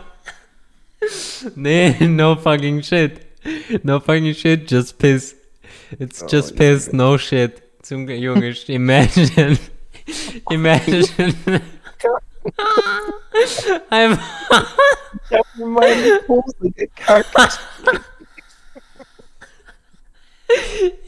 Nee, 1.54 1.96
no 2.06 2.34
fucking 2.36 2.82
shit. 2.82 3.20
No 3.82 4.00
fucking 4.00 4.32
shit, 4.34 4.66
just 4.70 4.98
piss. 4.98 5.34
It's 5.98 6.22
Oh, 6.22 6.26
just 6.26 6.56
piss, 6.56 6.92
no 6.94 7.18
shit. 7.18 7.62
Zum 7.84 8.08
Junge, 8.08 8.54
imagine. 8.68 9.58
Imagine. 10.50 11.04
Einfach. 13.90 14.76
Ich 15.28 15.36
hab 15.36 15.46
mir 15.56 15.66
meine 15.66 16.20
Hose 16.26 16.70
gekackt. 16.74 17.60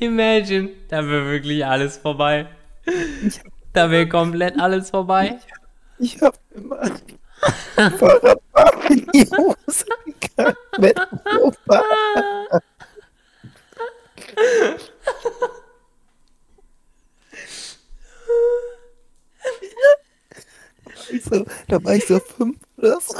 Imagine, 0.00 0.68
da 0.88 1.08
wäre 1.08 1.24
wirklich 1.24 1.64
alles 1.64 1.96
vorbei. 1.96 2.46
Da 3.72 3.90
wäre 3.90 4.06
komplett 4.06 4.60
alles 4.60 4.90
vorbei. 4.90 5.38
Ich 5.98 6.20
hab 6.20 6.38
mein 6.52 7.00
Fahrradfahrer 7.92 8.90
in 8.90 9.06
die 9.14 9.30
Hose 9.30 9.86
gekackt. 10.04 10.78
Mit 10.78 11.00
Opa. 11.40 11.82
Also, 21.12 21.46
da 21.68 21.84
war 21.84 21.94
ich 21.94 22.06
so 22.06 22.18
fünf 22.20 22.56
oder 22.76 22.98
so. 23.00 23.14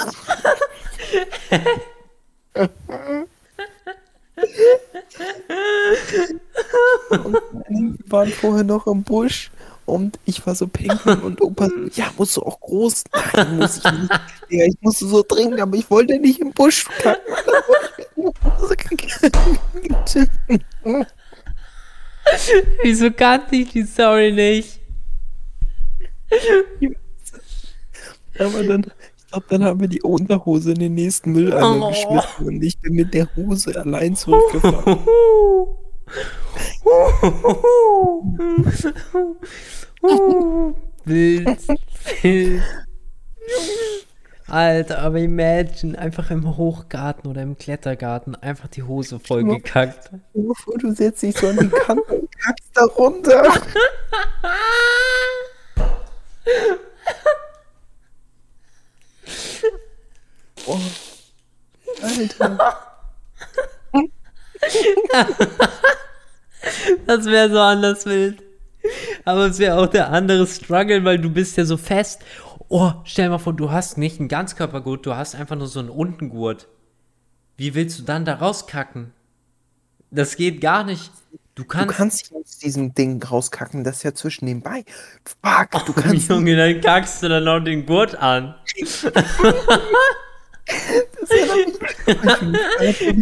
und 7.11 7.39
wir 7.69 7.95
waren 8.09 8.29
vorher 8.31 8.65
noch 8.65 8.87
im 8.87 9.03
Busch 9.03 9.51
und 9.87 10.19
ich 10.25 10.47
war 10.47 10.55
so 10.55 10.67
pinkeln 10.67 11.21
und 11.21 11.41
Opa 11.41 11.69
so, 11.69 11.75
ja, 11.95 12.11
musst 12.19 12.37
du 12.37 12.43
auch 12.43 12.61
groß? 12.61 13.05
Nein, 13.35 13.59
muss 13.59 13.79
ich 13.79 13.85
nicht. 13.85 14.11
Ja, 14.49 14.65
ich 14.65 14.77
musste 14.81 15.07
so 15.07 15.25
dringend, 15.27 15.61
aber 15.61 15.77
ich 15.77 15.91
wollte 15.91 16.19
nicht 16.19 16.41
im 16.41 16.53
Busch 16.53 16.85
kacken. 16.99 17.35
Wieso 22.83 23.11
kannte 23.13 23.57
ich 23.57 23.71
die 23.71 23.85
Story 23.85 24.33
nicht? 24.33 24.81
Aber 28.39 28.63
dann, 28.65 28.87
ich 29.19 29.27
glaube, 29.29 29.47
dann 29.49 29.65
haben 29.65 29.81
wir 29.81 29.89
die 29.89 30.03
Unterhose 30.03 30.73
in 30.73 30.79
den 30.79 30.95
nächsten 30.95 31.33
Mülleimer 31.33 31.87
Oh. 31.87 31.89
geschmissen 31.89 32.47
und 32.47 32.63
ich 32.63 32.79
bin 32.81 32.95
mit 32.95 33.13
der 33.15 33.29
Hose 33.37 33.75
allein 33.79 34.15
zurückgefahren. 34.17 34.99
Wild. 41.05 41.59
Wild. 42.23 42.63
Alter, 44.49 45.01
aber 45.01 45.19
imagine, 45.19 45.99
einfach 45.99 46.31
im 46.31 46.57
Hochgarten 46.57 47.29
oder 47.29 47.43
im 47.43 47.59
Klettergarten 47.59 48.37
einfach 48.37 48.69
die 48.69 48.85
Hose 48.85 49.19
vollgekackt. 49.19 50.05
Stell 50.07 50.21
dir 50.43 50.55
vor, 50.55 50.79
du 50.79 50.93
setzt 50.95 51.23
dich 51.23 51.37
so 51.37 51.49
an 51.49 51.59
die 51.59 51.69
Kante 51.69 52.15
und 52.15 52.29
kackst 52.41 52.71
da 52.75 52.85
runter. 52.85 53.43
Oh. 60.67 60.81
Alter. 62.03 62.59
Das 67.07 67.25
wäre 67.27 67.51
so 67.51 67.61
anders 67.61 68.07
wild. 68.07 68.43
Aber 69.25 69.47
es 69.47 69.59
wäre 69.59 69.79
auch 69.79 69.87
der 69.87 70.11
andere 70.11 70.47
Struggle, 70.47 71.05
weil 71.05 71.19
du 71.19 71.31
bist 71.31 71.57
ja 71.57 71.65
so 71.65 71.77
fest. 71.77 72.23
Oh, 72.69 72.93
stell 73.05 73.29
mal 73.29 73.39
vor, 73.39 73.53
du 73.53 73.71
hast 73.71 73.99
nicht 73.99 74.19
einen 74.19 74.29
Ganzkörpergurt, 74.29 75.07
du 75.07 75.15
hast 75.15 75.35
einfach 75.35 75.57
nur 75.57 75.69
so 75.69 75.81
einen 75.81 75.91
Untergurt. 75.91 76.69
Wie 77.57 77.75
willst 77.75 77.99
du 77.99 78.03
dann 78.03 78.25
da 78.25 78.35
rauskacken? 78.35 79.13
Das 80.11 80.37
geht 80.37 80.61
gar 80.61 80.85
nicht. 80.85 81.11
Du 81.57 81.63
Du 81.63 81.69
kannst, 81.69 81.97
kannst 81.97 82.31
nicht 82.31 82.35
aus 82.45 82.59
diesem 82.59 82.95
Ding 82.95 83.23
rauskacken, 83.23 83.83
das 83.83 83.97
ist 83.97 84.03
ja 84.03 84.13
zwischen 84.15 84.63
Beinen. 84.63 84.85
Fuck, 85.25 85.87
du 85.87 85.93
Oh, 85.97 86.01
kannst 86.01 86.29
Junge, 86.29 86.55
dann 86.55 86.81
kackst 86.83 87.23
du 87.23 87.29
dann 87.31 87.45
noch 87.45 87.61
den 87.61 87.87
Gurt 87.87 88.15
an. 88.15 88.55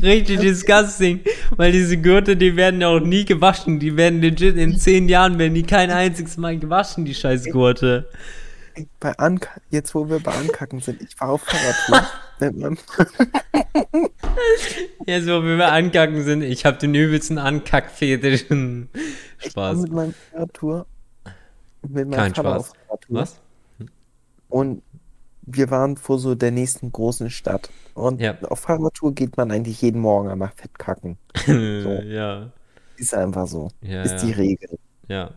Richtig 0.03 0.41
disgusting. 0.41 1.21
Weil 1.57 1.73
diese 1.73 1.97
Gurte, 1.97 2.37
die 2.37 2.57
werden 2.57 2.81
ja 2.81 2.89
auch 2.89 3.01
nie 3.01 3.25
gewaschen. 3.25 3.79
Die 3.79 3.97
werden 3.97 4.21
legit 4.21 4.57
in 4.57 4.77
zehn 4.79 5.09
Jahren, 5.09 5.39
werden 5.39 5.55
die 5.55 5.63
kein 5.63 5.91
einziges 5.91 6.37
Mal 6.37 6.59
gewaschen, 6.59 7.05
die 7.05 7.15
scheiß 7.15 7.51
Gurte. 7.51 8.09
bei 8.99 9.17
Anka 9.19 9.51
jetzt 9.71 9.95
wo 9.95 10.09
wir 10.09 10.19
bei 10.21 10.33
Ankacken 10.33 10.81
sind, 10.81 11.01
ich 11.03 11.21
war 11.21 11.31
auf 11.31 11.43
Fahrradtour 11.43 12.09
mit 12.41 12.57
meinem 12.57 12.79
Ja, 15.07 15.21
so 15.21 15.43
wie 15.45 15.57
wir 15.57 15.73
ankacken 15.73 16.23
sind. 16.25 16.43
Ich 16.43 16.65
hab 16.65 16.79
den 16.79 16.95
übelsten 16.95 17.39
Ankackfetisch. 17.39 18.47
Ich 18.51 19.57
war 19.57 19.73
Spaß. 19.73 19.79
mit 19.83 19.93
meinem 19.93 20.15
Fahrradtour. 20.33 20.87
Mit 21.83 22.09
meinem 22.09 22.13
Kein 22.13 22.35
Vater 22.35 22.65
Spaß. 22.65 22.73
Was? 23.09 23.41
Und 24.49 24.83
wir 25.43 25.71
waren 25.71 25.97
vor 25.97 26.19
so 26.19 26.35
der 26.35 26.51
nächsten 26.51 26.91
großen 26.93 27.31
Stadt. 27.31 27.71
Und 27.95 28.21
Ja. 28.21 28.37
auf 28.43 28.61
Fahrradtour 28.61 29.15
geht 29.15 29.37
man 29.37 29.51
eigentlich 29.51 29.83
jeden 29.83 30.01
Morgen 30.01 30.29
einmal 30.29 30.53
fett 30.57 30.79
kacken. 30.79 31.19
ja. 31.47 32.51
Ist 32.97 33.15
einfach 33.15 33.47
so. 33.47 33.69
Ja, 33.83 34.03
ist 34.03 34.23
die. 34.23 34.33
Regel. 34.33 34.79
Ja. 35.09 35.33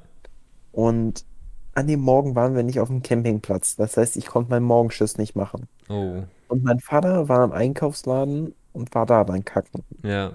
Und 0.72 1.26
an 1.74 1.88
dem 1.88 2.00
Morgen 2.00 2.36
waren 2.36 2.56
wir 2.56 2.64
nicht 2.64 2.80
auf 2.80 2.88
dem 2.88 3.02
Campingplatz. 3.04 3.76
Das 3.76 3.98
heißt, 3.98 4.16
ich 4.18 4.28
konnte 4.28 4.50
meinen 4.52 4.64
Morgenschiss 4.64 5.18
nicht 5.18 5.36
machen. 5.36 5.68
Oh. 5.90 6.24
Und 6.48 6.64
mein 6.64 6.80
Vater 6.80 7.28
war 7.30 7.44
im 7.44 7.52
Einkaufsladen 7.52 8.54
und 8.74 8.94
war 8.96 9.06
da 9.06 9.24
dann 9.24 9.44
kacken. 9.44 9.84
Ja. 10.04 10.34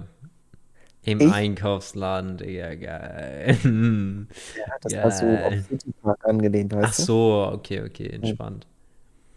Im 1.04 1.20
Ich- 1.20 1.32
Einkaufsladen, 1.32 2.36
Digga, 2.36 2.74
geil. 2.76 3.56
Ja, 4.56 4.74
das 4.82 4.92
war 4.94 5.10
so 5.10 5.26
Geil. 5.26 5.58
auf 5.70 5.80
Citypark 5.80 6.24
angelehnt, 6.28 6.74
Ach 6.74 6.82
weißt 6.82 6.98
du? 7.00 7.02
so, 7.04 7.50
okay, 7.52 7.82
okay, 7.82 8.08
entspannt. 8.08 8.66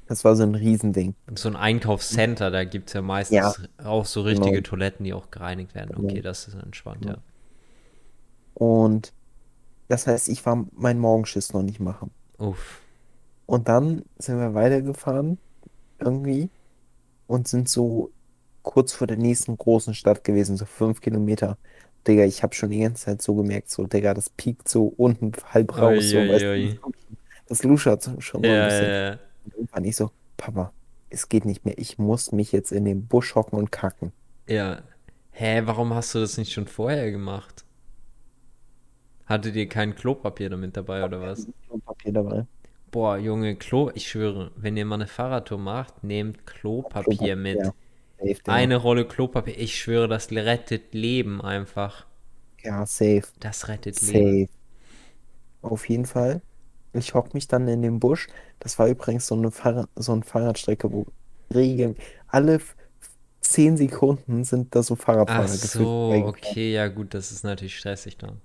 Das 0.07 0.23
war 0.23 0.35
so 0.35 0.43
ein 0.43 0.53
Riesending. 0.53 1.15
Und 1.27 1.39
so 1.39 1.49
ein 1.49 1.55
Einkaufscenter, 1.55 2.51
da 2.51 2.63
gibt 2.65 2.89
es 2.89 2.93
ja 2.93 3.01
meistens 3.01 3.35
Ja. 3.37 3.53
auch 3.83 4.05
so 4.05 4.21
richtige 4.21 4.57
Genau. 4.57 4.61
Toiletten, 4.69 5.03
die 5.03 5.13
auch 5.13 5.31
gereinigt 5.31 5.73
werden. 5.73 5.95
Genau. 5.95 6.07
Okay, 6.07 6.21
das 6.21 6.47
ist 6.47 6.53
entspannt, 6.53 7.05
ja. 7.05 7.17
Und 8.53 9.13
das 9.87 10.05
heißt, 10.07 10.29
ich 10.29 10.45
war 10.45 10.65
meinen 10.73 10.99
Morgenschiss 10.99 11.53
noch 11.53 11.63
nicht 11.63 11.79
machen. 11.79 12.11
Uff. 12.37 12.81
Und 13.47 13.67
dann 13.67 14.03
sind 14.17 14.37
wir 14.39 14.53
weitergefahren, 14.53 15.39
irgendwie, 15.99 16.49
und 17.27 17.47
sind 17.47 17.69
so 17.69 18.11
kurz 18.63 18.93
vor 18.93 19.07
der 19.07 19.17
nächsten 19.17 19.57
großen 19.57 19.93
Stadt 19.93 20.23
gewesen, 20.23 20.57
so 20.57 20.65
fünf 20.65 21.01
Kilometer. 21.01 21.57
Digga, 22.07 22.23
ich 22.25 22.43
habe 22.43 22.53
schon 22.55 22.69
die 22.71 22.79
ganze 22.79 23.05
Zeit 23.05 23.21
so 23.21 23.35
gemerkt, 23.35 23.69
so, 23.69 23.85
Digga, 23.87 24.13
das 24.13 24.29
piekt 24.29 24.69
so 24.69 24.87
unten 24.97 25.31
halb 25.53 25.77
raus, 25.77 26.05
so, 26.09 26.17
Ui, 26.17 26.23
ui, 26.23 26.29
weißt 26.29 26.43
du, 26.43 26.51
ui. 26.51 26.79
das 27.47 27.59
schon- 27.59 27.71
luschert 27.71 28.03
so- 28.03 28.19
schon 28.21 28.43
so 28.43 28.47
ein 28.49 28.53
Ja, 28.55 28.65
bisschen. 28.65 28.85
ja, 28.85 29.09
ja. 29.11 29.19
Und 29.45 29.53
irgendwann 29.55 29.85
ich 29.85 29.95
so, 29.95 30.11
Papa, 30.37 30.73
es 31.09 31.29
geht 31.29 31.45
nicht 31.45 31.65
mehr, 31.65 31.77
ich 31.77 31.97
muss 31.97 32.31
mich 32.31 32.51
jetzt 32.51 32.71
in 32.71 32.85
den 32.85 33.05
Busch 33.07 33.35
hocken 33.35 33.57
und 33.57 33.71
kacken. 33.71 34.11
Ja. 34.47 34.81
Hä, 35.31 35.61
warum 35.65 35.93
hast 35.93 36.15
du 36.15 36.19
das 36.19 36.37
nicht 36.37 36.51
schon 36.53 36.67
vorher 36.67 37.11
gemacht? 37.11 37.65
Hattet 39.25 39.55
ihr 39.55 39.67
kein 39.67 39.95
Klopapier 39.95 40.49
damit 40.49 40.77
dabei 40.77 41.03
oder 41.03 41.19
was? 41.21 41.47
Und 41.69 41.83
Papier 41.85 42.13
dabei. 42.13 42.45
Boah, 42.95 43.17
Junge, 43.17 43.57
Klo, 43.57 43.91
ich 43.93 44.07
schwöre, 44.07 44.51
wenn 44.55 44.77
ihr 44.77 44.85
mal 44.85 44.95
eine 44.95 45.07
Fahrradtour 45.07 45.57
macht, 45.57 46.05
nehmt 46.05 46.47
Klopapier 46.47 47.35
mit. 47.35 47.57
Ja. 47.57 47.73
Eine 48.45 48.77
Rolle 48.77 49.05
Klopapier, 49.05 49.59
ich 49.59 49.77
schwöre, 49.77 50.07
das 50.07 50.31
rettet 50.31 50.93
Leben 50.93 51.41
einfach. 51.41 52.05
Ja, 52.63 52.85
safe. 52.85 53.23
Das 53.41 53.67
rettet 53.67 54.01
Leben. 54.01 54.45
Safe. 54.45 54.49
Auf 55.61 55.89
jeden 55.89 56.05
Fall. 56.05 56.41
Ich 56.93 57.13
hock 57.13 57.33
mich 57.33 57.49
dann 57.49 57.67
in 57.67 57.81
den 57.81 57.99
Busch. 57.99 58.29
Das 58.59 58.79
war 58.79 58.87
übrigens 58.87 59.27
so 59.27 59.35
eine 59.35 59.51
Fahrrad, 59.51 59.89
so 59.97 60.13
eine 60.13 60.23
Fahrradstrecke, 60.23 60.89
wo 60.89 61.05
Regen, 61.53 61.97
alle 62.27 62.61
zehn 63.41 63.75
Sekunden 63.75 64.45
sind 64.45 64.73
da 64.73 64.81
so 64.81 64.95
Fahrradfahrer 64.95 65.43
Ach 65.43 65.49
so, 65.49 66.13
okay, 66.25 66.71
ja 66.71 66.87
gut, 66.87 67.13
das 67.13 67.33
ist 67.33 67.43
natürlich 67.43 67.77
stressig 67.77 68.17
dann. 68.17 68.39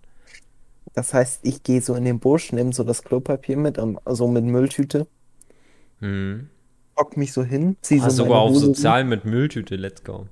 Das 0.95 1.15
heißt, 1.15 1.41
ich 1.45 1.63
gehe 1.63 1.81
so 1.83 1.95
in 1.95 2.05
den 2.05 2.19
Busch, 2.21 2.53
nehme 2.53 2.73
so 2.73 2.85
das 2.85 3.03
Klopapier 3.05 3.57
mit, 3.57 3.79
und 3.79 3.99
so 4.07 4.27
mit 4.29 4.45
Mülltüte, 4.45 5.07
Hm. 6.01 6.49
hock 6.99 7.17
mich 7.17 7.33
so 7.33 7.45
hin, 7.45 7.77
zieh 7.83 8.01
Ah, 8.01 8.11
so 8.11 8.25
sogar 8.25 8.41
auf 8.41 8.51
Hose 8.51 8.67
sozial 8.67 9.05
mit 9.05 9.25
Mülltüte, 9.25 9.77
let's 9.77 10.03
go. 10.05 10.27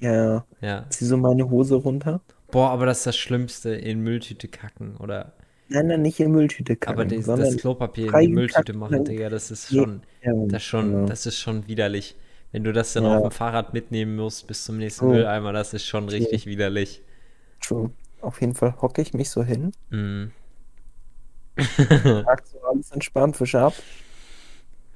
Ja, 0.00 0.44
Ja. 0.60 0.86
zieh 0.90 1.04
so 1.06 1.16
meine 1.16 1.48
Hose 1.50 1.76
runter. 1.76 2.20
Boah, 2.50 2.70
aber 2.70 2.86
das 2.86 2.98
ist 2.98 3.06
das 3.06 3.16
Schlimmste, 3.16 3.70
in 3.74 4.00
Mülltüte 4.00 4.48
kacken 4.48 4.96
oder. 4.98 5.32
Nein, 5.68 5.86
nein, 5.86 6.02
nicht 6.02 6.20
in 6.20 6.32
Mülltüte 6.32 6.76
Aber 6.84 7.06
kacken, 7.06 7.08
das, 7.16 7.24
sondern 7.26 7.46
das 7.46 7.56
Klopapier 7.56 8.12
in 8.12 8.20
die 8.20 8.28
Mülltüte 8.28 8.74
machen, 8.74 9.04
Digga, 9.04 9.30
das 9.30 9.50
ist 9.50 9.68
schon, 9.72 10.02
ja, 10.22 10.32
das 10.48 10.62
schon, 10.62 10.90
genau. 10.92 11.06
das 11.06 11.24
ist 11.26 11.38
schon 11.38 11.66
widerlich. 11.68 12.16
Wenn 12.50 12.64
du 12.64 12.72
das 12.74 12.92
dann 12.92 13.04
Ja. 13.04 13.16
auf 13.16 13.22
dem 13.22 13.30
Fahrrad 13.30 13.72
mitnehmen 13.72 14.16
musst 14.16 14.46
bis 14.46 14.64
zum 14.64 14.76
nächsten 14.76 15.06
Oh. 15.06 15.08
Mülleimer, 15.08 15.52
das 15.54 15.72
ist 15.72 15.86
schon 15.86 16.08
richtig 16.10 16.44
widerlich. 16.46 17.02
True. 17.60 17.90
Auf 18.22 18.40
jeden 18.40 18.54
Fall 18.54 18.74
hocke 18.80 19.02
ich 19.02 19.12
mich 19.14 19.30
so 19.30 19.42
hin, 19.42 19.72
Mhm. 19.90 20.32
pack 21.56 22.44
so 22.46 22.58
alles 22.62 22.90
entspannt, 22.92 23.36
Fisch 23.36 23.54
ab, 23.54 23.74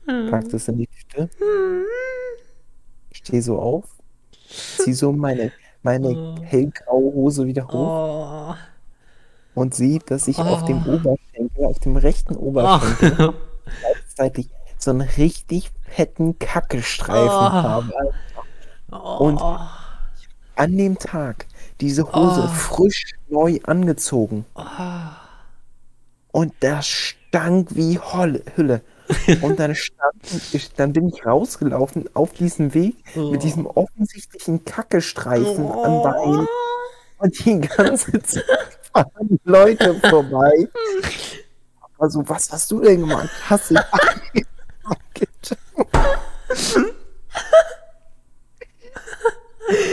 pack 0.07 0.49
das 0.51 0.69
in 0.69 0.79
die 0.79 0.87
Tüte, 0.87 1.29
steh 3.13 3.41
so 3.41 3.59
auf, 3.59 3.85
zieh 4.49 4.93
so 4.95 5.13
meine, 5.13 5.53
meine 5.83 6.09
Oh. 6.09 6.37
hellgraue 6.43 7.13
Hose 7.15 7.47
wieder 7.47 7.67
hoch 7.67 8.55
Oh. 8.55 8.55
und 9.55 9.75
sieh, 9.75 9.99
dass 10.07 10.29
ich 10.29 10.39
auf 10.39 10.65
dem 10.65 10.83
Oh. 10.87 10.95
Oberschenkel, 10.95 11.65
auf 11.67 11.79
dem 11.81 11.97
rechten 11.97 12.37
Oberschenkel 12.37 13.35
gleichzeitig 13.81 14.49
so 14.79 14.93
einen 14.93 15.01
richtig 15.03 15.73
fetten 15.83 16.39
Kackestreifen 16.39 17.29
Oh. 17.29 17.53
habe. 17.53 17.93
Oh. 18.93 19.17
Und- 19.27 19.43
An 20.59 20.75
dem 20.79 20.99
Tag 20.99 21.45
diese 21.83 22.11
Hose 22.15 22.45
Oh. 22.45 22.49
frisch 22.49 23.13
neu 23.29 23.59
angezogen 23.65 24.45
Oh. 24.55 24.63
und 26.33 26.53
das 26.61 26.87
stank 26.87 27.75
wie 27.75 27.99
Holle, 27.99 28.43
Hülle. 28.57 28.83
Und 29.43 29.61
dann 29.61 29.73
stand, 29.77 30.17
ich, 30.53 30.73
dann 30.75 30.93
bin 30.93 31.09
ich 31.09 31.25
rausgelaufen 31.25 32.09
auf 32.15 32.33
diesem 32.33 32.75
Weg 32.75 32.97
mit 33.15 33.45
diesem 33.45 33.67
offensichtlichen 33.67 34.65
Kackestreifen 34.65 35.71
am 35.71 36.03
Bein 36.03 36.47
und 37.19 37.45
die 37.45 37.61
ganze 37.61 38.21
Zeit 38.25 38.45
fahren 38.93 39.39
Leute 39.45 39.95
vorbei. 40.11 40.67
Also, 41.99 42.29
was 42.29 42.51
hast 42.51 42.69
du 42.73 42.81
denn 42.81 43.01
gemacht? 43.03 43.31
Hast 43.49 43.71
du 43.71 43.77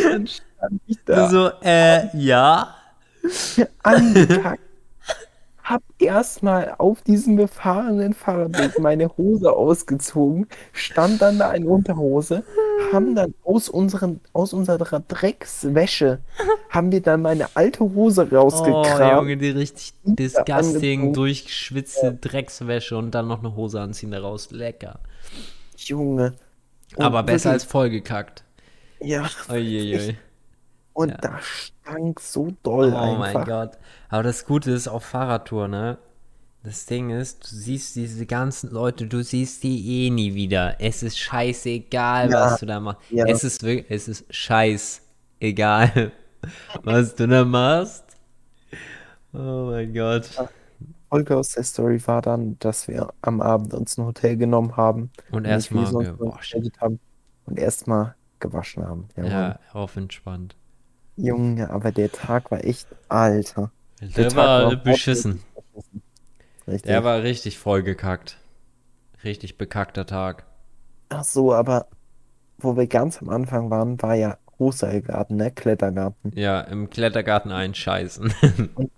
Dann 0.03 0.27
stand 0.27 0.81
ich 0.87 0.97
da 1.05 1.29
So, 1.29 1.49
äh, 1.63 2.15
ja. 2.17 2.75
Angekackt, 3.83 4.61
hab 5.63 5.81
erstmal 5.97 6.75
auf 6.77 7.01
diesem 7.03 7.37
befahrenen 7.37 8.13
Fahrradweg 8.13 8.79
meine 8.79 9.07
Hose 9.17 9.53
ausgezogen, 9.53 10.47
stand 10.73 11.21
dann 11.21 11.39
da 11.39 11.53
in 11.53 11.65
Unterhose, 11.65 12.43
haben 12.91 13.15
dann 13.15 13.33
aus 13.45 13.69
unseren, 13.69 14.19
aus 14.33 14.51
unserer 14.51 14.99
Dreckswäsche, 14.99 16.19
haben 16.69 16.91
wir 16.91 17.01
dann 17.01 17.21
meine 17.21 17.47
alte 17.55 17.79
Hose 17.79 18.27
Oh, 18.29 18.35
rausgekramt. 18.35 19.21
Junge, 19.21 19.37
die 19.37 19.51
richtig 19.51 19.93
disgusting, 20.03 21.13
durchgeschwitzte 21.13 22.13
Dreckswäsche 22.13 22.97
und 22.97 23.11
dann 23.11 23.29
noch 23.29 23.39
eine 23.39 23.55
Hose 23.55 23.79
anziehen 23.79 24.11
daraus. 24.11 24.51
Lecker. 24.51 24.99
Junge. 25.77 26.33
Und 26.97 27.05
Aber 27.05 27.23
besser 27.23 27.51
als 27.51 27.63
vollgekackt. 27.63 28.43
Ja, 28.99 29.29
Uiuiui. 29.49 30.17
Und 30.93 31.09
Ja. 31.09 31.17
da 31.17 31.39
stank 31.41 32.19
so 32.19 32.53
doll 32.63 32.93
Oh 32.93 33.15
mein 33.17 33.35
einfach. 33.35 33.45
Gott. 33.45 33.77
Aber 34.09 34.23
das 34.23 34.45
Gute 34.45 34.71
ist 34.71 34.87
auf 34.87 35.03
Fahrradtour, 35.03 35.67
ne? 35.67 35.97
Das 36.63 36.85
Ding 36.85 37.09
ist, 37.09 37.43
du 37.51 37.55
siehst 37.57 37.95
diese 37.97 38.25
ganzen 38.25 38.69
Leute, 38.71 39.05
du 39.07 39.21
siehst 39.21 39.63
die 39.63 40.05
eh 40.05 40.09
nie 40.09 40.33
wieder. 40.33 40.77
Es 40.79 41.03
ist 41.03 41.19
scheißegal, 41.19 42.31
Ja, 42.31 42.45
was 42.45 42.59
du 42.61 42.65
da 42.65 42.79
machst. 42.79 43.01
ja. 43.11 43.25
Es 43.27 43.43
ist 43.43 43.63
wirklich, 43.63 43.85
es 43.91 44.07
ist 44.07 44.33
scheißegal, 44.33 46.11
was 46.83 47.15
du 47.15 47.27
da 47.27 47.43
machst. 47.43 48.03
Oh 49.33 49.69
mein 49.71 49.93
Gott. 49.93 50.29
Folge 51.09 51.37
aus 51.37 51.49
der 51.49 51.63
Story 51.63 52.01
war 52.07 52.21
dann, 52.21 52.57
dass 52.59 52.87
wir 52.87 53.09
am 53.21 53.41
Abend 53.41 53.73
uns 53.73 53.97
ein 53.97 54.05
Hotel 54.05 54.37
genommen 54.37 54.77
haben 54.77 55.11
Und 55.31 55.45
erstmal 55.45 55.85
gewaschen. 55.91 56.71
haben 56.79 56.99
und 57.45 57.59
erstmal 57.59 58.15
gewaschen 58.39 58.83
haben. 58.87 59.07
Ja. 59.17 59.25
Ja, 59.25 59.59
auf 59.73 59.95
entspannt. 59.95 60.55
Junge, 61.15 61.69
aber 61.71 61.91
der 61.91 62.11
Tag 62.11 62.51
war 62.51 62.63
echt 62.63 62.87
alter. 63.09 63.71
Der 64.01 64.29
Tag 64.29 64.35
war 64.35 64.65
wortwörtlich 64.65 64.83
beschissen. 64.83 65.41
beschissen. 65.55 66.03
Richtig. 66.67 66.83
Der 66.83 67.03
war 67.03 67.23
richtig 67.23 67.57
vollgekackt. 67.59 68.37
Richtig 69.23 69.57
bekackter 69.57 70.05
Tag. 70.05 70.45
Ach 71.09 71.23
so, 71.23 71.53
aber 71.53 71.87
wo 72.57 72.75
wir 72.77 72.87
ganz 72.87 73.21
am 73.21 73.29
Anfang 73.29 73.69
waren, 73.69 74.01
war 74.01 74.15
ja 74.15 74.37
Husserlgarten, 74.59 75.37
ne? 75.37 75.51
Klettergarten. 75.51 76.33
Ja, 76.35 76.61
im 76.61 76.89
Klettergarten 76.89 77.51
einscheißen. 77.51 78.33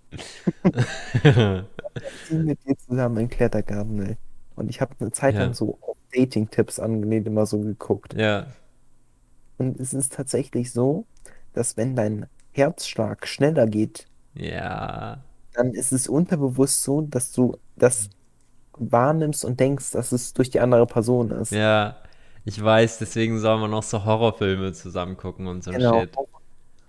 Mit 2.30 2.64
dir 2.64 2.76
zusammen 2.78 3.16
im 3.18 3.28
Klettergarten, 3.28 4.02
ey. 4.02 4.16
Und 4.54 4.70
ich 4.70 4.80
habe 4.80 4.94
eine 4.98 5.12
Zeit 5.12 5.34
Ja. 5.34 5.40
lang 5.40 5.54
so 5.54 5.78
auf 5.82 5.96
Dating-Tipps 6.14 6.78
angelehnt 6.78 7.26
immer 7.26 7.46
so 7.46 7.60
geguckt. 7.60 8.14
ja, 8.14 8.46
Und 9.58 9.78
es 9.80 9.92
ist 9.94 10.12
tatsächlich 10.14 10.72
so, 10.72 11.06
dass 11.56 11.76
wenn 11.76 11.96
dein 11.96 12.26
Herzschlag 12.52 13.26
schneller 13.26 13.66
geht, 13.66 14.06
ja. 14.34 15.18
dann 15.54 15.72
ist 15.72 15.92
es 15.92 16.08
unterbewusst 16.08 16.82
so, 16.82 17.02
dass 17.02 17.32
du 17.32 17.56
das 17.76 18.10
wahrnimmst 18.78 19.44
und 19.44 19.58
denkst, 19.58 19.92
dass 19.92 20.12
es 20.12 20.32
durch 20.34 20.50
die 20.50 20.60
andere 20.60 20.86
Person 20.86 21.30
ist. 21.30 21.52
Ja, 21.52 21.96
ich 22.44 22.62
weiß, 22.62 22.98
deswegen 22.98 23.38
soll 23.40 23.58
man 23.58 23.70
noch 23.70 23.82
so 23.82 24.04
Horrorfilme 24.04 24.72
zusammen 24.72 25.16
gucken 25.16 25.46
und 25.46 25.64
so 25.64 25.70
ein 25.70 25.78
Genau. 25.78 26.00
Shit. 26.00 26.10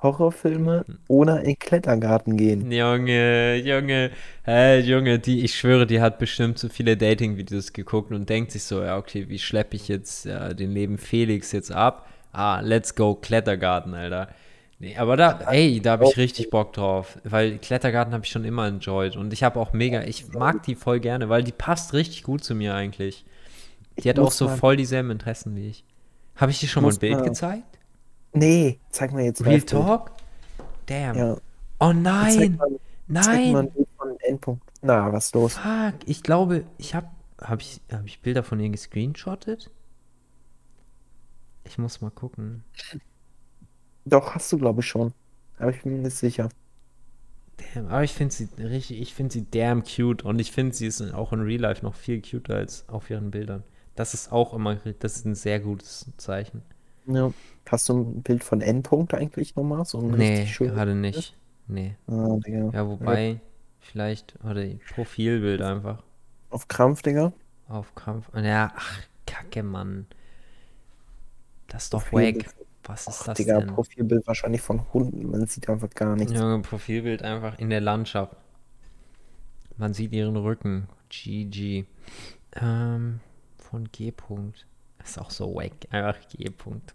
Horrorfilme 0.01 0.85
oder 1.07 1.41
in 1.41 1.57
Klettergarten 1.57 2.37
gehen. 2.37 2.71
Junge, 2.71 3.55
Junge, 3.55 4.11
hey, 4.43 4.81
Junge, 4.81 5.17
die, 5.17 5.43
ich 5.43 5.55
schwöre, 5.55 5.87
die 5.87 6.01
hat 6.01 6.19
bestimmt 6.19 6.59
so 6.59 6.69
viele 6.69 6.97
Dating-Videos 6.97 7.73
geguckt 7.73 8.11
und 8.11 8.29
denkt 8.29 8.51
sich 8.51 8.63
so, 8.63 8.83
ja, 8.83 8.97
okay, 8.97 9.27
wie 9.29 9.39
schleppe 9.39 9.75
ich 9.75 9.87
jetzt 9.87 10.25
ja, 10.25 10.53
den 10.53 10.71
Leben 10.71 10.99
Felix 10.99 11.51
jetzt 11.51 11.71
ab? 11.71 12.07
Ah, 12.31 12.59
let's 12.59 12.93
go 12.93 13.15
Klettergarten, 13.15 13.95
Alter. 13.95 14.27
Nee, 14.79 14.95
aber 14.95 15.17
da, 15.17 15.39
ey, 15.51 15.79
da 15.81 15.93
habe 15.93 16.05
ich 16.05 16.17
richtig 16.17 16.51
Bock 16.51 16.73
drauf, 16.73 17.17
weil 17.23 17.57
Klettergarten 17.57 18.13
habe 18.13 18.23
ich 18.25 18.29
schon 18.31 18.45
immer 18.45 18.67
enjoyed 18.67 19.15
und 19.15 19.33
ich 19.33 19.43
habe 19.43 19.59
auch 19.59 19.73
mega, 19.73 20.03
ich 20.03 20.31
mag 20.33 20.61
die 20.63 20.75
voll 20.75 20.99
gerne, 20.99 21.29
weil 21.29 21.43
die 21.43 21.51
passt 21.51 21.93
richtig 21.93 22.21
gut 22.23 22.43
zu 22.43 22.53
mir 22.53 22.75
eigentlich. 22.75 23.25
Die 23.97 24.07
hat 24.07 24.19
auch 24.19 24.31
so 24.31 24.45
mal- 24.45 24.57
voll 24.57 24.77
dieselben 24.77 25.09
Interessen 25.09 25.55
wie 25.55 25.69
ich. 25.69 25.83
Habe 26.35 26.51
ich 26.51 26.59
dir 26.59 26.67
schon 26.67 26.83
mal 26.83 26.91
ein 26.91 26.99
Bild 26.99 27.17
mal- 27.17 27.23
gezeigt? 27.23 27.79
Nee, 28.33 28.79
zeig 28.91 29.11
mal 29.13 29.23
jetzt 29.23 29.43
Real. 29.43 29.61
Talk? 29.61 30.11
Damn. 30.85 31.17
Ja, 31.17 31.37
Oh 31.79 31.93
nein, 31.93 32.57
mal, 32.57 32.69
nein. 33.07 33.55
ein 33.55 33.71
Bild 33.71 33.87
von 33.97 34.19
Endpunkt. 34.19 34.63
Na, 34.83 35.11
was 35.11 35.25
ist 35.27 35.35
los? 35.35 35.53
Fuck, 35.57 35.95
ich 36.05 36.21
glaube, 36.21 36.65
ich 36.77 36.93
habe 36.93 37.07
hab 37.41 37.61
ich, 37.61 37.81
hab 37.91 38.05
ich 38.05 38.21
Bilder 38.21 38.43
von 38.43 38.59
ihr 38.59 38.69
gescreenshottet? 38.69 39.71
Ich 41.63 41.79
muss 41.79 41.99
mal 42.01 42.11
gucken. 42.11 42.63
Doch, 44.09 44.35
hast 44.35 44.51
du, 44.51 44.57
glaube 44.57 44.81
ich, 44.81 44.87
schon. 44.87 45.13
Aber 45.59 45.71
ich 45.71 45.81
bin 45.81 45.93
mir 45.93 45.99
nicht 45.99 46.15
sicher. 46.15 46.49
Damn, 47.73 47.87
aber 47.87 48.03
ich 48.03 48.13
finde 48.13 48.33
sie 48.33 48.47
richtig, 48.59 49.01
ich 49.01 49.13
finde 49.13 49.33
sie 49.33 49.45
damn 49.49 49.83
cute 49.83 50.23
und 50.23 50.39
ich 50.39 50.51
finde 50.51 50.75
sie 50.75 50.85
ist 50.85 51.01
auch 51.13 51.33
in 51.33 51.41
Real 51.41 51.61
Life 51.61 51.83
noch 51.83 51.95
viel 51.95 52.21
cuter 52.21 52.55
als 52.55 52.87
auf 52.87 53.09
ihren 53.09 53.31
Bildern. 53.31 53.63
Das 53.95 54.13
ist 54.13 54.31
auch 54.31 54.53
immer, 54.53 54.75
das 54.75 55.17
ist 55.17 55.25
ein 55.25 55.33
sehr 55.33 55.59
gutes 55.59 56.05
Zeichen. 56.17 56.61
Ja. 57.07 57.33
Hast 57.67 57.89
du 57.89 57.97
ein 57.97 58.21
Bild 58.21 58.43
von 58.43 58.61
Endpunkt 58.61 59.13
eigentlich 59.13 59.55
nochmal? 59.55 59.83
So 59.85 59.99
ein 59.99 60.11
Nee, 60.11 60.45
gerade 60.45 60.93
nicht. 60.93 61.35
Nee. 61.67 61.95
Ah, 62.07 62.37
Digga. 62.45 62.69
Ja, 62.73 62.87
wobei, 62.87 63.41
vielleicht, 63.79 64.35
oder 64.45 64.63
Profilbild 64.93 65.61
einfach. 65.61 66.03
Auf 66.49 66.67
Krampf, 66.67 67.01
Digga. 67.01 67.33
Auf 67.67 67.95
Kampf. 67.95 68.29
Ja, 68.35 68.71
ach, 68.75 68.99
Kacke, 69.25 69.63
Mann. 69.63 70.05
Das 71.67 71.85
ist 71.85 71.93
doch 71.93 72.05
Profilbild. 72.05 72.45
wack. 72.45 72.66
Was 72.87 73.05
ist 73.07 73.21
Ach, 73.21 73.25
das 73.27 73.37
Digga, 73.37 73.59
denn? 73.59 73.67
Profilbild 73.67 74.25
wahrscheinlich 74.25 74.61
von 74.61 74.91
Hunden. 74.93 75.29
Man 75.29 75.45
sieht 75.45 75.69
einfach 75.69 75.89
gar 75.89 76.15
nichts. 76.15 76.33
Junge, 76.33 76.61
Profilbild 76.61 77.21
einfach 77.21 77.59
in 77.59 77.69
der 77.69 77.81
Landschaft. 77.81 78.35
Man 79.75 79.93
sieht 79.93 80.13
ihren 80.13 80.37
Rücken. 80.37 80.87
GG. 81.09 81.85
Ähm, 82.55 83.19
von 83.57 83.91
G. 83.91 84.11
-Punkt. 84.11 84.65
Ist 85.03 85.19
auch 85.19 85.31
so 85.31 85.53
wack. 85.53 85.73
Einfach 85.89 86.17
G. 86.29 86.45
-Punkt. 86.49 86.93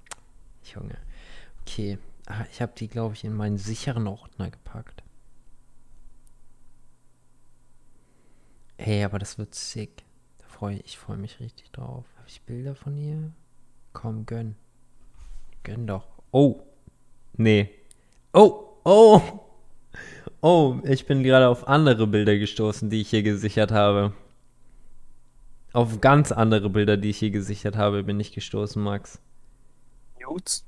Junge. 0.75 0.97
Okay. 1.61 1.99
Ah, 2.27 2.47
ich 2.51 2.63
habe 2.63 2.73
die, 2.77 2.89
glaube 2.89 3.15
ich, 3.15 3.25
in 3.25 3.35
meinen 3.35 3.59
sicheren 3.59 4.07
Ordner 4.07 4.51
gepackt. 4.51 5.03
Ey, 8.79 9.05
aber 9.05 9.19
das 9.19 9.39
wird 9.39 9.55
sick. 9.55 10.05
Da 10.39 10.47
freu, 10.47 10.79
ich 10.85 10.99
freue 10.99 11.19
mich 11.19 11.39
richtig 11.41 11.71
drauf. 11.71 12.07
Habe 12.17 12.29
ich 12.29 12.41
Bilder 12.43 12.75
von 12.75 12.97
ihr? 12.97 13.31
Komm, 13.93 14.25
gönn. 14.25 14.57
Gönn 15.63 15.87
doch. 15.87 16.07
Oh. 16.31 16.61
Nee. 17.37 17.71
Oh. 18.33 18.65
Oh. 18.85 19.21
Oh, 20.41 20.79
ich 20.85 21.07
bin 21.07 21.23
gerade 21.23 21.49
auf 21.49 21.69
andere 21.69 22.07
Bilder 22.07 22.37
gestoßen, 22.37 22.91
die 22.91 23.03
ich 23.03 23.11
hier 23.11 23.23
gesichert 23.23 23.71
habe. 23.71 24.13
Auf 25.73 26.01
ganz 26.01 26.33
andere 26.33 26.69
Bilder, 26.69 26.97
die 26.97 27.11
ich 27.11 27.19
hier 27.19 27.31
gesichert 27.31 27.77
habe, 27.77 28.03
bin 28.03 28.19
ich 28.19 28.33
gestoßen, 28.33 28.83
Max. 28.83 29.21
Nudes? 30.21 30.65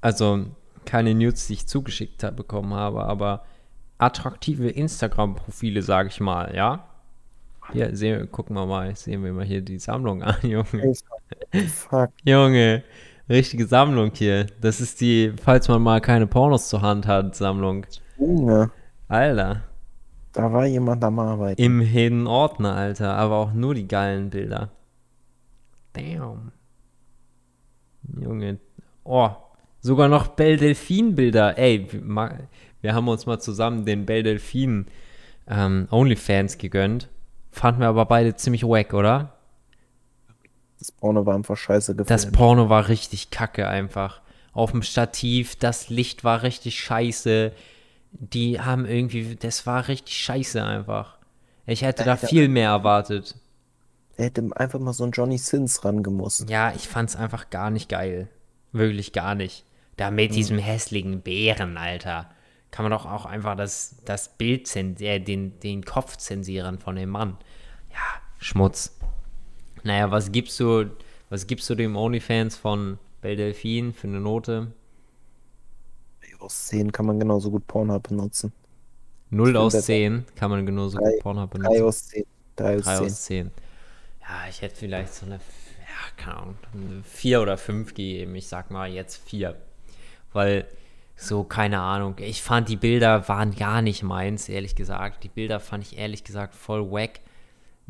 Also 0.00 0.46
keine 0.84 1.14
News, 1.14 1.46
die 1.46 1.54
ich 1.54 1.66
zugeschickt 1.66 2.22
hab, 2.24 2.36
bekommen 2.36 2.74
habe, 2.74 3.04
aber 3.04 3.44
attraktive 3.98 4.68
Instagram-Profile, 4.68 5.82
sage 5.82 6.08
ich 6.08 6.20
mal, 6.20 6.54
ja? 6.54 6.88
Hier, 7.72 7.96
sehen, 7.96 8.30
gucken 8.30 8.56
wir 8.56 8.66
mal, 8.66 8.94
sehen 8.96 9.22
wir 9.22 9.32
mal 9.32 9.44
hier 9.44 9.62
die 9.62 9.78
Sammlung 9.78 10.22
an, 10.22 10.36
Junge. 10.42 10.94
Fuck. 11.68 12.10
Junge, 12.24 12.82
richtige 13.28 13.66
Sammlung 13.66 14.12
hier. 14.14 14.46
Das 14.60 14.80
ist 14.80 15.00
die, 15.00 15.32
falls 15.42 15.68
man 15.68 15.82
mal 15.82 16.00
keine 16.00 16.26
Pornos 16.26 16.68
zur 16.68 16.82
Hand 16.82 17.06
hat, 17.06 17.34
Sammlung. 17.34 17.86
Junge. 18.18 18.70
Alter. 19.08 19.62
Da 20.32 20.50
war 20.50 20.64
jemand 20.64 21.04
am 21.04 21.18
Arbeiten. 21.18 21.60
Im 21.60 21.80
Hidden 21.80 22.26
Ordner, 22.26 22.74
Alter. 22.74 23.14
Aber 23.14 23.36
auch 23.36 23.52
nur 23.52 23.74
die 23.74 23.86
geilen 23.86 24.30
Bilder. 24.30 24.70
Damn. 25.92 26.52
Junge. 28.18 28.58
Oh. 29.04 29.30
Sogar 29.80 30.08
noch 30.08 30.28
Belle 30.28 30.56
Delphine 30.56 31.12
Bilder. 31.12 31.58
Ey, 31.58 31.86
wir, 32.80 32.94
haben 32.94 33.08
uns 33.08 33.26
mal 33.26 33.40
zusammen 33.40 33.84
den 33.84 34.06
Belle 34.06 34.22
Delphine 34.22 34.86
ähm, 35.48 35.88
Onlyfans 35.90 36.56
gegönnt. 36.56 37.08
Fanden 37.50 37.80
wir 37.80 37.88
aber 37.88 38.06
beide 38.06 38.34
ziemlich 38.36 38.62
wack, 38.62 38.94
oder? 38.94 39.34
Das 40.82 40.90
Porno 40.90 41.24
war 41.26 41.36
einfach 41.36 41.56
scheiße 41.56 41.92
gefilmt. 41.92 42.10
Das 42.10 42.32
Porno 42.32 42.68
war 42.68 42.88
richtig 42.88 43.30
kacke 43.30 43.68
einfach. 43.68 44.20
Auf 44.52 44.72
dem 44.72 44.82
Stativ, 44.82 45.54
das 45.54 45.90
Licht 45.90 46.24
war 46.24 46.42
richtig 46.42 46.80
scheiße. 46.80 47.52
Die 48.10 48.60
haben 48.60 48.84
irgendwie, 48.84 49.36
das 49.36 49.64
war 49.64 49.86
richtig 49.86 50.16
scheiße 50.16 50.60
einfach. 50.60 51.18
Ich 51.66 51.82
hätte 51.82 52.02
da 52.02 52.12
Alter. 52.12 52.26
viel 52.26 52.48
mehr 52.48 52.70
erwartet. 52.70 53.36
Er 54.16 54.24
hätte 54.24 54.50
einfach 54.56 54.80
mal 54.80 54.92
so 54.92 55.04
einen 55.04 55.12
Johnny 55.12 55.38
Sins 55.38 55.84
rangemusst. 55.84 56.50
Ja, 56.50 56.72
ich 56.74 56.88
fand's 56.88 57.14
einfach 57.14 57.48
gar 57.50 57.70
nicht 57.70 57.88
geil. 57.88 58.28
Wirklich 58.72 59.12
gar 59.12 59.36
nicht. 59.36 59.64
Da 59.96 60.10
mit 60.10 60.34
diesem 60.34 60.58
hässlichen 60.58 61.20
Bären, 61.20 61.76
Alter. 61.76 62.28
Kann 62.72 62.82
man 62.82 62.90
doch 62.90 63.06
auch 63.06 63.24
einfach 63.24 63.56
das, 63.56 64.02
das 64.04 64.30
Bild 64.30 64.66
zensieren, 64.66 65.12
äh, 65.14 65.20
den, 65.20 65.60
den 65.60 65.84
Kopf 65.84 66.16
zensieren 66.16 66.80
von 66.80 66.96
dem 66.96 67.10
Mann. 67.10 67.36
Ja, 67.92 68.20
Schmutz. 68.38 68.98
Naja, 69.84 70.10
was 70.10 70.30
gibst 70.32 70.58
du, 70.60 70.86
was 71.30 71.46
gibst 71.46 71.68
du 71.70 71.74
dem 71.74 71.96
OnlyFans 71.96 72.56
von 72.56 72.98
Belle 73.20 73.36
Delphine 73.36 73.92
für 73.92 74.06
eine 74.08 74.20
Note? 74.20 74.72
Aus 76.38 76.66
10 76.68 76.90
kann 76.90 77.06
man 77.06 77.20
genauso 77.20 77.50
gut 77.50 77.66
Pornhub 77.68 78.08
benutzen. 78.08 78.52
0 79.30 79.52
bin 79.52 79.56
aus 79.56 79.72
besser. 79.74 79.86
10 79.86 80.24
kann 80.34 80.50
man 80.50 80.66
genauso 80.66 80.98
Drei- 80.98 81.12
gut 81.12 81.20
Pornhub 81.20 81.50
3 81.52 81.58
benutzen. 81.58 81.82
aus 81.84 82.06
10. 82.08 82.24
3 82.56 82.76
aus 82.76 82.82
3 82.84 82.96
10. 82.96 83.06
aus 83.06 83.22
10. 83.22 83.50
Ja, 84.22 84.48
ich 84.50 84.62
hätte 84.62 84.76
vielleicht 84.76 85.14
so 85.14 85.26
eine, 85.26 85.36
ja, 85.36 85.40
keine 86.16 86.36
Ahnung, 86.38 86.54
eine 86.74 87.02
4 87.04 87.40
oder 87.42 87.56
5 87.56 87.88
gegeben. 87.94 88.34
Ich 88.34 88.48
sag 88.48 88.70
mal 88.70 88.90
jetzt 88.90 89.16
4. 89.28 89.56
Weil 90.32 90.66
so, 91.14 91.44
keine 91.44 91.80
Ahnung, 91.80 92.16
ich 92.18 92.42
fand 92.42 92.68
die 92.68 92.76
Bilder 92.76 93.28
waren 93.28 93.54
gar 93.54 93.80
nicht 93.82 94.02
meins, 94.02 94.48
ehrlich 94.48 94.74
gesagt. 94.74 95.22
Die 95.22 95.28
Bilder 95.28 95.60
fand 95.60 95.84
ich 95.84 95.96
ehrlich 95.98 96.24
gesagt 96.24 96.54
voll 96.54 96.90
wack. 96.90 97.20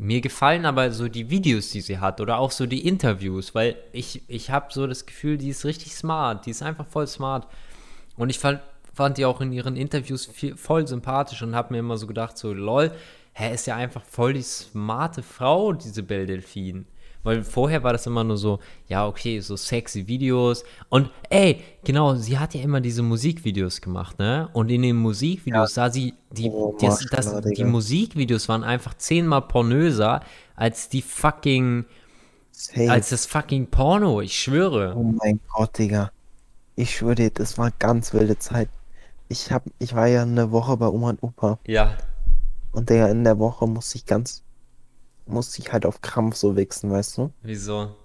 Mir 0.03 0.19
gefallen 0.19 0.65
aber 0.65 0.91
so 0.91 1.07
die 1.07 1.29
Videos, 1.29 1.69
die 1.69 1.79
sie 1.79 1.97
hat 1.97 2.19
oder 2.19 2.37
auch 2.37 2.51
so 2.51 2.65
die 2.65 2.85
Interviews, 2.85 3.55
weil 3.55 3.77
ich, 3.93 4.21
ich 4.27 4.49
habe 4.49 4.65
so 4.69 4.85
das 4.85 5.05
Gefühl, 5.05 5.37
die 5.37 5.47
ist 5.47 5.63
richtig 5.63 5.95
smart, 5.95 6.45
die 6.45 6.49
ist 6.49 6.61
einfach 6.61 6.85
voll 6.85 7.07
smart. 7.07 7.47
Und 8.17 8.29
ich 8.29 8.37
fand, 8.37 8.59
fand 8.93 9.17
die 9.17 9.23
auch 9.23 9.39
in 9.39 9.53
ihren 9.53 9.77
Interviews 9.77 10.25
viel, 10.25 10.57
voll 10.57 10.85
sympathisch 10.85 11.41
und 11.41 11.55
habe 11.55 11.71
mir 11.73 11.79
immer 11.79 11.95
so 11.95 12.05
gedacht, 12.05 12.37
so 12.37 12.51
lol, 12.51 12.91
hä, 13.31 13.53
ist 13.53 13.65
ja 13.65 13.77
einfach 13.77 14.03
voll 14.03 14.33
die 14.33 14.41
smarte 14.41 15.23
Frau, 15.23 15.71
diese 15.71 16.03
Belle 16.03 16.25
Delphine. 16.25 16.83
Weil 17.23 17.43
vorher 17.43 17.83
war 17.83 17.93
das 17.93 18.05
immer 18.05 18.23
nur 18.23 18.37
so, 18.37 18.59
ja, 18.87 19.07
okay, 19.07 19.39
so 19.39 19.55
sexy 19.55 20.07
Videos. 20.07 20.63
Und 20.89 21.09
ey, 21.29 21.61
genau, 21.83 22.15
sie 22.15 22.37
hat 22.37 22.53
ja 22.53 22.61
immer 22.61 22.81
diese 22.81 23.01
Musikvideos 23.01 23.81
gemacht, 23.81 24.19
ne? 24.19 24.49
Und 24.53 24.69
in 24.69 24.81
den 24.81 24.97
Musikvideos 24.97 25.73
sah 25.73 25.89
sie, 25.89 26.13
die, 26.31 26.49
Oh, 26.49 26.75
das, 26.79 27.05
das, 27.09 27.41
die. 27.41 27.63
Musikvideos 27.63 28.49
waren 28.49 28.63
einfach 28.63 28.93
zehnmal 28.95 29.43
pornöser 29.43 30.21
als 30.55 30.89
die 30.89 31.01
fucking, 31.01 31.85
Safe. 32.51 32.91
als 32.91 33.09
das 33.09 33.25
fucking 33.25 33.67
Porno, 33.67 34.21
ich 34.21 34.37
schwöre. 34.39 34.93
Oh 34.95 35.03
mein 35.03 35.39
Gott, 35.53 35.77
Digga. 35.77 36.11
Ich 36.75 36.95
schwöre 36.97 37.15
dir, 37.15 37.29
das 37.31 37.57
war 37.57 37.71
ganz 37.71 38.13
wilde 38.13 38.37
Zeit. 38.37 38.69
Ich 39.29 39.51
hab, 39.51 39.63
ich 39.79 39.95
war 39.95 40.07
ja 40.07 40.23
eine 40.23 40.51
Woche 40.51 40.75
bei 40.77 40.87
Oma 40.87 41.11
und 41.11 41.23
Opa 41.23 41.59
Ja, 41.65 41.97
und 42.71 42.89
Digga, 42.89 43.07
in 43.07 43.23
der 43.23 43.39
Woche 43.39 43.67
musste 43.67 43.97
ich 43.97 44.05
ganz, 44.05 44.43
musste 45.25 45.59
ich 45.61 45.71
halt 45.73 45.85
auf 45.85 46.01
Krampf 46.01 46.35
so 46.35 46.55
wichsen, 46.55 46.91
weißt 46.91 47.17
du? 47.17 47.33
wieso? 47.43 47.95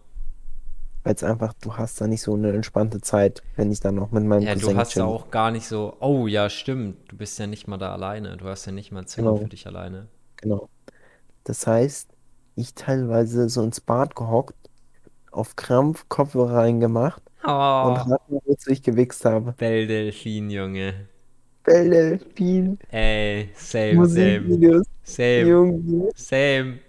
Weil 1.02 1.14
es 1.16 1.24
einfach, 1.24 1.54
du 1.54 1.76
hast 1.76 2.00
da 2.00 2.06
nicht 2.06 2.22
so 2.22 2.34
eine 2.34 2.52
entspannte 2.52 3.00
Zeit, 3.00 3.42
wenn 3.56 3.72
ich 3.72 3.80
dann 3.80 3.96
noch 3.96 4.12
mit 4.12 4.22
meinem 4.24 4.46
Ja, 4.46 4.54
Cousin 4.54 4.74
du 4.74 4.74
hast 4.74 4.96
ja 4.98 5.04
chill. 5.04 5.04
auch 5.04 5.30
gar 5.30 5.50
nicht 5.50 5.66
so, 5.68 5.96
oh 6.00 6.26
ja, 6.26 6.48
stimmt, 6.48 7.10
du 7.12 7.16
bist 7.16 7.38
ja 7.38 7.46
nicht 7.46 7.66
mal 7.68 7.76
da 7.76 7.92
alleine, 7.92 8.36
du 8.36 8.46
hast 8.46 8.64
ja 8.66 8.72
nicht 8.72 8.90
mal 8.92 9.00
ein 9.00 9.06
Zimmer 9.06 9.34
Genau. 9.34 9.36
für 9.36 9.48
dich 9.50 9.66
alleine. 9.66 10.08
Genau. 10.38 10.70
Das 11.44 11.66
heißt, 11.66 12.10
ich 12.56 12.74
teilweise 12.74 13.48
so 13.50 13.62
ins 13.64 13.80
Bad 13.80 14.16
gehockt, 14.16 14.56
auf 15.32 15.56
Krampf 15.56 16.08
Kopfhörer 16.08 16.56
reingemacht 16.58 17.22
und 17.80 17.96
Oh, 17.96 17.98
raten, 17.98 18.40
wozu 18.46 18.70
ich 18.70 18.82
gewichst 18.82 19.24
habe. 19.26 19.56
Belle 19.58 19.86
Delphine, 19.86 20.50
Junge. 20.50 21.08
Viel 22.34 22.78
Ey, 22.92 23.50
same, 23.56 24.04
same, 24.06 24.62
same, 25.04 25.58
Junge. 25.72 26.10
same. 26.16 26.80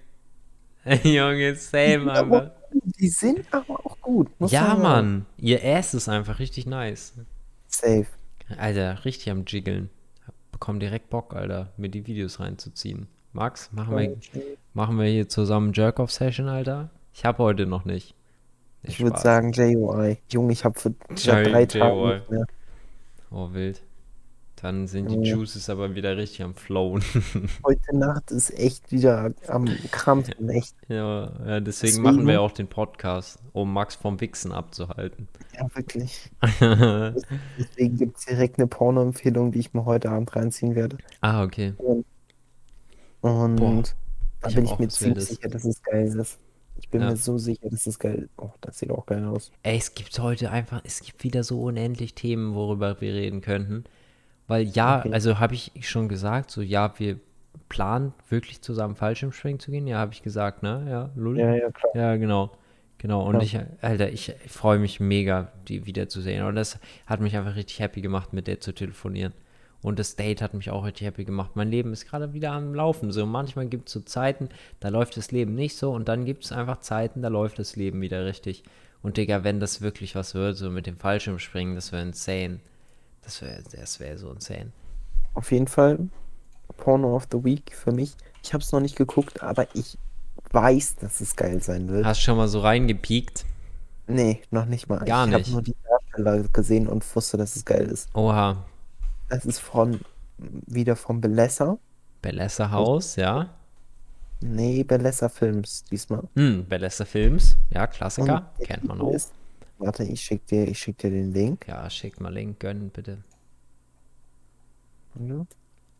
Junge, 1.04 1.56
same, 1.56 2.12
aber. 2.12 2.56
Die 2.72 3.08
sind 3.10 3.46
aber 3.52 3.86
auch 3.86 4.00
gut, 4.02 4.30
Ja, 4.48 4.76
man. 4.76 4.82
Mann, 4.82 5.26
ihr 5.38 5.64
Ass 5.64 5.94
ist 5.94 6.08
einfach 6.08 6.40
richtig 6.40 6.66
nice. 6.68 7.14
Safe. 7.68 8.06
Alter, 8.58 9.06
richtig 9.06 9.30
am 9.32 9.44
Jiggeln. 9.46 9.90
Bekomm 10.52 10.80
direkt 10.80 11.10
Bock, 11.10 11.34
Alter, 11.36 11.72
mir 11.78 11.90
die 11.90 12.06
Videos 12.06 12.40
reinzuziehen. 12.40 13.08
Max, 13.34 13.72
machen 13.72 13.96
wir, 13.98 14.18
machen 14.74 14.98
wir 14.98 15.06
hier 15.06 15.30
zusammen 15.30 15.74
Jerk-Off-Session, 15.74 16.48
Alter? 16.48 16.90
Ich 17.14 17.26
habe 17.26 17.44
heute 17.44 17.66
noch 17.66 17.86
nicht. 17.86 18.16
Ich 18.84 19.00
würde 19.00 19.20
sagen 19.20 19.52
JOI. 19.52 20.18
Junge, 20.30 20.54
ich 20.54 20.64
habe 20.64 20.80
für 20.80 20.94
seit 21.16 21.48
drei 21.48 21.66
Tagen 21.66 21.96
JOI. 21.96 22.14
nicht 22.16 22.32
mehr. 22.32 22.46
Oh, 23.32 23.54
wild. 23.54 23.82
Dann 24.62 24.88
sind 24.88 25.10
die. 25.10 25.30
Juices 25.30 25.70
aber 25.70 25.95
wieder 25.95 26.18
richtig 26.18 26.43
am 26.43 26.53
Flowen. 26.53 27.01
Heute 27.64 27.95
Nacht 27.97 28.30
ist 28.32 28.49
echt 28.60 28.91
wieder 28.91 29.32
am 29.47 29.66
Krampfen, 29.91 30.49
echt. 30.49 30.76
ja, 30.89 31.32
ja, 31.45 31.60
deswegen, 31.62 31.64
Deswegen- 31.64 32.03
machen 32.03 32.28
wir 32.28 32.41
auch 32.41 32.51
den 32.51 32.68
Podcast, 32.68 33.39
um 33.53 33.72
Max 33.72 33.95
vom 33.95 34.20
Wichsen 34.20 34.51
abzuhalten. 34.51 35.30
Ja, 35.57 35.66
wirklich. 35.76 36.30
Deswegen 37.57 37.97
gibt 37.97 38.18
es 38.18 38.26
direkt 38.26 38.57
eine 38.60 38.68
Porno-Empfehlung, 38.68 39.51
die 39.53 39.60
ich 39.60 39.74
mir 39.74 39.86
heute 39.86 40.10
Abend 40.10 40.36
reinziehen 40.36 40.76
werde. 40.76 40.97
ah, 41.22 41.43
okay. 41.43 41.74
Und 43.22 43.55
Boah, 43.57 43.84
da 44.41 44.49
ich 44.49 44.55
bin 44.55 44.66
ich 44.66 44.78
mir 44.80 44.88
ziemlich 44.89 45.26
sicher, 45.26 45.49
dass 45.49 45.66
es 45.66 45.82
geil 45.84 46.07
ist. 46.07 46.38
Ich 46.78 46.89
bin 46.89 47.01
Ja. 47.01 47.10
mir 47.10 47.18
so 47.18 47.38
sicher, 47.38 47.70
dass 47.70 47.86
es 47.88 47.99
geil 47.99 48.20
ist. 48.24 48.30
Oh, 48.38 48.51
das 48.62 48.80
sieht 48.80 48.91
auch 48.91 49.05
geil 49.05 49.26
aus. 49.26 49.51
Ey, 49.64 49.78
es 49.78 49.93
gibt 49.93 50.18
heute 50.20 50.51
einfach, 50.51 50.82
es 50.86 51.01
gibt 51.01 51.24
wieder 51.24 51.43
so 51.43 51.62
unendlich 51.64 52.14
Themen, 52.16 52.55
worüber 52.55 53.01
wir 53.01 53.14
reden 53.14 53.41
könnten. 53.41 53.84
Weil 54.50 54.64
ja, 54.64 55.00
Okay. 55.00 55.14
also 55.14 55.39
habe 55.39 55.54
ich 55.54 55.72
schon 55.88 56.10
gesagt, 56.10 56.52
so 56.52 56.62
ja, 56.62 56.93
wir 56.97 57.18
planen 57.70 58.14
wirklich 58.30 58.62
zusammen 58.62 58.95
Fallschirmspringen 58.95 59.60
zu 59.60 59.72
gehen. 59.72 59.88
Ja, 59.88 60.00
habe 60.00 60.12
ich 60.12 60.24
gesagt, 60.24 60.64
ne? 60.64 60.86
Ja, 60.89 61.10
Lulli? 61.16 61.39
Ja, 61.41 61.54
ja, 61.54 61.70
klar. 61.72 61.95
Ja, 61.95 62.16
genau. 62.18 62.52
Genau. 62.97 63.26
Und 63.26 63.36
Ja. 63.36 63.41
ich, 63.41 63.60
Alter, 63.82 64.10
ich 64.10 64.34
freue 64.47 64.80
mich 64.80 65.00
mega, 65.00 65.52
die 65.68 65.86
wiederzusehen. 65.86 66.45
Und 66.45 66.56
das 66.56 66.80
hat 67.06 67.22
mich 67.22 67.38
einfach 67.38 67.56
richtig 67.56 67.80
happy 67.80 68.02
gemacht, 68.02 68.34
mit 68.34 68.47
der 68.47 68.60
zu 68.60 68.74
telefonieren. 68.74 69.34
Und 69.82 70.00
das 70.00 70.18
Date 70.18 70.41
hat 70.41 70.54
mich 70.56 70.70
auch 70.72 70.84
richtig 70.84 71.08
happy 71.08 71.24
gemacht. 71.24 71.52
Mein 71.54 71.70
Leben 71.70 71.93
ist 71.93 72.06
gerade 72.10 72.34
wieder 72.34 72.52
am 72.52 72.74
Laufen. 72.74 73.12
So 73.14 73.26
manchmal 73.26 73.68
gibt 73.68 73.88
es 73.88 73.93
so 73.93 74.02
Zeiten, 74.02 74.50
da 74.82 74.89
läuft 74.89 75.16
das 75.16 75.32
Leben 75.32 75.56
nicht 75.56 75.78
so. 75.78 75.91
Und 75.91 76.10
dann 76.10 76.26
gibt 76.26 76.43
es 76.43 76.52
einfach 76.52 76.80
Zeiten, 76.82 77.22
da 77.22 77.30
läuft 77.30 77.60
das 77.60 77.76
Leben 77.78 78.02
wieder 78.02 78.26
richtig. 78.26 78.64
Und 79.02 79.16
Digga, 79.16 79.45
wenn 79.45 79.62
das 79.62 79.80
wirklich 79.82 80.16
was 80.16 80.34
wird, 80.36 80.58
so 80.58 80.70
mit 80.70 80.86
dem 80.88 80.97
Fallschirmspringen, 80.97 81.76
das 81.76 81.91
wäre 81.93 82.02
insane. 82.02 82.60
Das 83.30 83.44
wäre 83.44 83.62
das 83.80 84.00
wär 84.00 84.18
so 84.18 84.32
insane. 84.32 84.72
Auf 85.36 85.52
jeden 85.52 85.68
Fall 85.68 86.00
Porno 86.78 87.16
of 87.16 87.28
the 87.32 87.44
Week 87.44 87.76
für 87.76 87.92
mich. 87.92 88.16
Ich 88.42 88.56
habe 88.56 88.64
es 88.64 88.72
noch 88.72 88.80
nicht 88.80 88.96
geguckt, 88.96 89.44
aber 89.44 89.68
ich 89.76 90.00
weiß, 90.52 90.96
dass 90.96 91.22
es 91.22 91.36
geil 91.36 91.62
sein 91.62 91.90
wird. 91.90 92.06
Hast 92.06 92.22
schon 92.22 92.38
mal 92.38 92.48
so 92.48 92.62
reingepiekt? 92.62 93.46
Nee, 94.08 94.42
noch 94.50 94.66
nicht 94.66 94.90
mal. 94.90 95.06
Gar 95.06 95.28
ich 95.28 95.36
nicht. 95.36 95.46
habe 95.46 95.52
nur 95.52 95.62
die 95.62 95.76
Darsteller 95.88 96.40
gesehen 96.52 96.88
und 96.88 97.06
wusste, 97.16 97.38
dass 97.38 97.56
es 97.56 97.66
geil 97.66 97.86
ist. 97.86 98.10
Oha. 98.16 98.66
Es 99.28 99.46
ist 99.46 99.60
von 99.60 100.00
wieder 100.40 100.96
von 100.96 101.22
Belessa. 101.22 101.78
Bellessa 102.24 102.72
Haus, 102.72 103.16
ja. 103.16 103.54
Nee, 104.42 104.84
Belessa 104.84 105.30
Films 105.30 105.84
diesmal. 105.84 106.24
Hm, 106.36 106.66
Bellessa 106.66 107.06
Films, 107.06 107.58
ja, 107.70 107.86
Klassiker, 107.86 108.50
kennt 108.64 108.86
man 108.86 109.00
auch. 109.00 109.14
Ist, 109.14 109.34
warte, 109.80 110.04
ich 110.04 110.22
schick 110.22 110.46
dir, 110.48 110.68
ich 110.68 110.78
schick 110.80 110.98
dir 110.98 111.10
den 111.10 111.34
Link. 111.34 111.68
Ja, 111.68 111.90
schickt 111.90 112.20
mal 112.20 112.34
Link, 112.34 112.60
gönnen 112.60 112.90
bitte. 112.90 113.24
Ja. 115.16 115.46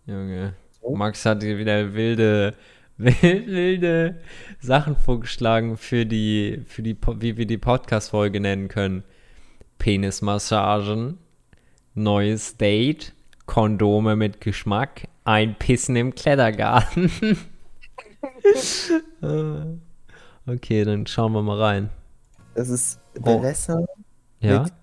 Junge. 0.06 0.54
So. 0.82 0.96
Max 0.96 1.26
hat 1.26 1.44
hier 1.44 1.58
wieder 1.58 1.94
wilde, 1.94 2.56
wild- 2.98 3.22
wilde 3.48 4.20
Sachen 4.60 4.96
vorgeschlagen 4.96 5.78
für 5.78 6.06
die, 6.06 6.62
für 6.66 6.82
die, 6.84 6.96
wie 7.20 7.38
wir 7.38 7.46
die 7.46 7.58
Podcast-Folge 7.58 8.40
nennen 8.40 8.68
können. 8.68 9.04
Penismassagen, 9.78 11.18
neues 11.96 12.58
Date, 12.58 13.14
Kondome 13.46 14.16
mit 14.16 14.42
Geschmack, 14.42 15.08
ein 15.24 15.56
Pissen 15.58 15.96
im 15.96 16.14
Klettergarten. 16.14 17.10
Äh, 19.22 19.78
okay, 20.52 20.84
dann 20.84 21.08
schauen 21.08 21.34
wir 21.34 21.42
mal 21.42 21.60
rein. 21.62 21.90
Das 22.56 22.70
ist 22.70 23.00
Oh. 23.22 23.38
Belessa 23.38 23.86
Ja? 24.40 24.64
mit 24.64 24.74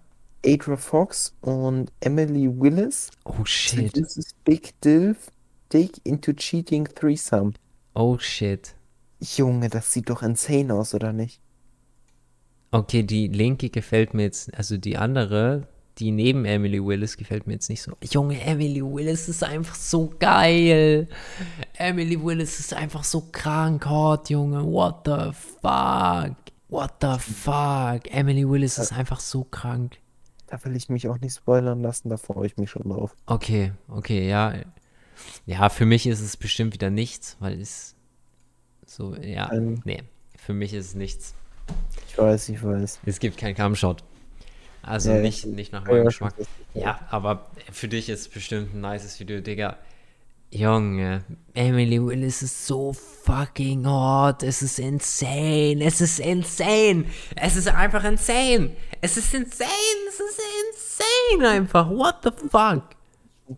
Adra 0.46 0.76
Fox 0.76 1.34
und 1.40 1.92
Emily 2.00 2.48
Willis. 2.48 3.10
Oh 3.24 3.44
shit. 3.44 3.92
Seduces 3.92 4.34
Big 4.44 4.80
Dilf 4.82 5.30
Dick 5.72 6.00
into 6.04 6.32
Cheating 6.32 6.86
Threesome. 6.94 7.54
Oh 7.94 8.18
shit. 8.18 8.74
Junge, 9.20 9.68
das 9.68 9.92
sieht 9.92 10.10
doch 10.10 10.22
insane 10.22 10.72
aus, 10.72 10.94
oder 10.94 11.12
nicht? 11.12 11.40
Okay, 12.70 13.02
die 13.02 13.28
linke 13.28 13.70
gefällt 13.70 14.12
mir 14.14 14.24
jetzt, 14.24 14.54
also 14.54 14.76
die 14.76 14.96
andere, 14.96 15.66
die 15.98 16.10
neben 16.10 16.44
Emily 16.44 16.84
Willis 16.84 17.16
gefällt 17.16 17.46
mir 17.46 17.54
jetzt 17.54 17.70
nicht 17.70 17.80
so. 17.82 17.92
Junge, 18.02 18.40
Emily 18.40 18.82
Willis 18.82 19.28
ist 19.28 19.42
einfach 19.42 19.74
so 19.74 20.12
geil. 20.18 21.08
Emily 21.78 22.22
Willis 22.22 22.60
ist 22.60 22.74
einfach 22.74 23.02
so 23.02 23.22
krank 23.32 23.86
hot, 23.86 24.28
Junge. 24.28 24.62
What 24.62 25.06
the 25.06 25.32
fuck? 25.32 26.36
What 26.86 27.00
the 27.00 27.18
fuck? 27.18 28.14
Emily 28.14 28.48
Willis 28.48 28.78
ist 28.78 28.92
einfach 28.92 29.18
so 29.18 29.42
krank. 29.42 29.98
Da 30.46 30.64
will 30.64 30.76
ich 30.76 30.88
mich 30.88 31.08
auch 31.08 31.18
nicht 31.18 31.34
spoilern 31.34 31.82
lassen, 31.82 32.10
da 32.10 32.16
freue 32.16 32.46
ich 32.46 32.56
mich 32.58 32.70
schon 32.70 32.84
drauf. 32.84 33.16
Okay, 33.26 33.72
okay, 33.88 34.28
ja. 34.28 34.54
Ja, 35.46 35.68
für 35.68 35.84
mich 35.84 36.06
ist 36.06 36.20
es 36.20 36.36
bestimmt 36.36 36.74
wieder 36.74 36.90
nichts, 36.90 37.36
weil 37.40 37.60
es 37.60 37.96
so, 38.86 39.16
ja, 39.16 39.52
Ähm. 39.52 39.82
nee, 39.84 40.04
für 40.36 40.52
mich 40.52 40.74
ist 40.74 40.86
es 40.86 40.94
nichts. 40.94 41.34
Ich 42.06 42.16
weiß, 42.18 42.50
ich 42.50 42.62
weiß. 42.62 43.00
Es 43.04 43.18
gibt 43.18 43.36
keinen 43.36 43.56
Cumshot. 43.56 44.04
Also 44.82 45.10
Ja, 45.10 45.18
nicht, 45.18 45.44
nicht 45.44 45.72
nach 45.72 45.84
meinem 45.84 46.04
Geschmack. 46.04 46.34
Ja, 46.74 47.00
aber 47.10 47.50
für 47.72 47.88
dich 47.88 48.08
ist 48.08 48.32
bestimmt 48.32 48.74
ein 48.74 48.80
nices 48.80 49.18
Video, 49.18 49.40
Digga. 49.40 49.76
Junge, 50.56 51.22
Emily 51.52 52.02
Willis 52.02 52.40
ist 52.40 52.66
so 52.66 52.94
fucking 52.94 53.86
hot. 53.86 54.42
Es 54.42 54.62
ist 54.62 54.78
insane. 54.78 55.84
Es 55.84 56.00
ist 56.00 56.18
insane. 56.18 57.04
Es 57.34 57.56
ist 57.56 57.68
einfach 57.68 58.02
insane. 58.04 58.70
Es 59.02 59.18
ist 59.18 59.34
insane. 59.34 59.68
Es 60.08 60.18
ist 60.18 60.40
insane 60.70 61.50
einfach. 61.50 61.90
What 61.90 62.22
the 62.24 62.30
fuck? 62.48 62.84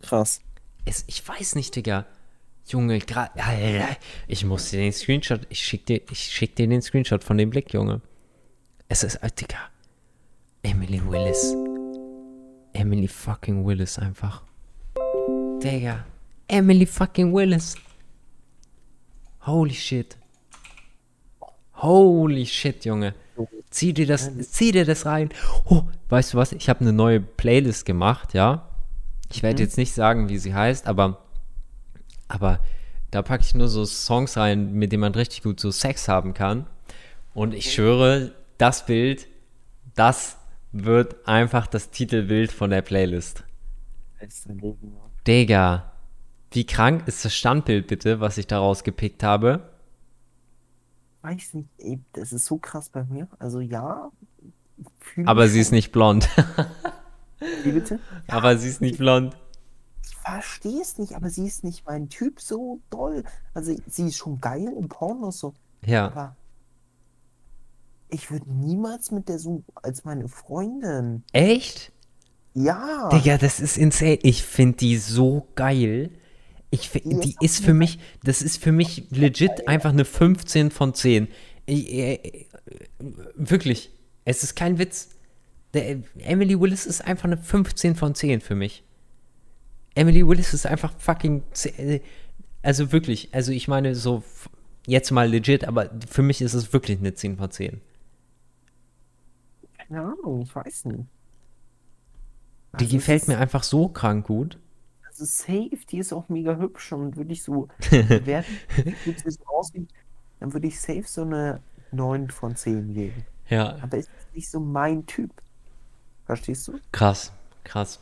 Krass. 0.01 0.41
Es, 0.83 1.05
ich 1.07 1.25
weiß 1.25 1.55
nicht, 1.55 1.73
Digga. 1.73 2.05
Junge, 2.67 2.99
gerade. 2.99 3.31
Ich 4.27 4.43
muss 4.43 4.69
dir 4.69 4.79
den 4.79 4.91
Screenshot. 4.91 5.41
Ich 5.47 5.65
schick 5.65 5.85
dir, 5.85 6.01
ich 6.11 6.19
schick 6.19 6.57
dir 6.57 6.67
den 6.67 6.81
Screenshot 6.81 7.23
von 7.23 7.37
dem 7.37 7.49
Blick, 7.49 7.73
Junge. 7.73 8.01
Es 8.89 9.03
ist, 9.03 9.15
äh, 9.15 9.29
Digga. 9.31 9.69
Emily 10.63 11.01
Willis. 11.07 11.55
Emily 12.73 13.07
fucking 13.07 13.65
Willis 13.65 13.97
einfach. 13.97 14.43
Digga. 15.63 16.05
Emily 16.49 16.85
fucking 16.85 17.31
Willis. 17.33 17.75
Holy 19.45 19.73
shit. 19.73 20.17
Holy 21.75 22.45
shit, 22.45 22.83
Junge. 22.85 23.13
Zieh 23.69 23.93
dir 23.93 24.07
das, 24.07 24.29
zieh 24.51 24.71
dir 24.71 24.83
das 24.85 25.05
rein. 25.05 25.29
Oh, 25.65 25.83
weißt 26.09 26.33
du 26.33 26.37
was? 26.37 26.51
Ich 26.51 26.67
habe 26.69 26.81
eine 26.81 26.91
neue 26.91 27.21
Playlist 27.21 27.85
gemacht, 27.85 28.33
ja. 28.33 28.67
Ich 29.31 29.43
werde 29.43 29.61
Mhm. 29.61 29.67
jetzt 29.67 29.77
nicht 29.77 29.93
sagen, 29.93 30.27
wie 30.27 30.39
sie 30.39 30.53
heißt, 30.55 30.87
aber, 30.87 31.23
aber 32.27 32.59
da 33.11 33.21
packe 33.21 33.43
ich 33.43 33.53
nur 33.55 33.67
so 33.67 33.85
Songs 33.85 34.35
rein, 34.37 34.73
mit 34.73 34.91
denen 34.91 35.01
man 35.01 35.13
richtig 35.13 35.43
gut 35.43 35.59
so 35.59 35.71
Sex 35.71 36.07
haben 36.07 36.33
kann. 36.33 36.65
Und 37.33 37.53
ich 37.53 37.71
schwöre, 37.71 38.33
das 38.57 38.85
Bild, 38.87 39.27
das 39.95 40.37
wird 40.71 41.27
einfach 41.27 41.67
das 41.67 41.91
Titelbild 41.91 42.51
von 42.51 42.71
der 42.71 42.81
Playlist. 42.81 43.43
Digga, 45.27 45.91
wie 46.51 46.65
krank 46.65 47.07
ist 47.07 47.23
das 47.25 47.33
Standbild 47.35 47.87
bitte, 47.87 48.19
was 48.19 48.37
ich 48.37 48.47
daraus 48.47 48.83
gepickt 48.83 49.23
habe? 49.23 49.69
Weiß 51.21 51.53
nicht, 51.53 51.69
ey, 51.77 51.99
das 52.13 52.31
ist 52.33 52.45
so 52.45 52.57
krass 52.57 52.89
bei 52.89 53.03
mir. 53.03 53.27
Also 53.39 53.59
ja. 53.59 54.11
Aber 55.25 55.47
sie 55.47 55.59
ist 55.59 55.71
nicht 55.71 55.91
blond. 55.91 56.29
Wie 57.63 57.71
bitte? 57.71 57.99
Aber 58.27 58.57
sie 58.57 58.69
ist 58.69 58.81
nicht 58.81 58.97
blond. 58.97 59.37
Ich 60.05 60.15
verstehe 60.15 60.81
es 60.81 60.97
nicht, 60.97 61.15
aber 61.15 61.29
sie 61.29 61.45
ist 61.47 61.63
nicht 61.63 61.85
mein 61.85 62.09
Typ 62.09 62.39
so 62.39 62.79
doll. 62.89 63.23
Also 63.53 63.75
sie 63.87 64.07
ist 64.07 64.17
schon 64.17 64.39
geil 64.39 64.73
im 64.77 64.87
Porno 64.87 65.31
so, 65.31 65.53
Ja. 65.85 66.07
aber 66.07 66.35
ich 68.09 68.29
würde 68.31 68.51
niemals 68.51 69.11
mit 69.11 69.27
der 69.29 69.39
so 69.39 69.63
als 69.75 70.03
meine 70.05 70.27
Freundin. 70.27 71.23
Echt? 71.31 71.91
Ja. 72.53 73.09
Digga, 73.09 73.37
das 73.37 73.59
ist 73.59 73.77
insane. 73.77 74.19
Ich 74.23 74.43
finde 74.43 74.77
die 74.77 74.97
so 74.97 75.47
geil. 75.55 76.11
Ich 76.71 76.91
Die 76.91 77.35
ist 77.41 77.63
für 77.63 77.73
mich, 77.73 77.99
das 78.23 78.41
ist 78.41 78.61
für 78.61 78.71
mich 78.71 79.05
legit 79.09 79.67
einfach 79.67 79.89
eine 79.89 80.05
15 80.05 80.69
von 80.69 80.93
10. 80.93 81.27
Ich, 81.65 81.91
äh, 81.91 82.45
wirklich, 83.35 83.91
es 84.25 84.43
ist 84.43 84.55
kein 84.55 84.77
Witz. 84.77 85.09
Der, 85.73 85.97
Emily 86.19 86.59
Willis 86.59 86.85
ist 86.85 87.01
einfach 87.01 87.25
eine 87.25 87.37
15 87.37 87.95
von 87.95 88.13
10 88.13 88.41
für 88.41 88.55
mich. 88.55 88.83
Emily 89.95 90.27
Willis 90.27 90.53
ist 90.53 90.65
einfach 90.65 90.93
fucking. 90.97 91.43
10, 91.51 91.73
äh, 91.79 92.01
Also 92.61 92.91
wirklich, 92.91 93.29
also 93.33 93.51
ich 93.51 93.67
meine 93.67 93.95
so 93.95 94.23
jetzt 94.85 95.11
mal 95.11 95.29
legit, 95.29 95.65
aber 95.65 95.89
für 96.07 96.21
mich 96.21 96.41
ist 96.41 96.53
es 96.53 96.71
wirklich 96.71 96.99
eine 96.99 97.13
10 97.13 97.37
von 97.37 97.49
10. 97.49 97.81
Keine 99.77 100.01
Ahnung, 100.01 100.43
ich 100.43 100.55
weiß 100.55 100.85
nicht. 100.85 101.05
Die 102.79 102.83
Also 102.83 102.95
gefällt 102.97 103.27
mir 103.27 103.39
einfach 103.39 103.63
so 103.63 103.87
krank 103.87 104.27
gut. 104.27 104.59
Safe, 105.25 105.77
die 105.89 105.99
ist 105.99 106.13
auch 106.13 106.29
mega 106.29 106.57
hübsch 106.57 106.91
und 106.91 107.17
würde 107.17 107.31
ich 107.31 107.43
so 107.43 107.67
bewerten, 107.89 108.57
so 109.25 109.45
aussieht, 109.47 109.89
dann 110.39 110.53
würde 110.53 110.67
ich 110.67 110.79
safe 110.79 111.03
so 111.05 111.21
eine 111.21 111.61
9 111.91 112.29
von 112.29 112.55
10 112.55 112.93
geben. 112.93 113.25
Ja. 113.47 113.77
Aber 113.81 113.97
ist 113.97 114.09
nicht 114.33 114.49
so 114.49 114.59
mein 114.59 115.05
Typ. 115.05 115.31
Verstehst 116.25 116.67
du? 116.67 116.79
Krass, 116.91 117.31
krass. 117.63 117.99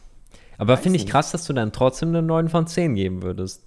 Aber 0.58 0.78
finde 0.78 0.98
ich 0.98 1.04
nicht. 1.04 1.12
krass, 1.12 1.32
dass 1.32 1.46
du 1.46 1.54
dann 1.54 1.72
trotzdem 1.72 2.10
eine 2.10 2.22
9 2.22 2.50
von 2.50 2.68
10 2.68 2.96
geben 2.96 3.22
würdest. 3.22 3.64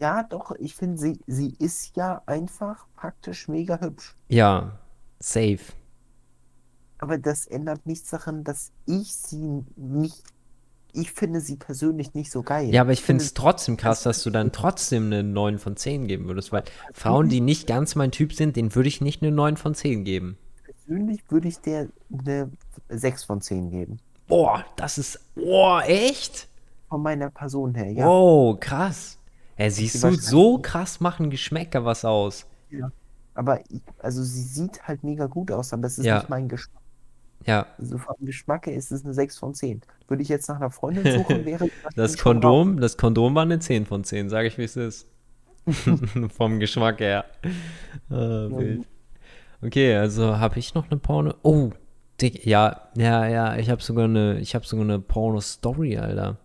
Ja, 0.00 0.22
doch, 0.22 0.52
ich 0.58 0.74
finde, 0.74 0.98
sie, 0.98 1.20
sie 1.26 1.54
ist 1.58 1.96
ja 1.96 2.22
einfach 2.26 2.86
praktisch 2.96 3.48
mega 3.48 3.80
hübsch. 3.80 4.14
Ja, 4.28 4.78
safe. 5.18 5.72
Aber 6.98 7.18
das 7.18 7.46
ändert 7.46 7.86
nichts 7.86 8.10
daran, 8.10 8.44
dass 8.44 8.72
ich 8.86 9.14
sie 9.16 9.64
nicht. 9.76 10.22
Ich 10.96 11.12
finde 11.12 11.40
sie 11.40 11.56
persönlich 11.56 12.14
nicht 12.14 12.30
so 12.30 12.42
geil. 12.42 12.72
Ja, 12.72 12.82
aber 12.82 12.92
ich 12.92 13.02
finde 13.02 13.24
es 13.24 13.34
trotzdem 13.34 13.76
krass, 13.76 14.04
dass 14.04 14.22
du 14.22 14.30
dann 14.30 14.52
trotzdem 14.52 15.06
eine 15.06 15.22
9 15.24 15.58
von 15.58 15.76
10 15.76 16.06
geben 16.06 16.26
würdest, 16.28 16.52
weil 16.52 16.62
Frauen, 16.92 17.28
die 17.28 17.40
nicht 17.40 17.66
ganz 17.66 17.96
mein 17.96 18.12
Typ 18.12 18.32
sind, 18.32 18.54
denen 18.56 18.74
würde 18.74 18.88
ich 18.88 19.00
nicht 19.00 19.20
eine 19.22 19.32
9 19.32 19.56
von 19.56 19.74
10 19.74 20.04
geben. 20.04 20.38
persönlich 20.64 21.20
würde 21.28 21.48
ich 21.48 21.58
der 21.60 21.88
eine 22.12 22.50
6 22.88 23.24
von 23.24 23.40
10 23.40 23.70
geben. 23.70 23.98
Boah, 24.28 24.64
das 24.76 24.98
ist. 24.98 25.20
Boah, 25.34 25.82
echt? 25.84 26.48
Von 26.88 27.02
meiner 27.02 27.30
Person 27.30 27.74
her, 27.74 27.90
ja. 27.90 28.06
Wow, 28.06 28.58
krass. 28.60 29.18
Ja, 29.58 29.68
siehst 29.70 30.02
du, 30.02 30.12
so 30.14 30.58
krass 30.58 31.00
machen 31.00 31.30
Geschmäcker 31.30 31.84
was 31.84 32.04
aus. 32.04 32.46
Ja. 32.70 32.90
Aber 33.34 33.60
ich, 33.68 33.82
also 33.98 34.22
sie 34.22 34.42
sieht 34.42 34.86
halt 34.86 35.02
mega 35.02 35.26
gut 35.26 35.50
aus, 35.50 35.72
aber 35.72 35.86
es 35.88 35.98
ist 35.98 36.04
Ja. 36.06 36.18
nicht 36.18 36.28
mein 36.28 36.48
Geschmack. 36.48 36.83
Ja, 37.46 37.66
Also 37.78 37.98
vom 37.98 38.16
Geschmack 38.20 38.66
her 38.66 38.74
ist 38.74 38.90
es 38.90 39.04
eine 39.04 39.14
6 39.14 39.38
von 39.38 39.54
10. 39.54 39.82
Würde 40.08 40.22
ich 40.22 40.28
jetzt 40.28 40.48
nach 40.48 40.56
einer 40.56 40.70
Freundin 40.70 41.04
suchen, 41.12 41.44
wäre 41.44 41.68
das 41.94 42.12
raus. 42.12 42.22
Kondom, 42.22 42.80
das 42.80 42.96
Kondom 42.96 43.34
war 43.34 43.42
eine 43.42 43.58
10 43.58 43.86
von 43.86 44.04
10, 44.04 44.28
sage 44.28 44.48
ich, 44.48 44.58
wie 44.58 44.64
es 44.64 44.76
ist. 44.76 45.08
Vom 46.36 46.60
Geschmack 46.60 47.00
her. 47.00 47.24
Ah, 48.10 48.48
wild. 48.50 48.86
Okay, 49.62 49.94
also 49.94 50.38
habe 50.38 50.58
ich 50.58 50.74
noch 50.74 50.90
eine 50.90 50.98
Porno. 51.00 51.34
Oh, 51.42 51.70
Dick, 52.20 52.44
ja, 52.44 52.88
ja, 52.96 53.26
ja, 53.26 53.56
ich 53.56 53.70
habe 53.70 53.82
sogar 53.82 54.04
eine, 54.04 54.38
ich 54.40 54.54
habe 54.54 54.66
sogar 54.66 54.84
eine 54.84 54.98
Porno-Story, 54.98 55.96
Alter. 55.96 56.36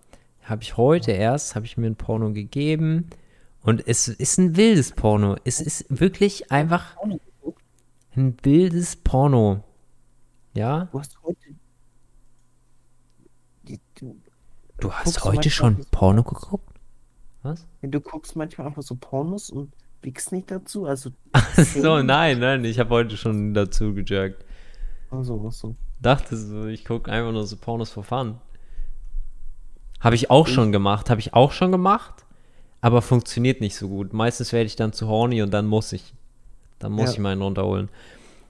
Habe 0.43 0.63
ich 0.63 0.77
heute 0.77 1.11
erst, 1.11 1.55
habe 1.55 1.65
ich 1.65 1.77
mir 1.77 1.87
ein 1.87 1.95
Porno 1.95 2.31
gegeben 2.31 3.09
und 3.61 3.85
es 3.87 4.07
ist 4.07 4.39
ein 4.39 4.55
wildes 4.55 4.93
Porno. 4.93 5.35
Es 5.43 5.59
ist 5.61 5.85
wirklich 5.89 6.51
einfach 6.51 6.95
ein 8.15 8.37
wildes 8.41 8.95
Porno. 8.95 9.63
Ja, 10.53 10.85
Du 10.91 10.99
hast 10.99 11.17
heute. 11.23 11.39
Die- 13.63 13.79
Du, 13.95 14.15
du 14.79 14.91
hast 14.91 15.23
heute 15.23 15.49
schon 15.49 15.85
Porno 15.91 16.23
geguckt? 16.23 16.67
Was? 17.43 17.65
Du 17.81 17.99
guckst 18.01 18.35
manchmal 18.35 18.67
einfach 18.67 18.81
so 18.81 18.95
Pornos 18.95 19.49
und 19.49 19.71
wickst 20.01 20.31
nicht 20.31 20.49
dazu. 20.51 20.85
Also, 20.85 21.11
So, 21.55 22.01
nein, 22.01 22.39
nein, 22.39 22.65
ich 22.65 22.79
habe 22.79 22.89
heute 22.91 23.15
schon 23.17 23.53
dazu 23.53 23.93
gejagt. 23.93 24.43
Also, 25.11 25.49
so. 25.51 25.75
Dachte 26.01 26.37
so, 26.37 26.65
ich 26.65 26.85
gucke 26.85 27.11
einfach 27.11 27.31
nur 27.31 27.45
so 27.45 27.57
Pornos 27.57 27.91
for 27.91 28.03
fun. 28.03 28.39
Habe 29.99 30.15
ich 30.15 30.29
auch 30.31 30.47
schon 30.47 30.71
gemacht, 30.71 31.09
habe 31.09 31.19
ich 31.19 31.33
auch 31.33 31.51
schon 31.51 31.71
gemacht, 31.71 32.25
aber 32.79 33.01
funktioniert 33.01 33.59
nicht 33.59 33.75
so 33.75 33.89
gut. 33.89 34.13
Meistens 34.13 34.53
werde 34.53 34.65
ich 34.67 34.77
dann 34.77 34.93
zu 34.93 35.07
horny 35.07 35.41
und 35.41 35.51
dann 35.51 35.65
muss 35.67 35.91
ich. 35.91 36.13
Dann 36.79 36.93
muss 36.93 37.07
Ja. 37.07 37.11
ich 37.13 37.19
meinen 37.19 37.41
runterholen. 37.41 37.89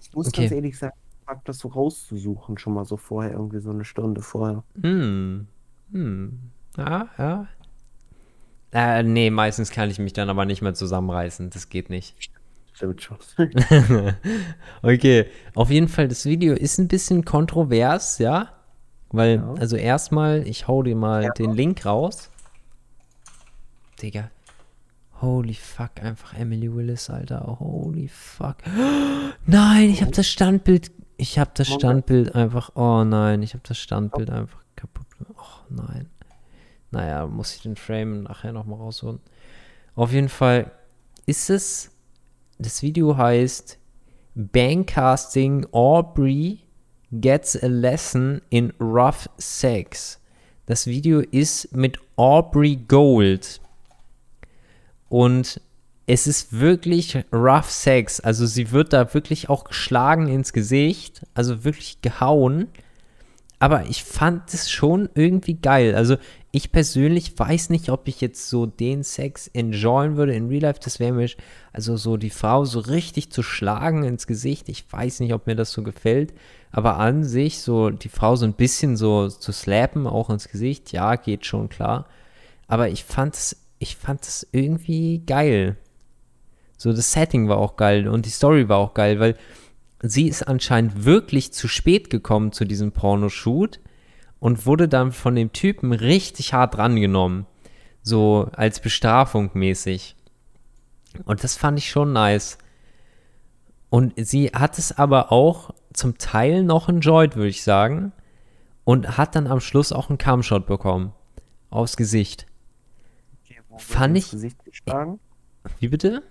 Ich 0.01 0.13
muss 0.13 0.27
Okay. 0.27 0.41
ganz 0.41 0.51
ehrlich 0.51 0.77
sagen, 0.77 0.95
mag 1.29 1.45
das 1.45 1.59
so 1.59 1.67
rauszusuchen, 1.67 2.57
schon 2.57 2.73
mal 2.73 2.85
so 2.85 2.97
vorher, 2.97 3.33
irgendwie 3.33 3.59
so 3.59 3.69
eine 3.69 3.85
Stunde 3.85 4.21
vorher. 4.21 4.63
Hm. 4.81 5.47
Hm. 5.91 6.39
Ja, 6.75 7.07
ja. 7.17 7.47
Äh, 8.71 9.03
nee, 9.03 9.29
meistens 9.29 9.69
kann 9.71 9.89
ich 9.89 9.99
mich 9.99 10.13
dann 10.13 10.29
aber 10.29 10.45
nicht 10.45 10.61
mehr 10.61 10.73
zusammenreißen. 10.73 11.49
Das 11.51 11.69
geht 11.69 11.89
nicht. 11.89 12.15
Stimmt 12.73 13.01
schon. 13.03 13.17
Okay, 14.81 15.25
auf 15.53 15.69
jeden 15.69 15.87
Fall, 15.87 16.07
das 16.07 16.25
Video 16.25 16.53
ist 16.53 16.77
ein 16.79 16.87
bisschen 16.87 17.25
kontrovers, 17.25 18.17
ja? 18.19 18.49
Weil, 19.11 19.35
Ja. 19.37 19.53
also 19.59 19.75
erstmal, 19.75 20.47
ich 20.47 20.67
hau 20.67 20.81
dir 20.83 20.95
mal 20.95 21.23
Ja. 21.25 21.31
den 21.31 21.51
Link 21.53 21.85
raus. 21.85 22.29
Digga. 24.01 24.31
Holy 25.21 25.53
fuck, 25.55 26.01
einfach 26.01 26.33
Emily 26.35 26.73
Willis, 26.73 27.09
Alter. 27.09 27.57
Holy 27.59 28.07
fuck. 28.07 28.57
Nein, 29.45 29.89
ich 29.89 30.01
habe 30.01 30.11
das 30.11 30.27
Standbild. 30.27 30.91
Ich 31.19 31.37
habe 31.37 31.51
das. 31.53 31.67
Standbild 31.67 32.33
einfach. 32.33 32.71
Oh 32.75 33.03
nein, 33.03 33.43
ich 33.43 33.53
habe 33.53 33.63
das 33.67 33.77
Standbild 33.77 34.29
einfach 34.29 34.61
kaputt. 34.77 35.05
Oh 35.35 35.65
nein. 35.69 36.09
Naja, 36.91 37.27
muss 37.27 37.55
ich 37.55 37.61
den 37.61 37.75
Frame 37.75 38.23
nachher 38.23 38.53
nochmal 38.53 38.79
rausholen. 38.79 39.19
Auf 39.95 40.13
jeden 40.13 40.29
Fall 40.29 40.71
ist 41.25 41.49
es. 41.49 41.91
Das 42.57 42.81
Video 42.81 43.17
heißt 43.17 43.77
Bankcasting 44.33 45.67
Aubrey 45.73 46.61
gets 47.11 47.61
a 47.61 47.67
lesson 47.67 48.41
in 48.49 48.71
rough 48.79 49.29
sex. 49.37 50.21
Das 50.67 50.87
Video 50.87 51.19
ist 51.19 51.75
mit 51.75 51.99
Aubrey 52.15 52.77
Gold. 52.77 53.59
Und 55.09 55.59
es 56.09 56.25
ist 56.25 56.59
wirklich 56.59 57.23
rough 57.31 57.69
sex. 57.69 58.19
Also 58.19 58.47
sie 58.47 58.71
wird 58.71 58.93
da 58.93 59.13
wirklich 59.13 59.47
auch 59.47 59.63
geschlagen 59.63 60.27
ins 60.27 60.53
Gesicht. 60.53 61.21
Also 61.35 61.63
wirklich 61.63 62.01
gehauen. 62.01 62.67
Aber 63.59 63.85
ich 63.85 64.03
fand 64.03 64.51
es 64.51 64.71
schon 64.71 65.09
irgendwie 65.13 65.53
geil. 65.53 65.93
Also 65.93 66.17
ich 66.49 66.71
persönlich 66.71 67.37
weiß 67.37 67.69
nicht, 67.69 67.89
ob 67.89 68.07
ich 68.07 68.21
jetzt 68.21 68.49
so 68.49 68.65
den 68.65 69.03
Sex 69.03 69.51
enjoyen 69.53 70.17
würde 70.17 70.33
in 70.33 70.47
Real 70.47 70.63
Life. 70.63 70.79
Das 70.83 70.99
wäre 70.99 71.13
mir, 71.13 71.29
also 71.73 71.95
so 71.95 72.17
die 72.17 72.31
Frau 72.31 72.65
so 72.65 72.79
richtig 72.79 73.31
zu 73.31 73.43
schlagen 73.43 74.03
ins 74.03 74.25
Gesicht. 74.25 74.67
Ich 74.67 74.91
weiß 74.91 75.19
nicht, 75.19 75.35
ob 75.35 75.45
mir 75.45 75.55
das 75.55 75.71
so 75.71 75.83
gefällt. 75.83 76.33
Aber 76.71 76.97
an 76.97 77.23
sich, 77.23 77.59
so 77.59 77.91
die 77.91 78.09
Frau 78.09 78.35
so 78.35 78.45
ein 78.45 78.53
bisschen 78.53 78.97
so 78.97 79.27
zu 79.27 79.51
slappen, 79.51 80.07
auch 80.07 80.31
ins 80.31 80.49
Gesicht, 80.49 80.91
ja, 80.91 81.17
geht 81.17 81.45
schon 81.45 81.69
klar. 81.69 82.07
Aber 82.67 82.89
ich 82.89 83.03
fand 83.03 83.35
es, 83.35 83.57
ich 83.77 83.95
fand 83.95 84.23
es 84.23 84.47
irgendwie 84.51 85.19
geil. 85.19 85.77
So, 86.81 86.93
das 86.93 87.11
Setting 87.11 87.49
war 87.49 87.57
auch 87.57 87.75
geil 87.75 88.07
und 88.07 88.25
die 88.25 88.29
Story 88.29 88.69
war 88.69 88.77
auch 88.77 88.93
geil, 88.93 89.19
weil 89.19 89.35
sie 90.01 90.29
ist 90.29 90.47
anscheinend 90.47 91.03
wirklich 91.03 91.51
zu 91.51 91.67
spät 91.67 92.09
gekommen 92.09 92.53
zu 92.53 92.63
diesem 92.63 92.93
Pornoshoot 92.93 93.81
und 94.39 94.65
wurde 94.65 94.87
dann 94.87 95.11
von 95.11 95.35
dem 95.35 95.51
Typen 95.51 95.91
richtig 95.91 96.53
hart 96.53 96.77
drangenommen. 96.77 97.45
So 98.01 98.49
als 98.53 98.79
Bestrafung 98.79 99.51
mäßig. 99.55 100.15
Und 101.25 101.43
das 101.43 101.57
fand 101.57 101.77
ich 101.79 101.89
schon 101.89 102.13
nice. 102.13 102.57
Und 103.89 104.13
sie 104.15 104.47
hat 104.53 104.77
es 104.79 104.97
aber 104.97 105.33
auch 105.33 105.71
zum 105.91 106.17
Teil 106.17 106.63
noch 106.63 106.87
enjoyed, 106.87 107.35
würde 107.35 107.49
ich 107.49 107.63
sagen. 107.63 108.13
Und 108.85 109.17
hat 109.17 109.35
dann 109.35 109.47
am 109.47 109.59
Schluss 109.59 109.91
auch 109.91 110.07
einen 110.07 110.17
Cumshot 110.17 110.65
bekommen. 110.65 111.11
Aufs 111.71 111.97
Gesicht. 111.97 112.45
Okay, 113.43 113.59
Fand 113.77 114.17
ich- 114.17 114.31
Gesicht? 114.31 114.55
Wie 115.79 115.87
bitte? 115.89 116.23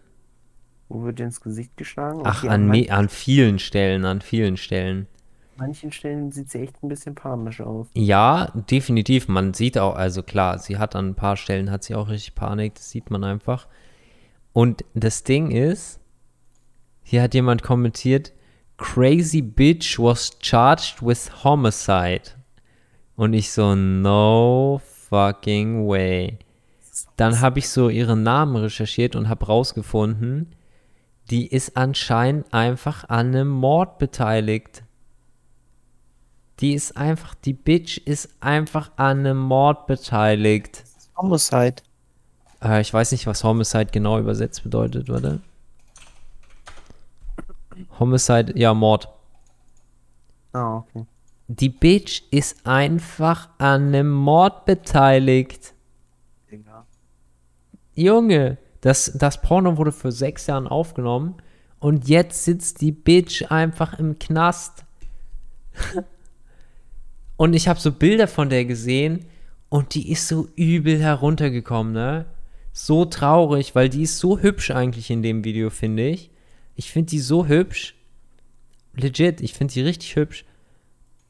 Wo 0.89 1.03
wird 1.05 1.21
ins 1.21 1.41
Gesicht 1.41 1.77
geschlagen? 1.77 2.23
Ach, 2.25 2.43
Okay, 2.43 2.49
an, 2.53 2.67
man- 2.67 2.81
me- 2.81 2.91
an 2.91 3.09
vielen 3.09 3.59
Stellen, 3.59 4.05
an 4.05 4.21
vielen 4.21 4.57
Stellen. 4.57 5.07
manchen 5.57 5.93
Stellen 5.93 6.33
sieht 6.33 6.51
sie 6.51 6.61
echt 6.63 6.83
ein 6.83 6.89
bisschen 6.89 7.15
panisch 7.15 7.61
aus. 7.61 7.89
Ja, 7.95 8.53
definitiv. 8.71 9.29
Man 9.29 9.53
sieht 9.55 9.77
auch, 9.79 9.97
also 9.97 10.23
klar, 10.23 10.59
sie 10.59 10.79
hat 10.79 10.97
an 10.97 11.09
ein 11.11 11.15
paar 11.15 11.37
Stellen, 11.37 11.71
hat 11.71 11.85
sie 11.85 11.95
auch 11.95 12.09
richtig 12.09 12.35
Panik, 12.35 12.75
das 12.77 12.91
sieht 12.91 13.11
man 13.11 13.23
einfach. 13.25 13.67
Und 14.53 14.85
das 14.95 15.25
Ding 15.25 15.51
ist, 15.51 16.01
hier 17.03 17.23
hat 17.23 17.35
jemand 17.35 17.63
kommentiert, 17.63 18.33
Crazy 18.77 19.43
Bitch 19.43 19.99
was 19.99 20.39
charged 20.41 21.03
with 21.05 21.43
homicide. 21.45 22.23
Und 23.17 23.33
ich 23.33 23.51
so, 23.51 23.75
no 23.75 24.81
fucking 25.09 25.87
way. 25.89 26.39
Dann 27.17 27.41
habe 27.41 27.59
ich 27.59 27.69
so 27.69 27.89
ihren 27.89 28.23
Namen 28.23 28.55
recherchiert 28.57 29.17
und 29.17 29.29
habe 29.29 29.47
rausgefunden, 29.47 30.55
die 31.31 31.47
ist 31.47 31.77
anscheinend 31.77 32.53
einfach 32.55 33.09
an 33.09 33.29
einem 33.29 33.49
Mord 33.49 33.99
beteiligt. 33.99 34.83
Die 36.61 36.75
ist 36.75 36.97
einfach, 36.97 37.35
die 37.35 37.53
Bitch 37.53 37.99
ist 37.99 38.31
einfach 38.41 38.91
an 38.97 39.21
einem 39.21 39.39
Mord 39.39 39.87
beteiligt. 39.87 40.85
Homicide. 41.17 41.77
Äh, 42.63 42.81
ich 42.81 42.93
weiß 42.93 43.13
nicht, 43.13 43.27
was 43.27 43.45
Homicide 43.45 43.87
genau 43.87 44.19
übersetzt 44.19 44.65
bedeutet, 44.65 45.09
warte. 45.09 45.41
Homicide, 48.01 48.59
ja, 48.59 48.75
Mord. 48.75 49.09
Ah, 50.53 50.79
okay. 50.79 51.07
Die 51.47 51.69
Bitch 51.69 52.23
ist 52.31 52.67
einfach 52.67 53.49
an 53.59 53.89
einem 53.89 54.11
Mord 54.11 54.65
beteiligt. 54.65 55.73
Digga. 56.51 56.85
Junge, 57.95 58.59
das, 58.89 59.13
das 59.15 59.43
Porno 59.43 59.77
wurde 59.77 59.93
für 59.93 60.11
sechs 60.11 60.47
Jahren 60.47 60.67
aufgenommen 60.67 61.35
und 61.79 62.09
jetzt 62.09 62.47
sitzt 62.47 62.81
die 62.81 62.91
Bitch 62.91 63.45
einfach 63.51 63.99
im 63.99 64.19
Knast. 64.19 64.87
und 67.37 67.53
ich 67.53 67.69
habe 67.69 67.79
so 67.79 67.93
Bilder 67.93 68.27
von 68.27 68.49
der 68.49 68.65
gesehen 68.65 69.27
und 69.69 69.95
die 69.95 70.11
ist 70.11 70.27
so 70.27 70.49
übel 70.57 70.99
heruntergekommen, 70.99 71.93
ne? 71.93 72.25
So 72.73 73.05
traurig, 73.05 73.75
weil 73.75 73.91
die 73.91 74.05
ist 74.05 74.21
so 74.21 74.39
hübsch 74.39 74.71
eigentlich 74.71 75.11
in 75.11 75.23
dem 75.23 75.45
Video, 75.45 75.69
finde 75.69 76.09
ich. 76.09 76.31
Ich 76.75 76.91
finde 76.91 77.11
die 77.11 77.19
so 77.19 77.47
hübsch. 77.47 77.95
Legit, 78.95 79.43
ich 79.43 79.53
finde 79.53 79.75
die 79.75 79.83
richtig 79.83 80.17
hübsch. 80.17 80.47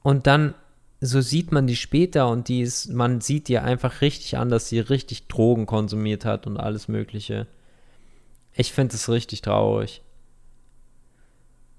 Und 0.03 0.29
dann, 0.29 0.55
so 1.01 1.21
sieht 1.21 1.53
man 1.53 1.67
die 1.67 1.77
später 1.77 2.29
und 2.29 2.49
die 2.49 2.61
ist, 2.63 2.89
man 2.91 3.21
sieht 3.21 3.49
ihr 3.51 3.63
einfach 3.65 4.01
richtig 4.01 4.37
an, 4.39 4.49
dass 4.51 4.69
sie 4.69 4.81
richtig 4.81 5.29
Drogen 5.29 5.67
konsumiert 5.67 6.25
hat 6.25 6.47
und 6.47 6.57
alles 6.59 6.89
Mögliche. 6.89 7.47
Ich 8.55 8.73
finde 8.73 8.95
es 8.97 9.09
richtig 9.09 9.43
traurig. 9.43 10.03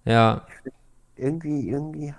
Ja, 0.06 0.46
Irgendwie, 1.16 1.70
irgendwie 1.70 2.14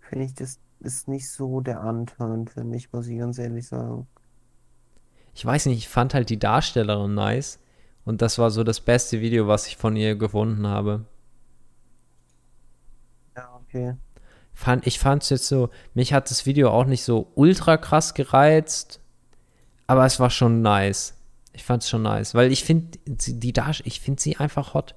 finde 0.00 0.26
ich, 0.26 0.34
das 0.34 0.60
ist 0.80 1.08
nicht 1.08 1.30
so 1.30 1.60
der 1.60 1.80
Anturn 1.80 2.46
für 2.48 2.64
mich, 2.64 2.92
muss 2.92 3.06
ich 3.08 3.18
ganz 3.18 3.38
ehrlich 3.38 3.66
sagen. 3.68 4.06
ich 5.34 5.44
weiß 5.44 5.66
nicht, 5.66 5.78
ich 5.78 5.88
fand 5.88 6.14
halt 6.14 6.30
die 6.30 6.38
Darstellerin 6.38 7.14
nice. 7.14 7.58
Und 8.04 8.22
das 8.22 8.38
war 8.38 8.50
so 8.50 8.64
das 8.64 8.80
beste 8.80 9.20
Video, 9.20 9.46
was 9.46 9.66
ich 9.66 9.76
von 9.76 9.94
ihr 9.96 10.16
gefunden 10.16 10.66
habe. 10.66 11.04
Ja, 13.36 13.54
okay. 13.56 13.96
Fand, 14.54 14.86
ich 14.86 14.98
fand 14.98 15.22
es 15.22 15.30
jetzt 15.30 15.48
so, 15.48 15.70
mich 15.94 16.12
hat 16.12 16.30
das 16.30 16.46
Video 16.46 16.70
auch 16.70 16.84
nicht 16.84 17.02
so 17.02 17.32
ultra 17.34 17.76
krass 17.76 18.14
gereizt, 18.14 19.00
aber 19.86 20.04
es 20.04 20.20
war 20.20 20.30
schon 20.30 20.62
nice. 20.62 21.14
Ich 21.52 21.64
fand 21.64 21.82
es 21.82 21.88
schon 21.88 22.02
nice, 22.02 22.34
weil 22.34 22.52
ich 22.52 22.64
finde 22.64 22.98
die 23.06 23.52
Darst 23.52 23.82
ich 23.84 24.00
finde 24.00 24.20
sie 24.20 24.36
einfach 24.36 24.74
hot. 24.74 24.94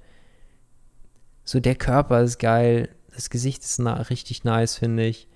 So 1.44 1.60
der 1.60 1.76
Körper 1.76 2.22
ist 2.22 2.40
geil, 2.40 2.90
das 3.14 3.30
Gesicht 3.30 3.64
ist 3.64 3.80
na 3.80 3.94
richtig 3.94 4.44
nice, 4.44 4.78
finde 4.78 5.06
ich. 5.06 5.28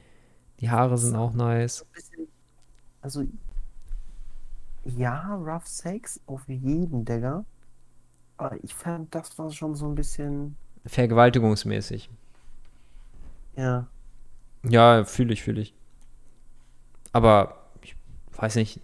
Die 0.59 0.69
Haare 0.69 0.97
sind 0.97 1.15
auch 1.15 1.33
nice. 1.33 1.85
also, 3.01 3.23
ja, 4.83 5.35
Rough 5.35 5.67
Sex 5.67 6.19
auf 6.25 6.47
jeden, 6.47 7.05
Digga. 7.05 7.45
Aber 8.37 8.61
ich 8.63 8.73
fand, 8.73 9.13
das 9.15 9.37
war 9.37 9.51
schon 9.51 9.75
so 9.75 9.87
ein 9.87 9.95
bisschen, 9.95 10.55
Vergewaltigungsmäßig. 10.85 12.09
ja, 13.55 13.87
Ja, 14.67 15.03
fühle 15.05 15.33
ich, 15.33 15.43
fühle 15.43 15.61
ich. 15.61 15.73
Aber 17.11 17.55
ich 17.81 17.95
weiß 18.35 18.55
nicht. 18.55 18.79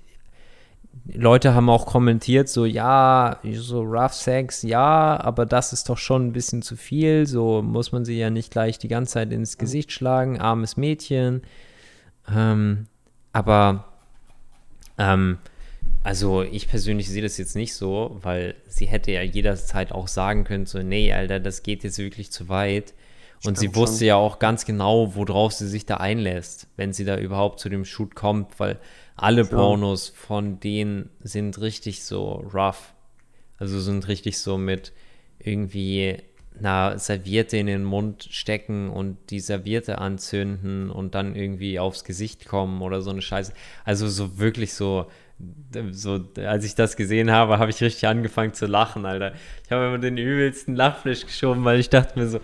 Leute 1.14 1.54
haben 1.54 1.70
auch 1.70 1.86
kommentiert, 1.86 2.50
so, 2.50 2.66
ja, 2.66 3.40
so 3.54 3.82
Rough 3.82 4.14
Sex, 4.14 4.64
ja, 4.64 5.20
aber 5.20 5.46
das 5.46 5.72
ist 5.72 5.88
doch 5.90 6.00
schon 6.00 6.28
ein 6.28 6.34
bisschen 6.34 6.64
zu 6.64 6.76
viel. 6.76 7.28
So 7.28 7.62
muss 7.62 7.92
man 7.92 8.06
sie 8.06 8.18
ja 8.18 8.30
nicht 8.32 8.52
gleich 8.52 8.80
die 8.80 8.88
ganze 8.88 9.14
Zeit 9.14 9.32
ins 9.32 9.58
Gesicht 9.58 9.92
schlagen, 9.92 10.40
armes 10.40 10.78
Mädchen. 10.78 11.44
Ähm, 12.34 12.88
aber, 13.34 13.86
ähm, 14.98 15.38
also 16.04 16.42
ich 16.42 16.68
persönlich 16.68 17.10
sehe 17.10 17.22
das 17.22 17.38
jetzt 17.38 17.56
nicht 17.56 17.76
so, 17.76 18.18
weil 18.22 18.56
sie 18.68 18.88
hätte 18.88 19.12
ja 19.12 19.22
jederzeit 19.22 19.92
auch 19.92 20.08
sagen 20.08 20.44
können, 20.44 20.66
so, 20.66 20.80
nee, 20.80 21.14
Alter, 21.14 21.40
das 21.40 21.62
geht 21.62 21.84
jetzt 21.84 22.00
wirklich 22.00 22.32
zu 22.32 22.50
weit. 22.50 22.94
Und 23.48 23.58
sie 23.58 23.76
wusste 23.76 24.00
schon. 24.00 24.08
ja 24.08 24.16
auch 24.16 24.40
ganz 24.40 24.66
genau, 24.66 25.16
worauf 25.16 25.54
sie 25.54 25.68
sich 25.68 25.86
da 25.86 25.98
einlässt, 25.98 26.68
wenn 26.78 26.94
sie 26.94 27.06
da 27.06 27.18
überhaupt 27.18 27.60
zu 27.60 27.70
dem 27.70 27.86
Shoot 27.86 28.16
kommt, 28.16 28.60
weil 28.60 28.80
alle 29.16 29.46
Klar. 29.46 29.62
Pornos 29.62 30.10
von 30.10 30.60
denen 30.60 31.10
sind 31.22 31.60
richtig 31.62 32.04
so 32.04 32.44
rough. 32.54 32.94
Also 33.58 33.80
sind 33.80 34.08
richtig 34.08 34.38
so 34.40 34.58
mit 34.58 34.92
irgendwie 35.40 36.18
einer 36.60 36.98
Serviette 36.98 37.58
in 37.58 37.68
den 37.68 37.84
Mund 37.84 38.28
stecken 38.32 38.90
und 38.90 39.18
die 39.30 39.40
Serviette 39.40 39.98
anzünden 39.98 40.90
und 40.90 41.16
dann 41.16 41.36
irgendwie 41.36 41.80
aufs 41.80 42.04
Gesicht 42.04 42.46
kommen 42.46 42.82
oder 42.82 43.02
so 43.02 43.10
eine 43.10 43.22
Scheiße. 43.22 43.54
Also 43.84 44.08
so 44.08 44.40
wirklich 44.40 44.74
so, 44.74 45.08
so 45.92 46.22
als 46.38 46.64
ich 46.64 46.76
das 46.76 46.96
gesehen 46.96 47.32
habe, 47.32 47.60
habe 47.60 47.72
ich 47.72 47.82
richtig 47.82 48.08
angefangen 48.08 48.54
zu 48.54 48.68
lachen, 48.68 49.06
Alter. 49.06 49.34
Ich 49.66 49.72
habe 49.72 49.88
immer 49.88 49.98
den 49.98 50.18
übelsten 50.18 50.76
Lachflash 50.76 51.26
geschoben, 51.26 51.66
weil 51.66 51.80
ich 51.80 51.90
dachte 51.90 52.18
mir 52.18 52.28
so, 52.28 52.40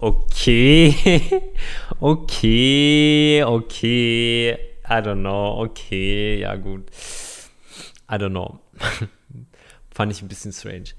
okay, 0.00 1.52
okay, 2.00 3.42
okay, 3.44 4.52
I 4.84 5.00
don't 5.00 5.20
know, 5.20 5.62
okay, 5.64 6.40
ja 6.40 6.56
gut. 6.56 6.90
I 8.08 8.16
don't 8.16 8.30
know. 8.30 8.58
Fand 9.94 10.10
ich 10.10 10.22
ein 10.22 10.28
bisschen 10.28 10.52
strange. 10.52 10.94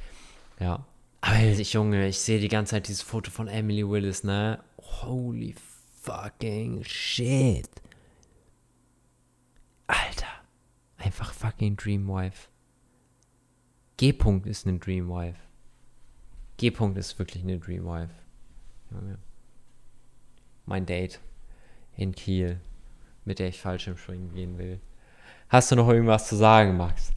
Ja. 0.59 0.85
Aber 1.21 1.39
ich, 1.39 1.73
Junge, 1.73 2.07
ich 2.07 2.19
sehe 2.19 2.39
die 2.39 2.47
ganze 2.47 2.71
Zeit 2.71 2.87
dieses 2.87 3.01
Foto 3.01 3.29
von 3.29 3.47
Emily 3.47 3.87
Willis, 3.87 4.23
ne? 4.23 4.63
Holy 4.77 5.55
fucking 6.01 6.83
shit. 6.83 7.69
Alter. 9.87 10.27
Einfach 10.97 11.33
fucking 11.33 11.75
Dreamwife. 11.75 12.47
G-Punkt 13.97 14.47
ist 14.47 14.65
eine 14.65 14.79
Dreamwife. 14.79 15.39
G-Punkt 16.57 16.97
ist 16.97 17.19
wirklich 17.19 17.43
eine 17.43 17.59
Dreamwife. 17.59 18.13
Junge. 18.91 19.17
Mein 20.65 20.85
Date 20.85 21.19
in 21.95 22.13
Kiel, 22.13 22.59
mit 23.25 23.39
der 23.39 23.49
ich 23.49 23.59
Fallschirmspringen 23.59 24.33
gehen 24.33 24.57
will. 24.57 24.79
Hast 25.49 25.71
du 25.71 25.75
noch 25.75 25.89
irgendwas 25.89 26.27
zu 26.27 26.35
sagen, 26.35 26.77
Max? 26.77 27.11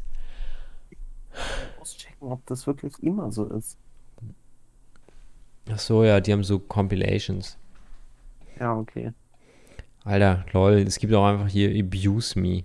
auschecken, 1.84 2.28
ob 2.28 2.44
das 2.46 2.66
wirklich 2.66 3.02
immer 3.02 3.30
so 3.30 3.44
ist. 3.46 3.78
Ach 5.70 5.78
so, 5.78 6.04
ja, 6.04 6.20
die 6.20 6.32
haben 6.32 6.44
so 6.44 6.58
Compilations. 6.58 7.56
Ja, 8.58 8.76
okay. 8.76 9.12
Alter, 10.04 10.44
lol, 10.52 10.74
es 10.74 10.98
gibt 10.98 11.14
auch 11.14 11.26
einfach 11.26 11.48
hier 11.48 11.70
Abuse 11.82 12.38
Me. 12.38 12.64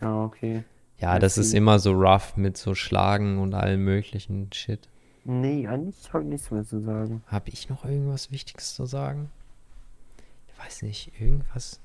Ja, 0.00 0.24
okay. 0.24 0.62
Ja, 0.98 1.18
das 1.18 1.36
ist 1.36 1.52
immer 1.52 1.78
so 1.78 1.92
rough 1.92 2.36
mit 2.36 2.56
so 2.56 2.74
Schlagen 2.74 3.38
und 3.38 3.54
allem 3.54 3.84
möglichen 3.84 4.50
Shit. 4.52 4.88
Nee, 5.28 5.66
eigentlich 5.66 6.12
habe 6.12 6.22
ich 6.22 6.30
nichts 6.30 6.50
mehr 6.52 6.64
zu 6.64 6.80
sagen. 6.80 7.24
Habe 7.26 7.50
ich 7.50 7.68
noch 7.68 7.84
irgendwas 7.84 8.30
Wichtiges 8.30 8.76
zu 8.76 8.86
sagen? 8.86 9.28
Ich 10.46 10.64
weiß 10.64 10.82
nicht, 10.82 11.20
irgendwas. 11.20 11.80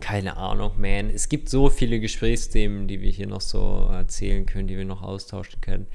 Keine 0.00 0.36
Ahnung, 0.36 0.72
man. 0.78 1.08
Es 1.08 1.30
gibt 1.30 1.48
so 1.48 1.70
viele 1.70 2.00
Gesprächsthemen, 2.00 2.88
die 2.88 3.00
wir 3.00 3.10
hier 3.10 3.26
noch 3.26 3.40
so 3.40 3.88
erzählen 3.90 4.44
können, 4.44 4.68
die 4.68 4.76
wir 4.76 4.84
noch 4.84 5.00
austauschen 5.00 5.62
können. 5.62 5.86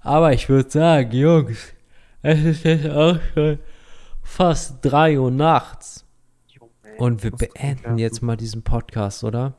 Aber 0.00 0.34
ich 0.34 0.50
würde 0.50 0.70
sagen, 0.70 1.12
Jungs, 1.12 1.72
es 2.20 2.44
ist 2.44 2.64
jetzt 2.64 2.90
auch 2.90 3.18
schon 3.32 3.58
fast 4.22 4.84
3 4.84 5.18
Uhr 5.18 5.30
nachts. 5.30 6.04
Und 6.98 7.22
wir 7.22 7.30
beenden 7.30 7.96
jetzt 7.96 8.20
mal 8.20 8.36
diesen 8.36 8.62
Podcast, 8.62 9.24
oder? 9.24 9.54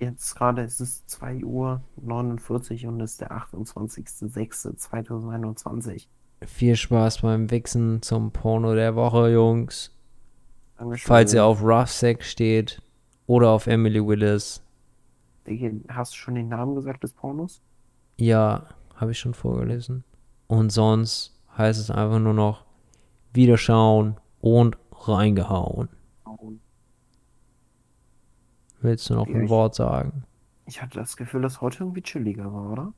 Jetzt 0.00 0.36
gerade 0.36 0.62
ist 0.62 0.80
es 0.80 1.04
2 1.06 1.44
Uhr 1.44 1.82
49 1.96 2.86
und 2.86 3.00
es 3.00 3.10
ist 3.12 3.20
der 3.20 3.30
28.06.2021. 3.32 6.06
Viel 6.46 6.76
Spaß 6.76 7.22
beim 7.22 7.50
Wichsen 7.50 8.00
zum 8.02 8.30
Porno 8.30 8.76
der 8.76 8.94
Woche, 8.94 9.32
Jungs. 9.32 9.90
Dankeschön. 10.76 11.08
Falls 11.08 11.34
ihr 11.34 11.44
auf 11.44 11.60
Rough 11.62 11.90
Sex 11.90 12.30
steht 12.30 12.80
oder 13.26 13.50
auf 13.50 13.66
Emily 13.66 14.06
Willis. 14.06 14.62
Hast 15.88 16.12
du 16.12 16.16
schon 16.16 16.36
den 16.36 16.48
Namen 16.48 16.76
gesagt 16.76 17.02
des 17.02 17.12
Pornos? 17.12 17.60
Ja, 18.18 18.68
habe 18.94 19.10
ich 19.10 19.18
schon 19.18 19.34
vorgelesen. 19.34 20.04
Und 20.46 20.70
sonst 20.70 21.36
heißt 21.56 21.80
es 21.80 21.90
einfach 21.90 22.20
nur 22.20 22.34
noch 22.34 22.64
Wiederschauen 23.32 24.16
und 24.40 24.78
reingehauen. 24.92 25.88
Willst 28.80 29.08
du 29.10 29.14
noch 29.14 29.26
Ja, 29.28 29.34
ein 29.34 29.44
ich- 29.44 29.50
Wort 29.50 29.74
sagen? 29.74 30.24
Ich 30.66 30.82
hatte 30.82 30.98
das 30.98 31.16
Gefühl, 31.16 31.42
dass 31.42 31.60
heute 31.60 31.78
irgendwie 31.84 32.02
chilliger 32.02 32.52
war, 32.52 32.72
oder? 32.72 32.92